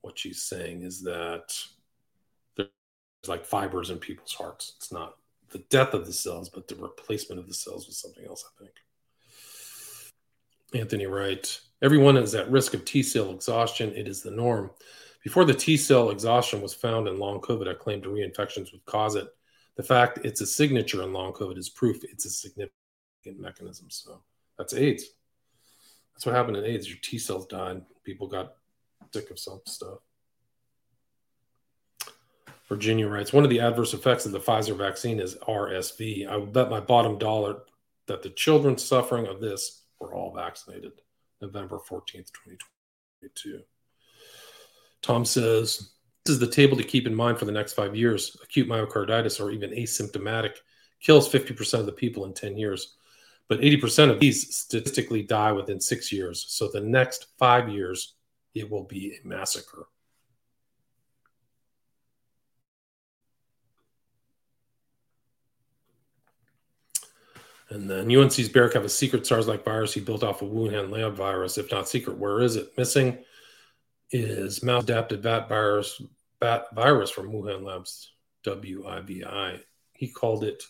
what 0.00 0.18
she's 0.18 0.42
saying 0.42 0.82
is 0.82 1.02
that 1.02 1.54
there's 2.56 2.68
like 3.28 3.44
fibers 3.44 3.90
in 3.90 3.98
people's 3.98 4.32
hearts. 4.32 4.74
It's 4.78 4.92
not 4.92 5.16
the 5.50 5.58
death 5.70 5.92
of 5.94 6.06
the 6.06 6.12
cells, 6.12 6.48
but 6.48 6.68
the 6.68 6.76
replacement 6.76 7.38
of 7.40 7.48
the 7.48 7.54
cells 7.54 7.86
with 7.86 7.96
something 7.96 8.24
else, 8.24 8.44
I 8.46 8.64
think. 8.64 8.74
Anthony 10.72 11.06
Wright, 11.06 11.60
everyone 11.82 12.16
is 12.16 12.34
at 12.34 12.50
risk 12.50 12.74
of 12.74 12.84
T 12.84 13.02
cell 13.02 13.30
exhaustion. 13.30 13.92
It 13.94 14.06
is 14.08 14.22
the 14.22 14.30
norm. 14.30 14.70
Before 15.22 15.44
the 15.44 15.52
T 15.52 15.76
cell 15.76 16.10
exhaustion 16.10 16.62
was 16.62 16.72
found 16.72 17.08
in 17.08 17.18
long 17.18 17.40
COVID, 17.40 17.68
I 17.68 17.74
claimed 17.74 18.04
reinfections 18.04 18.72
would 18.72 18.84
cause 18.86 19.16
it. 19.16 19.28
The 19.76 19.82
fact 19.82 20.20
it's 20.24 20.40
a 20.40 20.46
signature 20.46 21.02
in 21.02 21.12
long 21.12 21.32
COVID 21.32 21.56
is 21.56 21.70
proof 21.70 22.04
it's 22.04 22.26
a 22.26 22.30
significant 22.30 23.38
mechanism. 23.38 23.86
So 23.90 24.22
that's 24.58 24.74
AIDS. 24.74 25.04
That's 26.14 26.26
what 26.26 26.34
happened 26.34 26.58
in 26.58 26.64
AIDS. 26.64 26.88
Your 26.88 26.98
T 27.02 27.18
cells 27.18 27.46
died. 27.46 27.82
People 28.04 28.26
got 28.26 28.54
sick 29.12 29.30
of 29.30 29.38
some 29.38 29.60
stuff. 29.66 29.98
Virginia 32.68 33.08
writes 33.08 33.32
One 33.32 33.44
of 33.44 33.50
the 33.50 33.60
adverse 33.60 33.94
effects 33.94 34.26
of 34.26 34.32
the 34.32 34.38
Pfizer 34.38 34.76
vaccine 34.76 35.18
is 35.18 35.36
RSV. 35.36 36.28
I 36.28 36.38
bet 36.40 36.70
my 36.70 36.80
bottom 36.80 37.18
dollar 37.18 37.62
that 38.06 38.22
the 38.22 38.30
children 38.30 38.78
suffering 38.78 39.26
of 39.26 39.40
this 39.40 39.82
were 39.98 40.14
all 40.14 40.34
vaccinated. 40.34 40.92
November 41.40 41.78
14th, 41.78 42.30
2022. 42.32 43.60
Tom 45.02 45.24
says, 45.24 45.92
This 46.24 46.34
is 46.34 46.40
the 46.40 46.46
table 46.46 46.76
to 46.76 46.84
keep 46.84 47.06
in 47.06 47.14
mind 47.14 47.38
for 47.38 47.46
the 47.46 47.52
next 47.52 47.72
five 47.72 47.96
years. 47.96 48.36
Acute 48.42 48.68
myocarditis 48.68 49.40
or 49.40 49.50
even 49.50 49.70
asymptomatic 49.70 50.56
kills 51.00 51.32
50% 51.32 51.80
of 51.80 51.86
the 51.86 51.92
people 51.92 52.26
in 52.26 52.34
10 52.34 52.58
years. 52.58 52.96
But 53.48 53.60
80% 53.60 54.10
of 54.10 54.20
these 54.20 54.54
statistically 54.54 55.22
die 55.22 55.50
within 55.52 55.80
six 55.80 56.12
years. 56.12 56.44
So 56.48 56.68
the 56.68 56.80
next 56.80 57.28
five 57.38 57.68
years, 57.68 58.14
it 58.54 58.70
will 58.70 58.84
be 58.84 59.14
a 59.14 59.26
massacre. 59.26 59.86
And 67.70 67.88
then 67.88 68.10
UNC's 68.10 68.48
Baric 68.48 68.74
have 68.74 68.84
a 68.84 68.88
secret 68.88 69.26
SARS-like 69.26 69.64
virus 69.64 69.94
he 69.94 70.00
built 70.00 70.24
off 70.24 70.42
a 70.42 70.44
Wuhan 70.44 70.90
lab 70.90 71.14
virus. 71.14 71.56
If 71.56 71.70
not 71.70 71.88
secret, 71.88 72.18
where 72.18 72.40
is 72.40 72.56
it? 72.56 72.76
Missing 72.76 73.18
is 74.10 74.62
mouse-adapted 74.62 75.22
VAT 75.22 75.48
virus, 75.48 76.02
VAT 76.40 76.66
virus 76.74 77.10
from 77.10 77.30
Wuhan 77.30 77.62
Labs, 77.62 78.12
WIV1. 78.44 79.60
He 79.94 80.08
called 80.08 80.44
it 80.44 80.62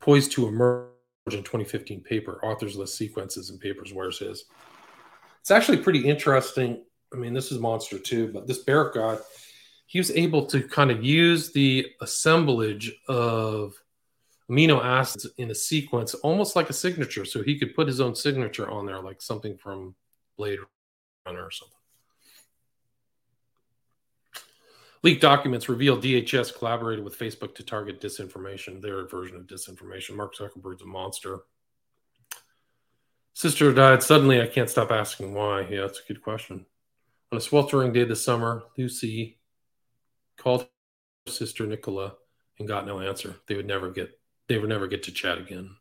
poised 0.00 0.32
to 0.32 0.48
emerge 0.48 0.88
in 1.30 1.42
2015 1.42 2.00
paper. 2.00 2.40
Authors 2.44 2.76
list 2.76 2.96
sequences 2.96 3.50
and 3.50 3.60
papers. 3.60 3.92
Where's 3.92 4.18
his? 4.18 4.44
It's 5.40 5.50
actually 5.50 5.78
pretty 5.78 6.06
interesting. 6.08 6.84
I 7.12 7.16
mean, 7.16 7.32
this 7.34 7.52
is 7.52 7.58
monster 7.58 7.98
too, 7.98 8.28
but 8.32 8.46
this 8.46 8.64
Baric 8.64 8.94
guy, 8.94 9.18
he 9.86 9.98
was 9.98 10.10
able 10.10 10.46
to 10.46 10.62
kind 10.62 10.90
of 10.90 11.04
use 11.04 11.52
the 11.52 11.86
assemblage 12.00 12.92
of 13.08 13.74
amino 14.50 14.82
acids 14.82 15.26
in 15.38 15.50
a 15.50 15.54
sequence 15.54 16.14
almost 16.14 16.56
like 16.56 16.70
a 16.70 16.74
signature. 16.74 17.24
So 17.24 17.42
he 17.42 17.58
could 17.58 17.74
put 17.74 17.86
his 17.86 18.00
own 18.00 18.14
signature 18.14 18.68
on 18.68 18.86
there, 18.86 19.00
like 19.00 19.22
something 19.22 19.56
from 19.56 19.94
Blade 20.36 20.58
Runner 21.26 21.44
or 21.44 21.50
something. 21.50 21.76
Leaked 25.02 25.20
documents 25.20 25.68
reveal 25.68 26.00
DHS 26.00 26.56
collaborated 26.56 27.04
with 27.04 27.18
Facebook 27.18 27.54
to 27.56 27.64
target 27.64 28.00
disinformation, 28.00 28.80
their 28.80 29.06
version 29.08 29.36
of 29.36 29.46
disinformation. 29.46 30.14
Mark 30.14 30.36
Zuckerberg's 30.36 30.82
a 30.82 30.86
monster. 30.86 31.40
Sister 33.34 33.72
died 33.72 34.02
suddenly. 34.02 34.40
I 34.40 34.46
can't 34.46 34.70
stop 34.70 34.92
asking 34.92 35.34
why. 35.34 35.62
Yeah, 35.62 35.80
that's 35.82 36.00
a 36.00 36.06
good 36.06 36.22
question. 36.22 36.66
On 37.32 37.38
a 37.38 37.40
sweltering 37.40 37.92
day 37.92 38.04
this 38.04 38.22
summer, 38.22 38.64
Lucy 38.76 39.38
called 40.36 40.62
her 41.26 41.32
sister 41.32 41.66
Nicola 41.66 42.14
and 42.58 42.68
got 42.68 42.86
no 42.86 43.00
answer. 43.00 43.36
They 43.46 43.56
would 43.56 43.66
never 43.66 43.90
get 43.90 44.10
they 44.48 44.58
would 44.58 44.68
never 44.68 44.86
get 44.86 45.04
to 45.04 45.12
chat 45.12 45.38
again. 45.38 45.74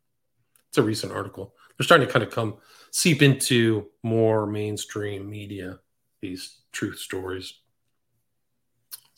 It's 0.70 0.78
a 0.78 0.84
recent 0.84 1.12
article. 1.12 1.54
They're 1.78 1.84
starting 1.84 2.08
to 2.08 2.14
kind 2.14 2.24
of 2.24 2.32
come 2.32 2.58
seep 2.92 3.22
into 3.22 3.88
more 4.02 4.46
mainstream 4.46 5.30
media, 5.30 5.80
these 6.22 6.62
truth 6.72 7.00
stories. 7.00 7.54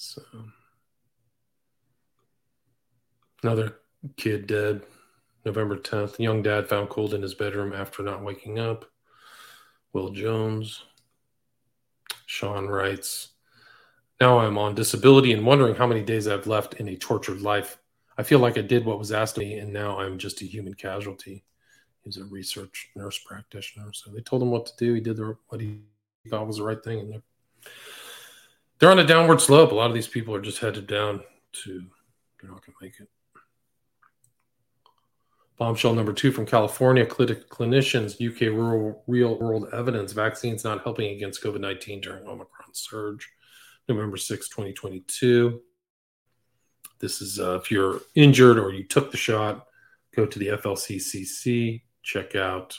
So 0.04 0.22
another 3.42 3.78
kid 4.18 4.48
dead. 4.48 4.82
November 5.46 5.78
10th. 5.78 6.20
Young 6.20 6.42
dad 6.42 6.70
found 6.70 6.90
cold 6.90 7.14
in 7.14 7.22
his 7.22 7.34
bedroom 7.34 7.74
after 7.74 8.04
not 8.04 8.24
waking 8.24 8.60
up. 8.60 8.86
Will 9.94 10.10
Jones. 10.10 10.84
Sean 12.26 12.68
writes, 12.68 13.30
Now 14.20 14.40
I'm 14.40 14.58
on 14.58 14.76
disability 14.76 15.34
and 15.34 15.46
wondering 15.46 15.76
how 15.76 15.88
many 15.88 16.02
days 16.02 16.28
I've 16.28 16.48
left 16.48 16.76
in 16.76 16.88
a 16.88 16.96
tortured 16.96 17.42
life. 17.42 17.78
I 18.18 18.24
feel 18.24 18.40
like 18.40 18.58
I 18.58 18.62
did 18.62 18.86
what 18.86 19.00
was 19.00 19.12
asked 19.12 19.38
of 19.38 19.44
me, 19.44 19.58
and 19.58 19.74
now 19.74 20.00
I'm 20.00 20.18
just 20.18 20.42
a 20.42 20.46
human 20.46 20.74
casualty. 20.74 21.44
He's 22.02 22.18
a 22.18 22.26
research 22.26 22.90
nurse 22.96 23.20
practitioner. 23.26 23.92
So 23.94 24.12
they 24.12 24.22
told 24.22 24.42
him 24.42 24.52
what 24.52 24.66
to 24.68 24.74
do. 24.78 24.94
He 24.94 25.02
did 25.02 25.18
the, 25.18 25.38
what 25.48 25.62
he 25.62 25.80
thought 26.30 26.48
was 26.48 26.58
the 26.58 26.64
right 26.64 26.84
thing. 26.84 27.00
And 27.00 27.22
they're, 28.84 28.92
on 28.92 29.00
a 29.00 29.08
downward 29.08 29.40
slope. 29.40 29.72
A 29.72 29.76
lot 29.76 29.88
of 29.88 29.94
these 29.94 30.10
people 30.10 30.36
are 30.36 30.42
just 30.42 30.60
headed 30.60 30.88
down 30.88 31.22
to, 31.64 31.84
they're 32.42 32.52
not 32.52 32.66
going 32.66 32.76
to 32.78 32.84
make 32.84 33.00
it. 33.00 33.08
Bombshell 35.58 35.94
number 35.94 36.12
two 36.12 36.34
from 36.34 36.46
California 36.46 37.06
clinicians, 37.06 38.16
UK 38.16 38.54
rural, 38.54 39.02
real 39.08 39.40
world 39.40 39.70
evidence 39.72 40.12
vaccines 40.12 40.66
not 40.66 40.84
helping 40.84 41.16
against 41.16 41.42
COVID 41.42 41.62
19 41.62 42.02
during 42.02 42.28
Omicron 42.28 42.74
surge. 42.74 43.32
November 43.88 44.18
6, 44.18 44.50
2022. 44.50 45.62
This 47.00 47.22
is 47.22 47.40
uh, 47.40 47.56
if 47.56 47.72
you're 47.72 48.02
injured 48.16 48.60
or 48.60 48.74
you 48.74 48.84
took 48.84 49.12
the 49.12 49.18
shot, 49.18 49.68
go 50.14 50.26
to 50.26 50.40
the 50.40 50.48
FLCCC, 50.48 51.84
check 52.02 52.36
out 52.36 52.78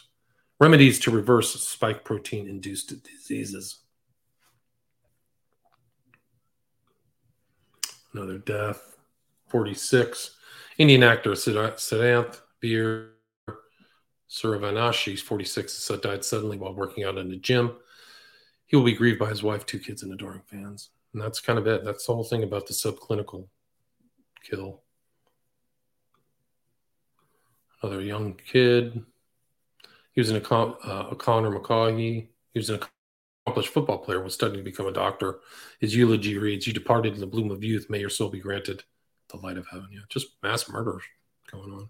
remedies 0.61 0.99
to 1.01 1.11
reverse 1.11 1.55
spike 1.63 2.05
protein 2.05 2.47
induced 2.47 2.93
diseases. 3.03 3.84
Another 8.15 8.39
death, 8.39 8.97
46. 9.49 10.37
Indian 10.79 11.03
actor 11.03 11.33
Siddharth 11.33 12.41
Veer 12.61 13.11
Surryavanshi, 14.31 15.19
46, 15.21 15.91
died 16.01 16.25
suddenly 16.25 16.57
while 16.57 16.75
working 16.75 17.05
out 17.05 17.19
in 17.19 17.29
the 17.29 17.37
gym. 17.37 17.77
He 18.67 18.77
will 18.77 18.85
be 18.85 18.93
grieved 18.93 19.19
by 19.19 19.29
his 19.29 19.43
wife, 19.43 19.67
two 19.67 19.79
kids, 19.79 20.03
and 20.03 20.13
adoring 20.13 20.43
fans. 20.47 20.91
And 21.13 21.21
that's 21.21 21.41
kind 21.41 21.59
of 21.59 21.67
it. 21.67 21.85
That's 21.85 22.07
the 22.07 22.15
whole 22.15 22.25
thing 22.25 22.43
about 22.43 22.67
the 22.67 22.75
subclinical 22.75 23.47
kill. 24.49 24.83
Another 27.83 28.01
young 28.01 28.35
kid. 28.35 29.05
He 30.13 30.21
was 30.21 30.31
an 30.31 30.37
uh, 30.37 31.09
O'Connor 31.11 31.51
McCaughey. 31.51 32.29
He 32.53 32.59
was 32.59 32.71
an 32.71 32.81
accomplished 33.47 33.73
football 33.73 33.99
player, 33.99 34.23
was 34.23 34.35
studying 34.35 34.59
to 34.59 34.65
become 34.65 34.87
a 34.87 34.93
doctor. 34.93 35.41
His 35.81 35.95
eulogy 35.95 36.39
reads, 36.39 36.67
You 36.67 36.73
departed 36.73 37.15
in 37.15 37.21
the 37.21 37.27
bloom 37.27 37.51
of 37.51 37.63
youth. 37.63 37.91
May 37.91 38.01
your 38.01 38.11
soul 38.11 38.31
be 38.31 38.41
granted 38.41 38.83
the 39.29 39.37
light 39.37 39.59
of 39.59 39.67
heaven. 39.67 39.89
Yeah, 39.93 40.01
just 40.09 40.29
mass 40.43 40.69
murder 40.69 41.01
going 41.51 41.73
on. 41.73 41.89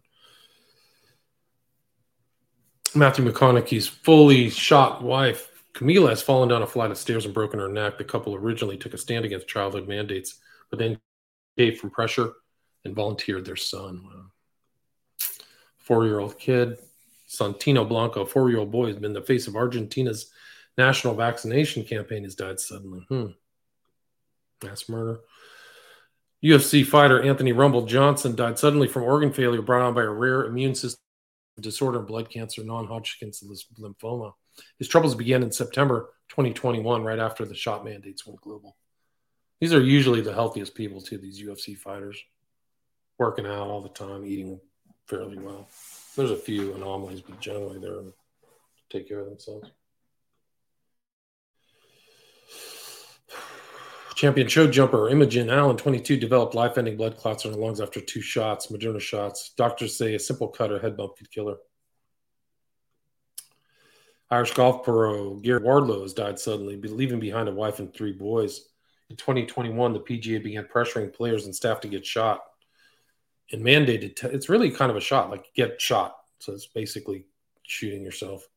Matthew 2.94 3.24
McConaughey's 3.24 3.88
fully 3.88 4.50
shot 4.50 5.02
wife, 5.02 5.50
Camila, 5.74 6.10
has 6.10 6.22
fallen 6.22 6.48
down 6.48 6.62
a 6.62 6.66
flight 6.66 6.90
of 6.90 6.98
stairs 6.98 7.24
and 7.24 7.34
broken 7.34 7.58
her 7.58 7.68
neck. 7.68 7.98
The 7.98 8.04
couple 8.04 8.34
originally 8.34 8.76
took 8.76 8.94
a 8.94 8.98
stand 8.98 9.24
against 9.24 9.48
childhood 9.48 9.88
mandates, 9.88 10.38
but 10.70 10.78
then 10.78 10.98
gave 11.56 11.78
from 11.78 11.90
pressure 11.90 12.32
and 12.84 12.94
volunteered 12.94 13.44
their 13.44 13.56
son. 13.56 14.04
Four 15.78 16.06
year 16.06 16.20
old 16.20 16.38
kid, 16.38 16.78
Santino 17.28 17.88
Blanco, 17.88 18.24
four 18.24 18.48
year 18.50 18.60
old 18.60 18.70
boy, 18.70 18.86
has 18.86 18.96
been 18.96 19.12
the 19.12 19.22
face 19.22 19.48
of 19.48 19.54
Argentina's 19.54 20.30
national 20.76 21.14
vaccination 21.14 21.84
campaign, 21.84 22.24
has 22.24 22.34
died 22.34 22.60
suddenly. 22.60 23.04
Hmm. 23.08 23.26
Mass 24.62 24.88
murder. 24.88 25.20
UFC 26.44 26.86
fighter 26.86 27.22
Anthony 27.22 27.52
Rumble 27.52 27.86
Johnson 27.86 28.34
died 28.36 28.58
suddenly 28.58 28.86
from 28.86 29.04
organ 29.04 29.32
failure 29.32 29.62
brought 29.62 29.82
on 29.82 29.94
by 29.94 30.02
a 30.02 30.08
rare 30.08 30.44
immune 30.44 30.74
system 30.74 31.00
disorder, 31.60 32.00
blood 32.00 32.28
cancer, 32.28 32.62
non 32.64 32.86
Hodgkin's 32.86 33.42
lymphoma. 33.80 34.32
His 34.78 34.88
troubles 34.88 35.14
began 35.14 35.42
in 35.42 35.52
September 35.52 36.10
2021, 36.28 37.02
right 37.02 37.18
after 37.18 37.44
the 37.44 37.54
shot 37.54 37.84
mandates 37.84 38.26
went 38.26 38.40
global. 38.40 38.76
These 39.60 39.72
are 39.72 39.80
usually 39.80 40.20
the 40.20 40.34
healthiest 40.34 40.74
people, 40.74 41.00
too, 41.00 41.18
these 41.18 41.42
UFC 41.42 41.76
fighters. 41.76 42.22
Working 43.18 43.46
out 43.46 43.68
all 43.68 43.80
the 43.80 43.88
time, 43.88 44.26
eating 44.26 44.60
fairly 45.06 45.38
well. 45.38 45.68
There's 46.16 46.32
a 46.32 46.36
few 46.36 46.74
anomalies, 46.74 47.20
but 47.20 47.40
generally 47.40 47.78
they're 47.78 48.02
take 48.90 49.08
care 49.08 49.20
of 49.20 49.26
themselves. 49.26 49.70
Champion 54.14 54.46
show 54.46 54.66
jumper 54.68 55.08
Imogen 55.08 55.50
Allen, 55.50 55.76
22, 55.76 56.16
developed 56.16 56.54
life 56.54 56.78
ending 56.78 56.96
blood 56.96 57.16
clots 57.16 57.44
in 57.44 57.52
her 57.52 57.56
lungs 57.58 57.80
after 57.80 58.00
two 58.00 58.20
shots, 58.20 58.68
Moderna 58.68 59.00
shots. 59.00 59.52
Doctors 59.56 59.98
say 59.98 60.14
a 60.14 60.18
simple 60.18 60.48
cut 60.48 60.70
or 60.70 60.78
head 60.78 60.96
bump 60.96 61.16
could 61.16 61.30
kill 61.30 61.48
her. 61.48 61.56
Irish 64.30 64.54
golf 64.54 64.84
pro 64.84 65.34
Gary 65.36 65.60
Wardlow 65.60 66.02
has 66.02 66.14
died 66.14 66.38
suddenly, 66.38 66.76
leaving 66.76 67.20
behind 67.20 67.48
a 67.48 67.52
wife 67.52 67.80
and 67.80 67.92
three 67.92 68.12
boys. 68.12 68.68
In 69.10 69.16
2021, 69.16 69.92
the 69.92 70.00
PGA 70.00 70.42
began 70.42 70.64
pressuring 70.64 71.12
players 71.12 71.44
and 71.44 71.54
staff 71.54 71.80
to 71.80 71.88
get 71.88 72.06
shot 72.06 72.40
and 73.52 73.62
mandated. 73.62 74.16
Te- 74.16 74.28
it's 74.28 74.48
really 74.48 74.70
kind 74.70 74.90
of 74.90 74.96
a 74.96 75.00
shot, 75.00 75.30
like 75.30 75.52
get 75.54 75.80
shot. 75.80 76.16
So 76.38 76.52
it's 76.52 76.66
basically 76.66 77.26
shooting 77.64 78.02
yourself 78.02 78.48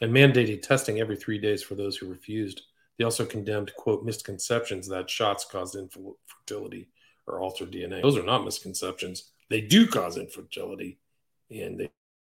and 0.00 0.12
mandated 0.12 0.62
testing 0.62 1.00
every 1.00 1.16
three 1.16 1.38
days 1.38 1.62
for 1.62 1.74
those 1.74 1.96
who 1.96 2.08
refused. 2.08 2.62
They 2.98 3.04
also 3.04 3.24
condemned, 3.24 3.72
quote, 3.76 4.04
misconceptions 4.04 4.88
that 4.88 5.10
shots 5.10 5.44
caused 5.44 5.74
infertility 5.74 6.88
or 7.26 7.40
altered 7.40 7.72
DNA. 7.72 8.02
Those 8.02 8.16
are 8.16 8.22
not 8.22 8.44
misconceptions. 8.44 9.30
They 9.50 9.60
do 9.60 9.86
cause 9.86 10.16
infertility 10.16 10.98
and 11.50 11.78
they 11.78 11.90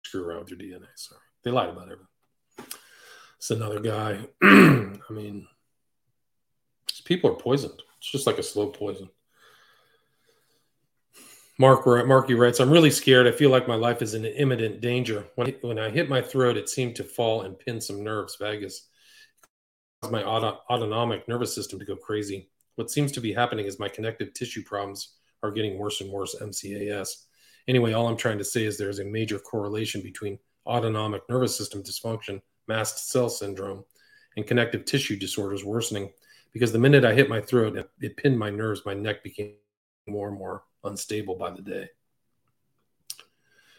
screw 0.05 0.25
around 0.25 0.41
with 0.41 0.51
your 0.51 0.59
DNA. 0.59 0.87
Sorry. 0.95 1.21
They 1.43 1.51
lied 1.51 1.71
about 1.71 1.91
everything. 1.91 2.07
It's 3.39 3.51
another 3.51 3.81
guy. 3.81 4.21
I 4.43 4.99
mean, 5.11 5.47
people 7.05 7.31
are 7.31 7.37
poisoned. 7.37 7.83
It's 7.99 8.11
just 8.11 8.27
like 8.27 8.39
a 8.39 8.43
slow 8.43 8.69
poison. 8.69 9.09
Mark 11.59 11.87
Marky 11.87 12.35
writes, 12.35 12.59
I'm 12.59 12.71
really 12.71 12.91
scared. 12.91 13.29
I 13.29 13.33
feel 13.33 13.51
like 13.51 13.69
my 13.69 13.77
life 13.77 14.03
is 14.03 14.15
in 14.15 14.25
imminent 14.25 14.81
danger. 14.81 15.25
When, 15.37 15.55
when 15.61 15.79
I 15.79 15.89
hit 15.89 16.09
my 16.09 16.21
throat, 16.21 16.57
it 16.57 16.69
seemed 16.69 16.97
to 16.97 17.05
fall 17.05 17.43
and 17.43 17.59
pin 17.59 17.81
some 17.81 18.03
nerves. 18.03 18.37
Vagus 18.37 18.89
my 20.11 20.23
auto- 20.23 20.61
autonomic 20.71 21.27
nervous 21.29 21.55
system 21.55 21.79
to 21.79 21.85
go 21.85 21.97
crazy. 21.97 22.49
What 22.77 22.91
seems 22.91 23.13
to 23.13 23.21
be 23.21 23.33
happening 23.33 23.67
is 23.67 23.79
my 23.79 23.89
connective 23.89 24.35
tissue 24.35 24.63
problems 24.63 25.15
are 25.43 25.51
getting 25.51 25.79
worse 25.79 26.01
and 26.01 26.11
worse. 26.11 26.35
MCAS. 26.41 27.25
Anyway, 27.69 27.93
all 27.93 28.09
I'm 28.09 28.17
trying 28.17 28.39
to 28.39 28.45
say 28.45 28.65
is 28.65 28.77
there's 28.77 28.99
a 28.99 29.05
major 29.05 29.39
correlation 29.39 30.01
between 30.01 30.39
autonomic 30.67 31.23
nervous 31.29 31.57
system 31.57 31.83
dysfunction, 31.83 32.41
mast 32.67 33.11
cell 33.11 33.29
syndrome, 33.29 33.85
and 34.37 34.47
connective 34.47 34.85
tissue 34.85 35.17
disorders 35.17 35.65
worsening. 35.65 36.11
Because 36.53 36.73
the 36.73 36.79
minute 36.79 37.05
I 37.05 37.15
hit 37.15 37.29
my 37.29 37.41
throat, 37.41 37.77
it, 37.77 37.91
it 38.01 38.17
pinned 38.17 38.39
my 38.39 38.51
nerves. 38.51 38.83
My 38.87 38.95
neck 38.95 39.23
became 39.23 39.55
more 40.07 40.29
and 40.29 40.39
more 40.39 40.65
unstable 40.85 41.37
by 41.37 41.51
the 41.51 41.63
day. 41.63 41.89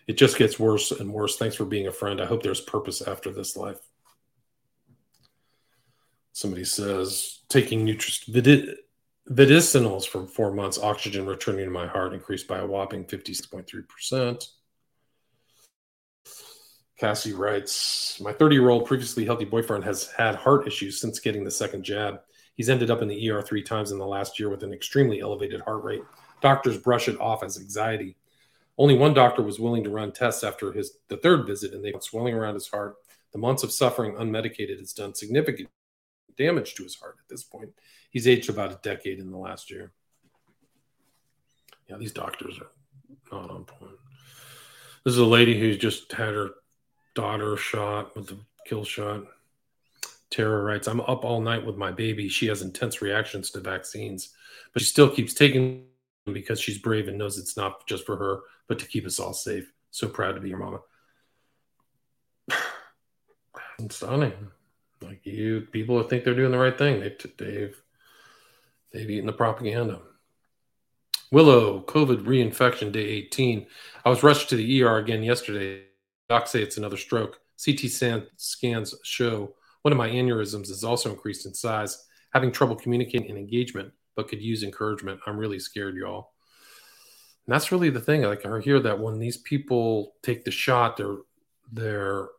It 0.07 0.17
just 0.17 0.37
gets 0.37 0.59
worse 0.59 0.91
and 0.91 1.11
worse. 1.11 1.37
Thanks 1.37 1.55
for 1.55 1.65
being 1.65 1.87
a 1.87 1.91
friend. 1.91 2.21
I 2.21 2.25
hope 2.25 2.43
there's 2.43 2.61
purpose 2.61 3.01
after 3.01 3.31
this 3.31 3.55
life 3.55 3.79
somebody 6.35 6.65
says 6.65 7.39
taking 7.47 7.85
nutri- 7.85 8.75
medicinals 9.31 10.05
for 10.05 10.27
four 10.27 10.51
months, 10.51 10.77
oxygen 10.77 11.25
returning 11.25 11.63
to 11.63 11.71
my 11.71 11.87
heart 11.87 12.13
increased 12.13 12.45
by 12.45 12.59
a 12.59 12.67
whopping 12.67 13.05
56.3%. 13.05 14.45
Cassie 16.99 17.33
writes, 17.33 18.19
My 18.21 18.33
30 18.33 18.55
year 18.55 18.69
old 18.69 18.85
previously 18.85 19.23
healthy 19.23 19.45
boyfriend 19.45 19.85
has 19.85 20.11
had 20.11 20.35
heart 20.35 20.67
issues 20.67 20.99
since 20.99 21.19
getting 21.19 21.45
the 21.45 21.51
second 21.51 21.83
jab. 21.83 22.19
He's 22.55 22.69
ended 22.69 22.91
up 22.91 23.01
in 23.01 23.07
the 23.07 23.29
ER 23.29 23.41
three 23.41 23.63
times 23.63 23.91
in 23.91 23.97
the 23.97 24.05
last 24.05 24.37
year 24.37 24.49
with 24.49 24.63
an 24.63 24.73
extremely 24.73 25.21
elevated 25.21 25.61
heart 25.61 25.83
rate. 25.85 26.03
Doctors 26.41 26.77
brush 26.77 27.07
it 27.07 27.19
off 27.19 27.43
as 27.43 27.57
anxiety. 27.57 28.17
Only 28.77 28.97
one 28.97 29.13
doctor 29.13 29.41
was 29.41 29.59
willing 29.59 29.85
to 29.85 29.89
run 29.89 30.11
tests 30.11 30.43
after 30.43 30.73
his 30.73 30.97
the 31.07 31.17
third 31.17 31.47
visit, 31.47 31.73
and 31.73 31.83
they 31.83 31.93
found 31.93 32.03
swelling 32.03 32.33
around 32.33 32.55
his 32.55 32.67
heart. 32.67 32.95
The 33.31 33.39
months 33.39 33.63
of 33.63 33.71
suffering 33.71 34.15
unmedicated 34.15 34.79
has 34.79 34.91
done 34.91 35.13
significant 35.13 35.69
damage 36.37 36.75
to 36.75 36.83
his 36.83 36.95
heart 36.95 37.15
at 37.19 37.29
this 37.29 37.43
point. 37.43 37.69
He's 38.09 38.27
aged 38.27 38.49
about 38.49 38.71
a 38.71 38.79
decade 38.81 39.19
in 39.19 39.31
the 39.31 39.37
last 39.37 39.69
year. 39.69 39.91
Yeah, 41.89 41.97
these 41.97 42.13
doctors 42.13 42.59
are 42.59 42.71
not 43.31 43.51
on 43.51 43.65
point. 43.65 43.97
This 45.03 45.13
is 45.13 45.19
a 45.19 45.25
lady 45.25 45.59
who 45.59 45.75
just 45.75 46.11
had 46.11 46.33
her 46.33 46.49
daughter 47.13 47.55
shot 47.57 48.15
with 48.15 48.27
the 48.27 48.37
kill 48.65 48.83
shot. 48.83 49.23
Tara 50.31 50.63
writes, 50.63 50.87
I'm 50.87 51.01
up 51.01 51.23
all 51.23 51.39
night 51.39 51.65
with 51.65 51.77
my 51.77 51.91
baby. 51.91 52.27
She 52.27 52.47
has 52.47 52.61
intense 52.61 53.01
reactions 53.01 53.51
to 53.51 53.59
vaccines, 53.59 54.33
but 54.73 54.81
she 54.81 54.87
still 54.87 55.09
keeps 55.09 55.33
taking 55.33 55.85
them 56.25 56.33
because 56.33 56.59
she's 56.59 56.79
brave 56.79 57.07
and 57.07 57.17
knows 57.17 57.37
it's 57.37 57.55
not 57.55 57.85
just 57.87 58.05
for 58.05 58.17
her, 58.17 58.41
but 58.67 58.79
to 58.79 58.87
keep 58.87 59.05
us 59.05 59.19
all 59.19 59.33
safe. 59.33 59.71
So 59.91 60.07
proud 60.07 60.33
to 60.33 60.41
be 60.41 60.49
your 60.49 60.57
mama. 60.57 60.79
Stunning. 63.89 64.33
Like 65.01 65.25
you, 65.25 65.67
people 65.71 66.01
think 66.03 66.23
they're 66.23 66.35
doing 66.35 66.51
the 66.51 66.57
right 66.57 66.77
thing. 66.77 66.99
They, 66.99 67.15
they've 67.37 67.81
they've 68.91 69.09
eaten 69.09 69.25
the 69.25 69.33
propaganda. 69.33 70.01
Willow, 71.31 71.81
COVID 71.81 72.23
reinfection 72.23 72.91
day 72.91 73.05
18. 73.05 73.67
I 74.05 74.09
was 74.09 74.23
rushed 74.23 74.49
to 74.49 74.55
the 74.55 74.83
ER 74.83 74.97
again 74.97 75.23
yesterday. 75.23 75.83
Docs 76.29 76.51
say 76.51 76.61
it's 76.61 76.77
another 76.77 76.97
stroke. 76.97 77.39
CT 77.63 77.89
scans 78.37 78.95
show 79.03 79.55
one 79.81 79.91
of 79.91 79.97
my 79.97 80.09
aneurysms 80.09 80.69
is 80.69 80.83
also 80.83 81.11
increased 81.11 81.45
in 81.45 81.53
size, 81.53 82.07
having 82.31 82.51
trouble 82.51 82.75
communicating 82.75 83.29
and 83.29 83.37
engagement, 83.37 83.91
but 84.15 84.27
could 84.27 84.41
use 84.41 84.63
encouragement. 84.63 85.19
I'm 85.27 85.37
really 85.37 85.59
scared, 85.59 85.95
y'all. 85.95 86.31
And 87.45 87.53
that's 87.53 87.71
really 87.71 87.89
the 87.89 87.99
thing. 87.99 88.23
Like 88.23 88.45
I 88.45 88.59
hear 88.61 88.79
that 88.79 88.99
when 88.99 89.19
these 89.19 89.37
people 89.37 90.15
take 90.23 90.43
the 90.43 90.51
shot, 90.51 90.97
they're 90.97 91.17
they're 91.71 92.29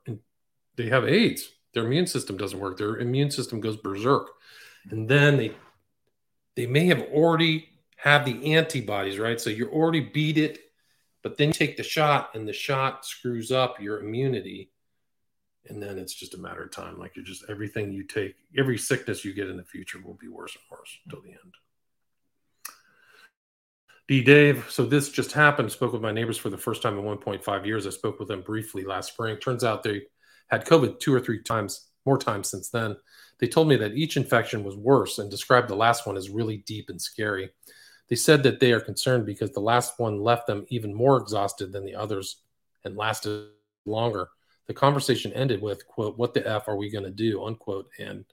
they 0.77 0.89
have 0.89 1.09
AIDS 1.09 1.49
their 1.77 1.85
immune 1.85 2.07
system 2.07 2.39
doesn't 2.39 2.59
work. 2.59 2.79
Their 2.79 2.97
immune 2.97 3.31
system 3.31 3.61
goes 3.61 3.77
berserk. 3.77 4.31
And 4.91 5.07
then 5.07 5.37
they 5.37 5.53
they 6.55 6.67
may 6.67 6.87
have 6.87 7.03
already 7.13 7.69
have 7.97 8.25
the 8.25 8.55
antibodies, 8.55 9.19
right? 9.19 9.39
So 9.39 9.51
you 9.51 9.69
already 9.69 10.01
beat 10.01 10.39
it, 10.39 10.59
but 11.23 11.37
then 11.37 11.49
you 11.49 11.53
take 11.53 11.77
the 11.77 11.83
shot 11.83 12.31
and 12.35 12.49
the 12.49 12.53
shot 12.55 13.05
screws 13.05 13.53
up 13.53 13.79
your 13.79 14.01
immunity. 14.01 14.71
And 15.69 15.83
then 15.83 15.99
it's 15.99 16.15
just 16.15 16.33
a 16.33 16.39
matter 16.39 16.63
of 16.63 16.71
time. 16.71 16.99
Like 16.99 17.15
you're 17.15 17.27
just 17.27 17.45
everything 17.51 17.93
you 17.93 18.05
take, 18.05 18.37
every 18.57 18.79
sickness 18.79 19.23
you 19.23 19.35
get 19.35 19.51
in 19.51 19.59
the 19.59 19.63
future 19.63 20.01
will 20.03 20.15
be 20.15 20.29
worse 20.29 20.57
and 20.57 20.79
worse 20.79 20.97
until 21.05 21.21
the 21.21 21.33
end. 21.33 21.55
D 24.09 24.23
Dave, 24.23 24.67
so 24.71 24.87
this 24.87 25.11
just 25.11 25.33
happened. 25.33 25.71
Spoke 25.71 25.93
with 25.93 26.01
my 26.01 26.13
neighbors 26.13 26.39
for 26.39 26.49
the 26.49 26.57
first 26.57 26.81
time 26.81 26.99
in 26.99 27.05
1.5 27.05 27.67
years. 27.67 27.87
I 27.87 27.91
spoke 27.91 28.19
with 28.19 28.29
them 28.29 28.41
briefly 28.41 28.85
last 28.85 29.13
spring. 29.13 29.37
Turns 29.37 29.63
out 29.63 29.83
they 29.83 30.05
had 30.49 30.67
COVID 30.67 31.01
two 31.01 31.15
or 31.15 31.21
three 31.21 31.43
times, 31.43 31.89
more 32.05 32.19
times 32.19 32.51
since 32.51 32.71
then. 32.71 32.97
They 33.39 33.49
told 33.49 33.69
me 33.69 33.77
that 33.77 33.95
each 33.95 34.17
infection 34.17 34.65
was 34.65 34.77
worse 34.77 35.19
and 35.19 35.31
described 35.31 35.69
the 35.69 35.77
last 35.77 36.07
one 36.07 36.17
as 36.17 36.31
really 36.31 36.59
deep 36.59 36.89
and 36.89 37.01
scary. 37.01 37.51
They 38.09 38.17
said 38.17 38.43
that 38.45 38.61
they 38.61 38.73
are 38.73 38.81
concerned 38.81 39.27
because 39.27 39.51
the 39.51 39.61
last 39.61 39.99
one 39.99 40.21
left 40.21 40.47
them 40.47 40.65
even 40.69 40.95
more 40.95 41.17
exhausted 41.19 41.73
than 41.73 41.85
the 41.85 41.97
others 41.97 42.37
and 42.85 42.97
lasted 42.97 43.49
longer. 43.85 44.29
The 44.69 44.75
conversation 44.75 45.33
ended 45.33 45.61
with, 45.61 45.87
quote, 45.87 46.17
what 46.17 46.35
the 46.35 46.47
F 46.47 46.69
are 46.69 46.77
we 46.77 46.91
going 46.91 47.05
to 47.05 47.11
do, 47.11 47.45
unquote, 47.45 47.89
and, 47.99 48.25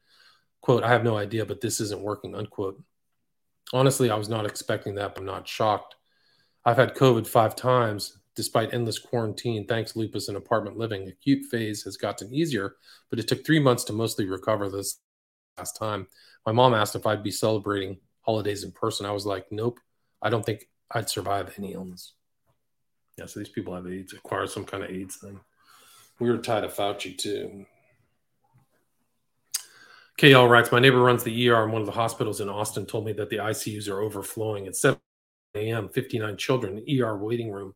quote, 0.62 0.84
I 0.84 0.90
have 0.90 1.04
no 1.04 1.18
idea, 1.18 1.46
but 1.46 1.62
this 1.62 1.80
isn't 1.80 2.02
working, 2.02 2.36
unquote. 2.36 2.82
Honestly, 3.72 4.10
I 4.10 4.16
was 4.16 4.30
not 4.30 4.46
expecting 4.46 4.96
that, 4.96 5.14
but 5.14 5.22
I'm 5.22 5.26
not 5.26 5.48
shocked. 5.48 5.96
I've 6.66 6.78
had 6.78 6.96
COVID 6.96 7.28
five 7.28 7.56
times 7.56 8.18
despite 8.36 8.74
endless 8.74 9.00
quarantine, 9.00 9.66
thanks 9.68 9.96
lupus 9.96 10.28
and 10.28 10.38
apartment 10.38 10.78
living. 10.78 11.08
Acute 11.08 11.46
phase 11.46 11.84
has 11.84 11.98
gotten 11.98 12.34
easier, 12.34 12.76
but 13.10 13.20
it 13.20 13.28
took 13.28 13.46
three 13.46 13.60
months 13.60 13.84
to 13.86 13.94
mostly 13.94 14.28
recover 14.28 14.70
this 14.70 15.00
last 15.58 15.78
time. 15.78 16.08
My 16.46 16.52
mom 16.52 16.74
asked 16.74 16.96
if 16.96 17.06
I'd 17.06 17.24
be 17.24 17.32
celebrating 17.32 17.98
holidays 18.22 18.64
in 18.64 18.72
person. 18.72 19.06
I 19.06 19.12
was 19.12 19.26
like, 19.26 19.52
nope, 19.52 19.80
I 20.22 20.30
don't 20.30 20.46
think 20.46 20.68
I'd 20.92 21.10
survive 21.10 21.54
any 21.58 21.74
illness. 21.74 22.14
Yeah, 23.18 23.26
so 23.28 23.40
these 23.40 23.50
people 23.50 23.76
have 23.76 23.88
AIDS, 23.88 24.14
acquire 24.14 24.48
some 24.48 24.66
kind 24.66 24.84
of 24.84 24.90
AIDS 24.90 25.18
thing. 25.18 25.40
We 26.20 26.30
were 26.30 26.38
tied 26.38 26.62
to 26.62 26.68
Fauci 26.68 27.18
too. 27.18 27.66
KL 30.18 30.50
writes, 30.50 30.72
My 30.72 30.80
neighbor 30.80 31.00
runs 31.00 31.24
the 31.24 31.50
ER 31.50 31.64
in 31.64 31.72
one 31.72 31.82
of 31.82 31.86
the 31.86 31.94
hospitals 31.94 32.40
in 32.40 32.50
Austin, 32.50 32.86
told 32.86 33.06
me 33.06 33.14
that 33.14 33.30
the 33.30 33.38
ICUs 33.38 33.90
are 33.90 34.02
overflowing. 34.02 34.68
At 34.68 34.76
7 34.76 35.00
a.m., 35.56 35.90
59 35.90 36.38
children 36.38 36.76
the 36.76 37.02
ER 37.02 37.18
waiting 37.18 37.52
room 37.52 37.74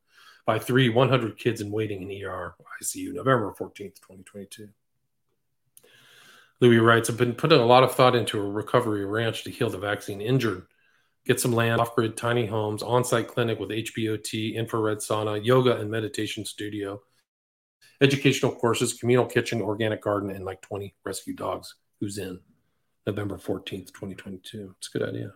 by 0.47 0.57
three 0.57 0.89
100 0.89 1.37
kids 1.37 1.61
in 1.61 1.69
waiting 1.69 2.01
in 2.01 2.25
ER 2.25 2.55
ICU, 2.81 3.13
November 3.13 3.53
14th, 3.59 3.99
2022. 4.01 4.69
Louis 6.59 6.79
writes, 6.79 7.07
I've 7.07 7.17
been 7.17 7.35
putting 7.35 7.59
a 7.59 7.65
lot 7.65 7.83
of 7.83 7.93
thought 7.93 8.15
into 8.15 8.39
a 8.39 8.49
recovery 8.49 9.05
ranch 9.05 9.43
to 9.43 9.51
heal 9.51 9.69
the 9.69 9.77
vaccine 9.77 10.21
injured 10.21 10.65
Get 11.27 11.41
some 11.41 11.51
land, 11.51 11.81
off 11.81 11.93
grid 11.93 12.15
tiny 12.15 12.45
homes, 12.45 12.81
on 12.81 13.03
site 13.03 13.27
clinic 13.27 13.59
with 13.59 13.69
HBOT, 13.69 14.55
infrared 14.55 14.99
sauna, 14.99 15.43
yoga 15.43 15.75
and 15.75 15.91
meditation 15.91 16.45
studio, 16.45 17.01
educational 17.99 18.55
courses, 18.55 18.93
communal 18.93 19.25
kitchen, 19.25 19.61
organic 19.61 20.01
garden, 20.01 20.29
and 20.29 20.45
like 20.45 20.61
20 20.61 20.95
rescue 21.03 21.35
dogs. 21.35 21.75
Who's 21.99 22.17
in? 22.17 22.39
November 23.05 23.35
14th, 23.35 23.87
2022. 23.87 24.73
It's 24.77 24.89
a 24.95 24.97
good 24.97 25.09
idea. 25.09 25.33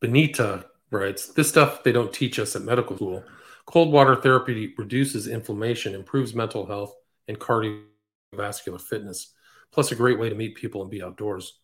Benita 0.00 0.66
writes 0.90 1.26
This 1.26 1.48
stuff 1.48 1.82
they 1.82 1.92
don't 1.92 2.12
teach 2.12 2.38
us 2.38 2.56
at 2.56 2.62
medical 2.62 2.96
school. 2.96 3.24
Cold 3.66 3.92
water 3.92 4.16
therapy 4.16 4.74
reduces 4.78 5.28
inflammation, 5.28 5.94
improves 5.94 6.34
mental 6.34 6.66
health, 6.66 6.94
and 7.28 7.38
cardiovascular 7.38 8.80
fitness, 8.80 9.34
plus 9.72 9.92
a 9.92 9.94
great 9.94 10.18
way 10.18 10.28
to 10.28 10.34
meet 10.34 10.54
people 10.54 10.80
and 10.80 10.90
be 10.90 11.02
outdoors. 11.02 11.58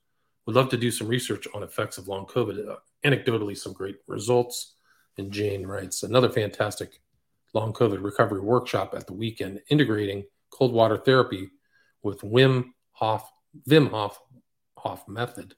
Would 0.47 0.57
love 0.57 0.69
to 0.71 0.77
do 0.77 0.91
some 0.91 1.09
research 1.09 1.49
on 1.55 1.63
effects 1.63 1.97
of 1.97 2.09
long 2.09 2.27
COVID. 2.27 2.69
Uh, 2.69 2.77
anecdotally, 3.05 3.57
some 3.57 3.73
great 3.73 3.97
results. 4.07 4.75
And 5.17 5.33
Jane 5.33 5.67
writes 5.67 6.03
Another 6.03 6.29
fantastic 6.29 7.01
long 7.55 7.73
COVID 7.73 8.03
recovery 8.03 8.41
workshop 8.41 8.95
at 8.95 9.07
the 9.07 9.15
weekend, 9.15 9.61
integrating 9.69 10.25
cold 10.51 10.73
water 10.73 10.99
therapy 10.99 11.51
with 12.03 12.21
Wim 12.21 12.67
Hof, 12.93 13.31
Wim 13.69 13.91
Hof, 13.91 14.21
Hof 14.77 15.09
method 15.09 15.55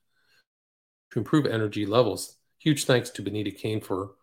to 1.10 1.18
improve 1.18 1.46
energy 1.46 1.86
levels. 1.86 2.35
Huge 2.66 2.84
thanks 2.84 3.10
to 3.10 3.22
Benita 3.22 3.52
Kane 3.52 3.80
for 3.80 4.14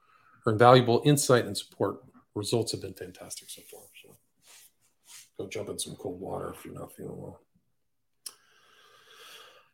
her 0.43 0.51
invaluable 0.51 1.01
insight 1.05 1.45
and 1.45 1.57
support. 1.57 2.03
Results 2.35 2.73
have 2.73 2.81
been 2.81 2.93
fantastic 2.93 3.49
so 3.49 3.61
far. 3.71 3.83
So 4.01 4.17
go 5.37 5.47
jump 5.47 5.69
in 5.69 5.79
some 5.79 5.95
cold 5.95 6.19
water 6.19 6.53
if 6.53 6.65
you're 6.65 6.73
not 6.73 6.91
feeling 6.91 7.21
well. 7.21 7.39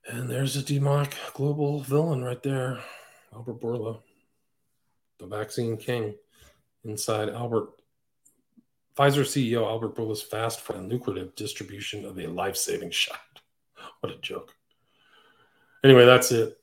And 0.07 0.29
there's 0.29 0.55
a 0.55 0.61
demonic 0.61 1.15
global 1.33 1.79
villain 1.79 2.23
right 2.23 2.43
there, 2.43 2.77
Albert 3.33 3.59
Bourla, 3.59 4.03
the 5.17 5.25
vaccine 5.25 5.75
king 5.75 6.13
inside 6.83 7.29
Albert 7.29 7.69
Pfizer 8.95 9.25
CEO 9.25 9.65
Albert 9.65 9.95
Bourla's 9.95 10.21
fast 10.21 10.69
and 10.69 10.91
lucrative 10.91 11.33
distribution 11.33 12.05
of 12.05 12.19
a 12.19 12.27
life-saving 12.27 12.91
shot. 12.91 13.17
What 14.01 14.13
a 14.13 14.17
joke. 14.17 14.53
Anyway, 15.83 16.05
that's 16.05 16.31
it. 16.31 16.58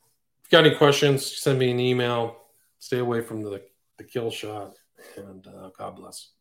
If 0.47 0.53
you 0.53 0.59
got 0.59 0.65
any 0.65 0.75
questions, 0.77 1.25
send 1.39 1.59
me 1.59 1.71
an 1.71 1.79
email. 1.81 2.37
Stay 2.79 2.99
away 2.99 3.19
from 3.19 3.41
the, 3.41 3.61
the 3.97 4.05
kill 4.05 4.31
shot, 4.31 4.77
and 5.17 5.45
uh, 5.45 5.71
God 5.77 5.97
bless. 5.97 6.31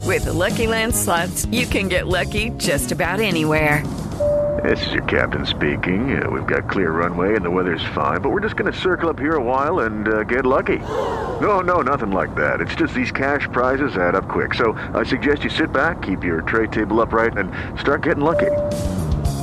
With 0.00 0.24
the 0.24 0.32
Lucky 0.32 0.66
Land 0.66 0.94
slots, 0.94 1.44
you 1.46 1.66
can 1.66 1.88
get 1.88 2.06
lucky 2.06 2.50
just 2.56 2.90
about 2.90 3.20
anywhere. 3.20 3.86
This 4.64 4.86
is 4.86 4.94
your 4.94 5.02
captain 5.02 5.44
speaking. 5.44 6.22
Uh, 6.22 6.30
we've 6.30 6.46
got 6.46 6.70
clear 6.70 6.90
runway 6.90 7.36
and 7.36 7.44
the 7.44 7.50
weather's 7.50 7.84
fine, 7.94 8.22
but 8.22 8.30
we're 8.30 8.40
just 8.40 8.56
going 8.56 8.72
to 8.72 8.78
circle 8.78 9.10
up 9.10 9.18
here 9.18 9.36
a 9.36 9.42
while 9.42 9.80
and 9.80 10.08
uh, 10.08 10.22
get 10.22 10.46
lucky. 10.46 10.78
No, 10.78 11.60
no, 11.60 11.82
nothing 11.82 12.12
like 12.12 12.34
that. 12.34 12.62
It's 12.62 12.74
just 12.76 12.94
these 12.94 13.12
cash 13.12 13.46
prizes 13.52 13.98
add 13.98 14.14
up 14.14 14.26
quick. 14.26 14.54
So 14.54 14.72
I 14.94 15.02
suggest 15.02 15.44
you 15.44 15.50
sit 15.50 15.70
back, 15.70 16.00
keep 16.00 16.24
your 16.24 16.40
tray 16.40 16.66
table 16.68 17.02
upright, 17.02 17.36
and 17.36 17.52
start 17.78 18.04
getting 18.04 18.24
lucky. 18.24 18.50